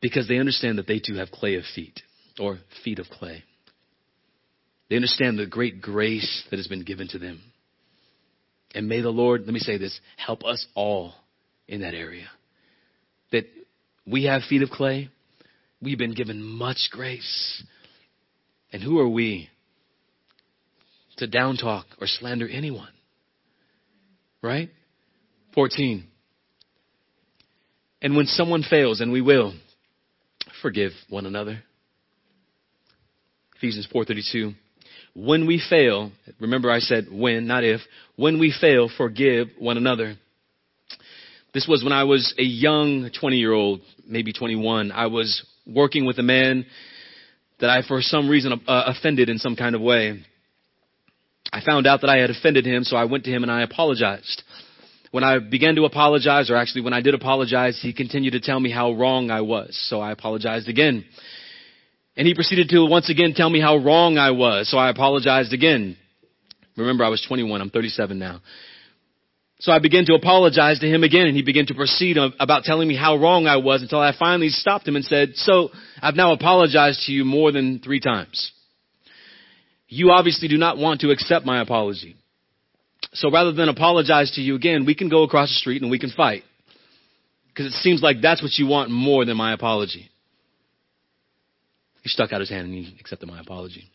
because 0.03 0.29
they 0.29 0.37
understand 0.37 0.79
that 0.79 0.87
they 0.87 1.01
too 1.01 1.14
have 1.14 1.31
clay 1.31 1.55
of 1.55 1.64
feet, 1.74 2.03
or 2.39 2.59
feet 2.85 2.99
of 2.99 3.07
clay. 3.07 3.45
They 4.89 4.97
understand 4.97 5.39
the 5.39 5.47
great 5.47 5.80
grace 5.82 6.45
that 6.51 6.57
has 6.57 6.66
been 6.66 6.82
given 6.82 7.09
to 7.09 7.18
them. 7.18 7.41
And 8.74 8.89
may 8.89 9.01
the 9.01 9.11
Lord, 9.11 9.43
let 9.43 9.53
me 9.53 9.61
say 9.61 9.78
this, 9.78 9.99
help 10.16 10.45
us 10.45 10.66
all 10.74 11.14
in 11.66 11.80
that 11.82 11.95
area. 11.95 12.26
That 13.32 13.45
we 14.07 14.24
have 14.24 14.43
feet 14.43 14.62
of 14.62 14.70
clay. 14.70 15.11
We've 15.80 15.99
been 15.99 16.14
given 16.14 16.43
much 16.43 16.89
grace. 16.91 17.62
And 18.72 18.82
who 18.82 18.99
are 18.99 19.09
we 19.09 19.49
to 21.18 21.26
down 21.26 21.57
talk 21.57 21.86
or 22.01 22.07
slander 22.07 22.49
anyone? 22.49 22.93
Right? 24.43 24.70
14. 25.55 26.05
And 28.01 28.16
when 28.16 28.26
someone 28.26 28.62
fails, 28.62 29.01
and 29.01 29.11
we 29.11 29.20
will, 29.20 29.55
forgive 30.62 30.93
one 31.09 31.26
another. 31.26 31.62
Ephesians 33.57 33.89
4:32 33.93 34.55
When 35.21 35.49
we 35.49 35.61
fail, 35.69 36.12
remember 36.39 36.71
I 36.71 36.79
said 36.79 37.09
when, 37.11 37.49
not 37.49 37.64
if, 37.64 37.81
when 38.14 38.39
we 38.39 38.55
fail, 38.59 38.89
forgive 38.97 39.49
one 39.59 39.77
another. 39.77 40.14
This 41.53 41.66
was 41.66 41.83
when 41.83 41.93
I 41.93 42.05
was 42.05 42.33
a 42.39 42.45
young 42.45 43.11
20 43.19 43.37
year 43.37 43.53
old, 43.53 43.81
maybe 44.07 44.33
21. 44.33 44.93
I 44.93 45.09
was 45.09 45.45
working 45.66 46.07
with 46.07 46.21
a 46.21 46.23
man 46.23 46.66
that 47.59 47.69
I, 47.69 47.83
for 47.83 48.01
some 48.01 48.29
reason, 48.29 48.53
uh, 48.53 48.85
offended 48.87 49.29
in 49.29 49.39
some 49.39 49.57
kind 49.57 49.75
of 49.75 49.81
way. 49.81 50.23
I 51.53 51.62
found 51.66 51.89
out 51.89 52.03
that 52.03 52.11
I 52.11 52.19
had 52.19 52.31
offended 52.31 52.64
him, 52.64 52.85
so 52.85 52.97
I 52.97 53.07
went 53.07 53.25
to 53.25 53.31
him 53.33 53.43
and 53.43 53.51
I 53.51 53.62
apologized. 53.62 54.45
when 55.11 55.25
I 55.25 55.41
began 55.41 55.75
to 55.77 55.85
apologize, 55.85 56.49
or 56.49 56.55
actually 56.55 56.83
when 56.83 56.93
I 56.93 57.01
did 57.01 57.14
apologize, 57.14 57.77
he 57.83 57.93
continued 57.93 58.35
to 58.35 58.41
tell 58.41 58.61
me 58.61 58.71
how 58.71 58.93
wrong 58.93 59.33
I 59.33 59.41
was. 59.41 59.77
So 59.89 60.01
I 60.01 60.12
apologized 60.12 60.69
again. 60.69 61.05
And 62.19 62.27
he 62.27 62.35
proceeded 62.35 62.69
to 62.71 62.85
once 62.85 63.09
again 63.09 63.33
tell 63.35 63.49
me 63.49 63.61
how 63.61 63.77
wrong 63.77 64.19
I 64.19 64.33
was. 64.33 64.69
So 64.69 64.77
I 64.77 64.91
apologized 64.91 65.53
again. 65.53 65.97
Remember, 66.77 67.05
I 67.05 67.09
was 67.09 67.25
21. 67.27 67.61
I'm 67.61 67.71
37 67.71 68.19
now. 68.19 68.41
So 69.61 69.71
I 69.71 69.79
began 69.79 70.05
to 70.07 70.14
apologize 70.14 70.81
to 70.81 70.89
him 70.89 71.05
again 71.05 71.27
and 71.27 71.37
he 71.37 71.43
began 71.43 71.66
to 71.66 71.75
proceed 71.75 72.16
about 72.16 72.64
telling 72.64 72.89
me 72.89 72.97
how 72.97 73.16
wrong 73.16 73.47
I 73.47 73.59
was 73.59 73.83
until 73.83 74.01
I 74.01 74.12
finally 74.19 74.49
stopped 74.49 74.87
him 74.87 74.97
and 74.97 75.05
said, 75.05 75.37
so 75.37 75.71
I've 76.03 76.16
now 76.16 76.33
apologized 76.33 77.07
to 77.07 77.12
you 77.12 77.25
more 77.25 77.53
than 77.53 77.79
three 77.79 78.01
times. 78.01 78.53
You 79.87 80.11
obviously 80.11 80.49
do 80.49 80.59
not 80.59 80.77
want 80.77 81.01
to 81.03 81.11
accept 81.11 81.47
my 81.47 81.61
apology. 81.61 82.16
So 83.12 83.31
rather 83.31 83.53
than 83.53 83.69
apologize 83.69 84.33
to 84.33 84.41
you 84.41 84.57
again, 84.57 84.87
we 84.87 84.97
can 84.97 85.09
go 85.09 85.23
across 85.23 85.51
the 85.51 85.55
street 85.55 85.83
and 85.83 85.91
we 85.91 86.01
can 86.01 86.11
fight. 86.11 86.43
Because 87.49 87.66
it 87.66 87.79
seems 87.79 88.03
like 88.03 88.16
that's 88.21 88.43
what 88.43 88.53
you 88.59 88.66
want 88.66 88.91
more 88.91 89.25
than 89.25 89.37
my 89.37 89.53
apology. 89.53 90.11
He 92.09 92.13
stuck 92.13 92.33
out 92.33 92.41
his 92.41 92.49
hand 92.49 92.69
and 92.69 92.75
he 92.75 92.97
accepted 92.99 93.29
my 93.29 93.39
apology. 93.39 93.91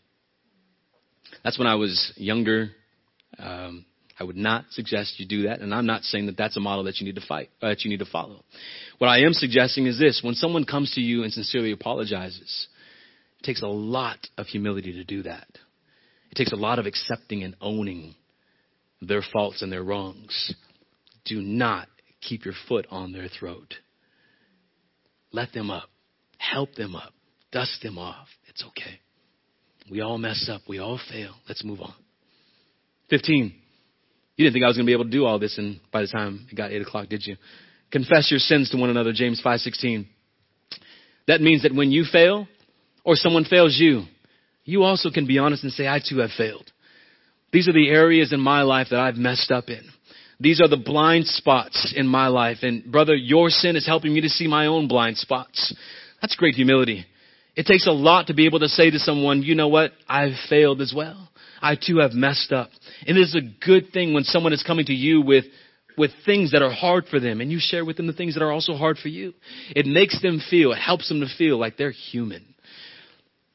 That's 1.42 1.58
when 1.58 1.66
I 1.66 1.74
was 1.74 2.12
younger. 2.14 2.70
Um, 3.40 3.84
I 4.20 4.22
would 4.22 4.36
not 4.36 4.66
suggest 4.70 5.18
you 5.18 5.26
do 5.26 5.48
that, 5.48 5.58
and 5.58 5.74
I'm 5.74 5.86
not 5.86 6.04
saying 6.04 6.26
that 6.26 6.36
that's 6.36 6.56
a 6.56 6.60
model 6.60 6.84
that 6.84 7.00
you 7.00 7.06
need 7.06 7.16
to 7.16 7.26
fight, 7.26 7.50
uh, 7.60 7.70
that 7.70 7.82
you 7.82 7.90
need 7.90 7.98
to 7.98 8.04
follow. 8.04 8.44
What 8.98 9.08
I 9.08 9.22
am 9.22 9.32
suggesting 9.32 9.86
is 9.86 9.98
this: 9.98 10.20
when 10.22 10.36
someone 10.36 10.64
comes 10.64 10.92
to 10.92 11.00
you 11.00 11.24
and 11.24 11.32
sincerely 11.32 11.72
apologizes, 11.72 12.68
it 13.40 13.44
takes 13.44 13.62
a 13.62 13.66
lot 13.66 14.18
of 14.38 14.46
humility 14.46 14.92
to 14.92 15.02
do 15.02 15.24
that. 15.24 15.48
It 16.30 16.36
takes 16.36 16.52
a 16.52 16.56
lot 16.56 16.78
of 16.78 16.86
accepting 16.86 17.42
and 17.42 17.56
owning 17.60 18.14
their 19.02 19.22
faults 19.32 19.60
and 19.60 19.72
their 19.72 19.82
wrongs. 19.82 20.54
Do 21.24 21.42
not 21.42 21.88
keep 22.20 22.44
your 22.44 22.54
foot 22.68 22.86
on 22.92 23.10
their 23.10 23.26
throat. 23.26 23.74
Let 25.32 25.52
them 25.52 25.68
up. 25.68 25.88
Help 26.38 26.76
them 26.76 26.94
up. 26.94 27.13
Dust 27.54 27.80
them 27.84 27.98
off. 27.98 28.26
It's 28.48 28.64
okay. 28.64 28.98
We 29.88 30.00
all 30.00 30.18
mess 30.18 30.50
up. 30.52 30.62
We 30.68 30.80
all 30.80 31.00
fail. 31.10 31.34
Let's 31.48 31.64
move 31.64 31.80
on. 31.80 31.94
15. 33.10 33.54
You 34.36 34.44
didn't 34.44 34.54
think 34.54 34.64
I 34.64 34.68
was 34.68 34.76
going 34.76 34.86
to 34.86 34.90
be 34.90 34.92
able 34.92 35.04
to 35.04 35.10
do 35.10 35.24
all 35.24 35.38
this 35.38 35.56
and 35.56 35.78
by 35.92 36.00
the 36.02 36.08
time 36.08 36.48
it 36.50 36.56
got 36.56 36.72
8 36.72 36.82
o'clock, 36.82 37.08
did 37.08 37.24
you? 37.24 37.36
Confess 37.92 38.28
your 38.28 38.40
sins 38.40 38.70
to 38.70 38.76
one 38.76 38.90
another, 38.90 39.12
James 39.12 39.40
5.16. 39.44 40.06
That 41.28 41.40
means 41.40 41.62
that 41.62 41.72
when 41.72 41.92
you 41.92 42.04
fail 42.10 42.48
or 43.04 43.14
someone 43.14 43.44
fails 43.44 43.76
you, 43.78 44.02
you 44.64 44.82
also 44.82 45.10
can 45.10 45.28
be 45.28 45.38
honest 45.38 45.62
and 45.62 45.72
say, 45.72 45.86
I 45.86 46.00
too 46.00 46.18
have 46.18 46.30
failed. 46.36 46.68
These 47.52 47.68
are 47.68 47.72
the 47.72 47.88
areas 47.88 48.32
in 48.32 48.40
my 48.40 48.62
life 48.62 48.88
that 48.90 48.98
I've 48.98 49.14
messed 49.14 49.52
up 49.52 49.68
in. 49.68 49.82
These 50.40 50.60
are 50.60 50.68
the 50.68 50.76
blind 50.76 51.28
spots 51.28 51.94
in 51.96 52.08
my 52.08 52.26
life. 52.26 52.58
And 52.62 52.84
brother, 52.90 53.14
your 53.14 53.48
sin 53.48 53.76
is 53.76 53.86
helping 53.86 54.12
me 54.12 54.22
to 54.22 54.28
see 54.28 54.48
my 54.48 54.66
own 54.66 54.88
blind 54.88 55.18
spots. 55.18 55.72
That's 56.20 56.34
great 56.34 56.56
humility. 56.56 57.06
It 57.56 57.66
takes 57.66 57.86
a 57.86 57.92
lot 57.92 58.26
to 58.28 58.34
be 58.34 58.46
able 58.46 58.60
to 58.60 58.68
say 58.68 58.90
to 58.90 58.98
someone, 58.98 59.42
you 59.42 59.54
know 59.54 59.68
what? 59.68 59.92
I've 60.08 60.34
failed 60.48 60.80
as 60.80 60.92
well. 60.94 61.28
I 61.62 61.76
too 61.76 61.98
have 61.98 62.12
messed 62.12 62.52
up. 62.52 62.70
And 63.06 63.16
it 63.16 63.20
is 63.20 63.34
a 63.34 63.64
good 63.64 63.92
thing 63.92 64.12
when 64.12 64.24
someone 64.24 64.52
is 64.52 64.62
coming 64.62 64.86
to 64.86 64.92
you 64.92 65.22
with, 65.22 65.44
with 65.96 66.10
things 66.26 66.52
that 66.52 66.62
are 66.62 66.70
hard 66.70 67.06
for 67.06 67.20
them 67.20 67.40
and 67.40 67.50
you 67.50 67.58
share 67.60 67.84
with 67.84 67.96
them 67.96 68.06
the 68.06 68.12
things 68.12 68.34
that 68.34 68.42
are 68.42 68.52
also 68.52 68.74
hard 68.74 68.98
for 68.98 69.08
you. 69.08 69.34
It 69.74 69.86
makes 69.86 70.20
them 70.20 70.40
feel, 70.50 70.72
it 70.72 70.78
helps 70.78 71.08
them 71.08 71.20
to 71.20 71.28
feel 71.38 71.56
like 71.58 71.76
they're 71.76 71.90
human 71.90 72.44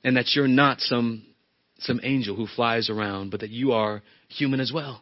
and 0.04 0.16
that 0.16 0.34
you're 0.34 0.48
not 0.48 0.80
some, 0.80 1.24
some 1.80 2.00
angel 2.04 2.36
who 2.36 2.48
flies 2.48 2.90
around, 2.90 3.32
but 3.32 3.42
that 3.42 3.50
you 3.50 3.74
are 3.74 4.02
human 4.30 4.60
as 4.60 4.72
well. 4.74 5.02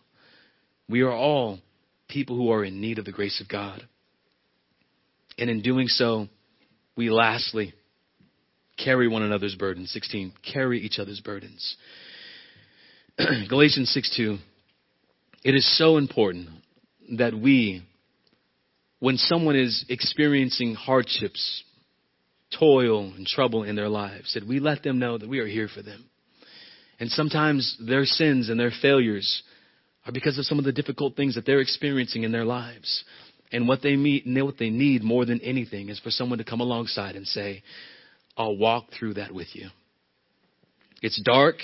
We 0.89 1.02
are 1.02 1.14
all 1.14 1.60
people 2.08 2.36
who 2.36 2.52
are 2.52 2.64
in 2.64 2.82
need 2.82 2.98
of 2.98 3.06
the 3.06 3.12
grace 3.12 3.41
of 3.41 3.48
God. 3.48 3.88
And 5.38 5.50
in 5.50 5.62
doing 5.62 5.88
so, 5.88 6.28
we 6.95 7.10
lastly 7.10 7.74
carry 8.78 9.07
one 9.07 9.23
another's 9.23 9.55
burdens. 9.55 9.91
16, 9.91 10.34
carry 10.53 10.80
each 10.80 10.99
other's 10.99 11.19
burdens. 11.19 11.75
Galatians 13.49 13.89
6 13.91 14.15
2. 14.15 14.38
It 15.43 15.55
is 15.55 15.78
so 15.78 15.97
important 15.97 16.49
that 17.17 17.34
we, 17.34 17.84
when 18.99 19.17
someone 19.17 19.55
is 19.55 19.86
experiencing 19.89 20.75
hardships, 20.75 21.63
toil, 22.57 23.13
and 23.15 23.25
trouble 23.25 23.63
in 23.63 23.75
their 23.75 23.89
lives, 23.89 24.34
that 24.34 24.47
we 24.47 24.59
let 24.59 24.84
them 24.84 24.99
know 24.99 25.17
that 25.17 25.30
we 25.30 25.39
are 25.39 25.47
here 25.47 25.67
for 25.73 25.82
them. 25.82 26.05
And 26.99 27.09
sometimes 27.09 27.78
their 27.80 28.05
sins 28.05 28.49
and 28.49 28.59
their 28.59 28.71
failures 28.82 29.43
are 30.05 30.11
because 30.11 30.38
of 30.38 30.45
some 30.45 30.57
of 30.57 30.65
the 30.65 30.71
difficult 30.71 31.15
things 31.15 31.36
that 31.36 31.45
they're 31.45 31.59
experiencing 31.59 32.23
in 32.23 32.32
their 32.32 32.45
lives. 32.45 33.03
And 33.51 33.67
what 33.67 33.82
they 33.82 33.95
meet 33.95 34.25
and 34.25 34.43
what 34.43 34.57
they 34.57 34.69
need 34.69 35.03
more 35.03 35.25
than 35.25 35.39
anything 35.41 35.89
is 35.89 35.99
for 35.99 36.09
someone 36.09 36.39
to 36.39 36.43
come 36.43 36.59
alongside 36.59 37.15
and 37.15 37.28
say, 37.28 37.63
I'll 38.38 38.55
walk 38.55 38.85
through 38.97 39.15
that 39.15 39.33
with 39.33 39.47
you. 39.53 39.69
It's 41.01 41.21
dark. 41.23 41.55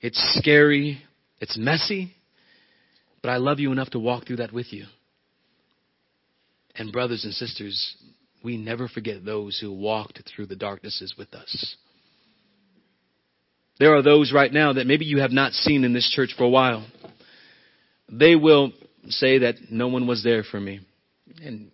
It's 0.00 0.20
scary. 0.38 1.02
It's 1.40 1.58
messy. 1.58 2.12
But 3.20 3.30
I 3.30 3.36
love 3.36 3.60
you 3.60 3.72
enough 3.72 3.90
to 3.90 3.98
walk 3.98 4.26
through 4.26 4.36
that 4.36 4.52
with 4.52 4.72
you. 4.72 4.84
And 6.74 6.92
brothers 6.92 7.24
and 7.24 7.34
sisters, 7.34 7.96
we 8.42 8.56
never 8.56 8.88
forget 8.88 9.24
those 9.24 9.58
who 9.60 9.72
walked 9.72 10.22
through 10.34 10.46
the 10.46 10.56
darknesses 10.56 11.14
with 11.18 11.34
us. 11.34 11.76
There 13.78 13.94
are 13.96 14.02
those 14.02 14.32
right 14.32 14.52
now 14.52 14.74
that 14.74 14.86
maybe 14.86 15.04
you 15.04 15.20
have 15.20 15.32
not 15.32 15.52
seen 15.52 15.84
in 15.84 15.92
this 15.92 16.10
church 16.14 16.34
for 16.36 16.44
a 16.44 16.48
while. 16.48 16.86
They 18.08 18.36
will 18.36 18.72
say 19.08 19.38
that 19.38 19.56
no 19.70 19.88
one 19.88 20.06
was 20.06 20.22
there 20.22 20.44
for 20.44 20.60
me. 20.60 20.80
And 21.42 21.70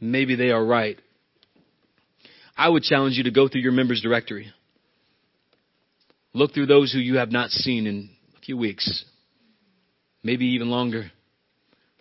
maybe 0.00 0.36
they 0.36 0.50
are 0.50 0.64
right. 0.64 0.98
I 2.58 2.68
would 2.68 2.82
challenge 2.82 3.16
you 3.16 3.22
to 3.24 3.30
go 3.30 3.46
through 3.46 3.60
your 3.60 3.72
members 3.72 4.00
directory. 4.02 4.52
Look 6.34 6.52
through 6.52 6.66
those 6.66 6.92
who 6.92 6.98
you 6.98 7.18
have 7.18 7.30
not 7.30 7.50
seen 7.50 7.86
in 7.86 8.10
a 8.36 8.40
few 8.40 8.56
weeks, 8.56 9.04
maybe 10.24 10.46
even 10.46 10.68
longer. 10.68 11.12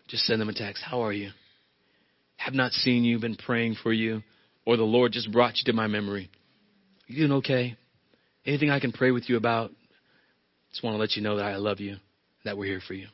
Just 0.07 0.23
send 0.23 0.41
them 0.41 0.49
a 0.49 0.53
text. 0.53 0.83
How 0.83 1.01
are 1.01 1.13
you? 1.13 1.29
Have 2.37 2.55
not 2.55 2.71
seen 2.71 3.03
you, 3.03 3.19
been 3.19 3.35
praying 3.35 3.75
for 3.81 3.93
you, 3.93 4.23
or 4.65 4.77
the 4.77 4.83
Lord 4.83 5.11
just 5.11 5.31
brought 5.31 5.57
you 5.57 5.63
to 5.65 5.73
my 5.73 5.87
memory. 5.87 6.29
You 7.05 7.27
doing 7.27 7.37
okay? 7.39 7.77
Anything 8.45 8.71
I 8.71 8.79
can 8.79 8.91
pray 8.91 9.11
with 9.11 9.29
you 9.29 9.37
about? 9.37 9.71
Just 10.71 10.83
want 10.83 10.95
to 10.95 10.99
let 10.99 11.15
you 11.15 11.21
know 11.21 11.37
that 11.37 11.45
I 11.45 11.57
love 11.57 11.79
you, 11.79 11.97
that 12.45 12.57
we're 12.57 12.65
here 12.65 12.81
for 12.85 12.93
you. 12.93 13.07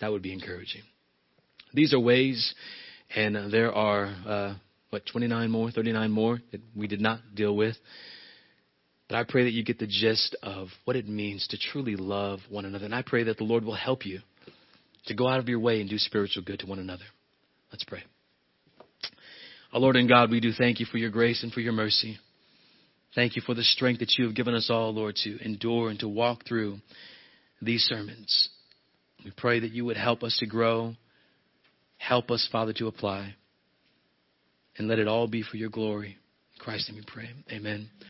That 0.00 0.10
would 0.10 0.22
be 0.22 0.32
encouraging. 0.32 0.82
These 1.72 1.94
are 1.94 2.00
ways, 2.00 2.54
and 3.14 3.36
uh, 3.36 3.48
there 3.48 3.72
are, 3.72 4.06
uh, 4.26 4.54
what, 4.94 5.04
29 5.06 5.50
more, 5.50 5.72
39 5.72 6.10
more 6.12 6.38
that 6.52 6.60
we 6.76 6.86
did 6.86 7.00
not 7.00 7.18
deal 7.34 7.56
with. 7.56 7.74
But 9.08 9.16
I 9.16 9.24
pray 9.28 9.42
that 9.42 9.52
you 9.52 9.64
get 9.64 9.80
the 9.80 9.88
gist 9.88 10.36
of 10.40 10.68
what 10.84 10.94
it 10.94 11.08
means 11.08 11.48
to 11.48 11.58
truly 11.58 11.96
love 11.96 12.38
one 12.48 12.64
another. 12.64 12.84
And 12.84 12.94
I 12.94 13.02
pray 13.02 13.24
that 13.24 13.36
the 13.36 13.44
Lord 13.44 13.64
will 13.64 13.74
help 13.74 14.06
you 14.06 14.20
to 15.06 15.14
go 15.14 15.26
out 15.26 15.40
of 15.40 15.48
your 15.48 15.58
way 15.58 15.80
and 15.80 15.90
do 15.90 15.98
spiritual 15.98 16.44
good 16.44 16.60
to 16.60 16.66
one 16.66 16.78
another. 16.78 17.02
Let's 17.72 17.82
pray. 17.82 18.04
Our 19.72 19.80
Lord 19.80 19.96
and 19.96 20.08
God, 20.08 20.30
we 20.30 20.38
do 20.38 20.52
thank 20.56 20.78
you 20.78 20.86
for 20.86 20.98
your 20.98 21.10
grace 21.10 21.42
and 21.42 21.52
for 21.52 21.60
your 21.60 21.72
mercy. 21.72 22.18
Thank 23.16 23.34
you 23.34 23.42
for 23.44 23.54
the 23.54 23.64
strength 23.64 23.98
that 23.98 24.14
you 24.16 24.26
have 24.26 24.36
given 24.36 24.54
us 24.54 24.70
all, 24.70 24.94
Lord, 24.94 25.16
to 25.24 25.44
endure 25.44 25.90
and 25.90 25.98
to 26.00 26.08
walk 26.08 26.46
through 26.46 26.76
these 27.60 27.82
sermons. 27.82 28.48
We 29.24 29.32
pray 29.36 29.58
that 29.58 29.72
you 29.72 29.84
would 29.86 29.96
help 29.96 30.22
us 30.22 30.36
to 30.38 30.46
grow, 30.46 30.94
help 31.96 32.30
us, 32.30 32.48
Father, 32.52 32.72
to 32.74 32.86
apply, 32.86 33.34
and 34.76 34.88
let 34.88 34.98
it 34.98 35.08
all 35.08 35.26
be 35.26 35.42
for 35.42 35.56
your 35.56 35.70
glory. 35.70 36.16
In 36.52 36.58
Christ, 36.58 36.90
name 36.90 36.98
we 36.98 37.04
pray. 37.06 37.30
Amen. 37.50 37.90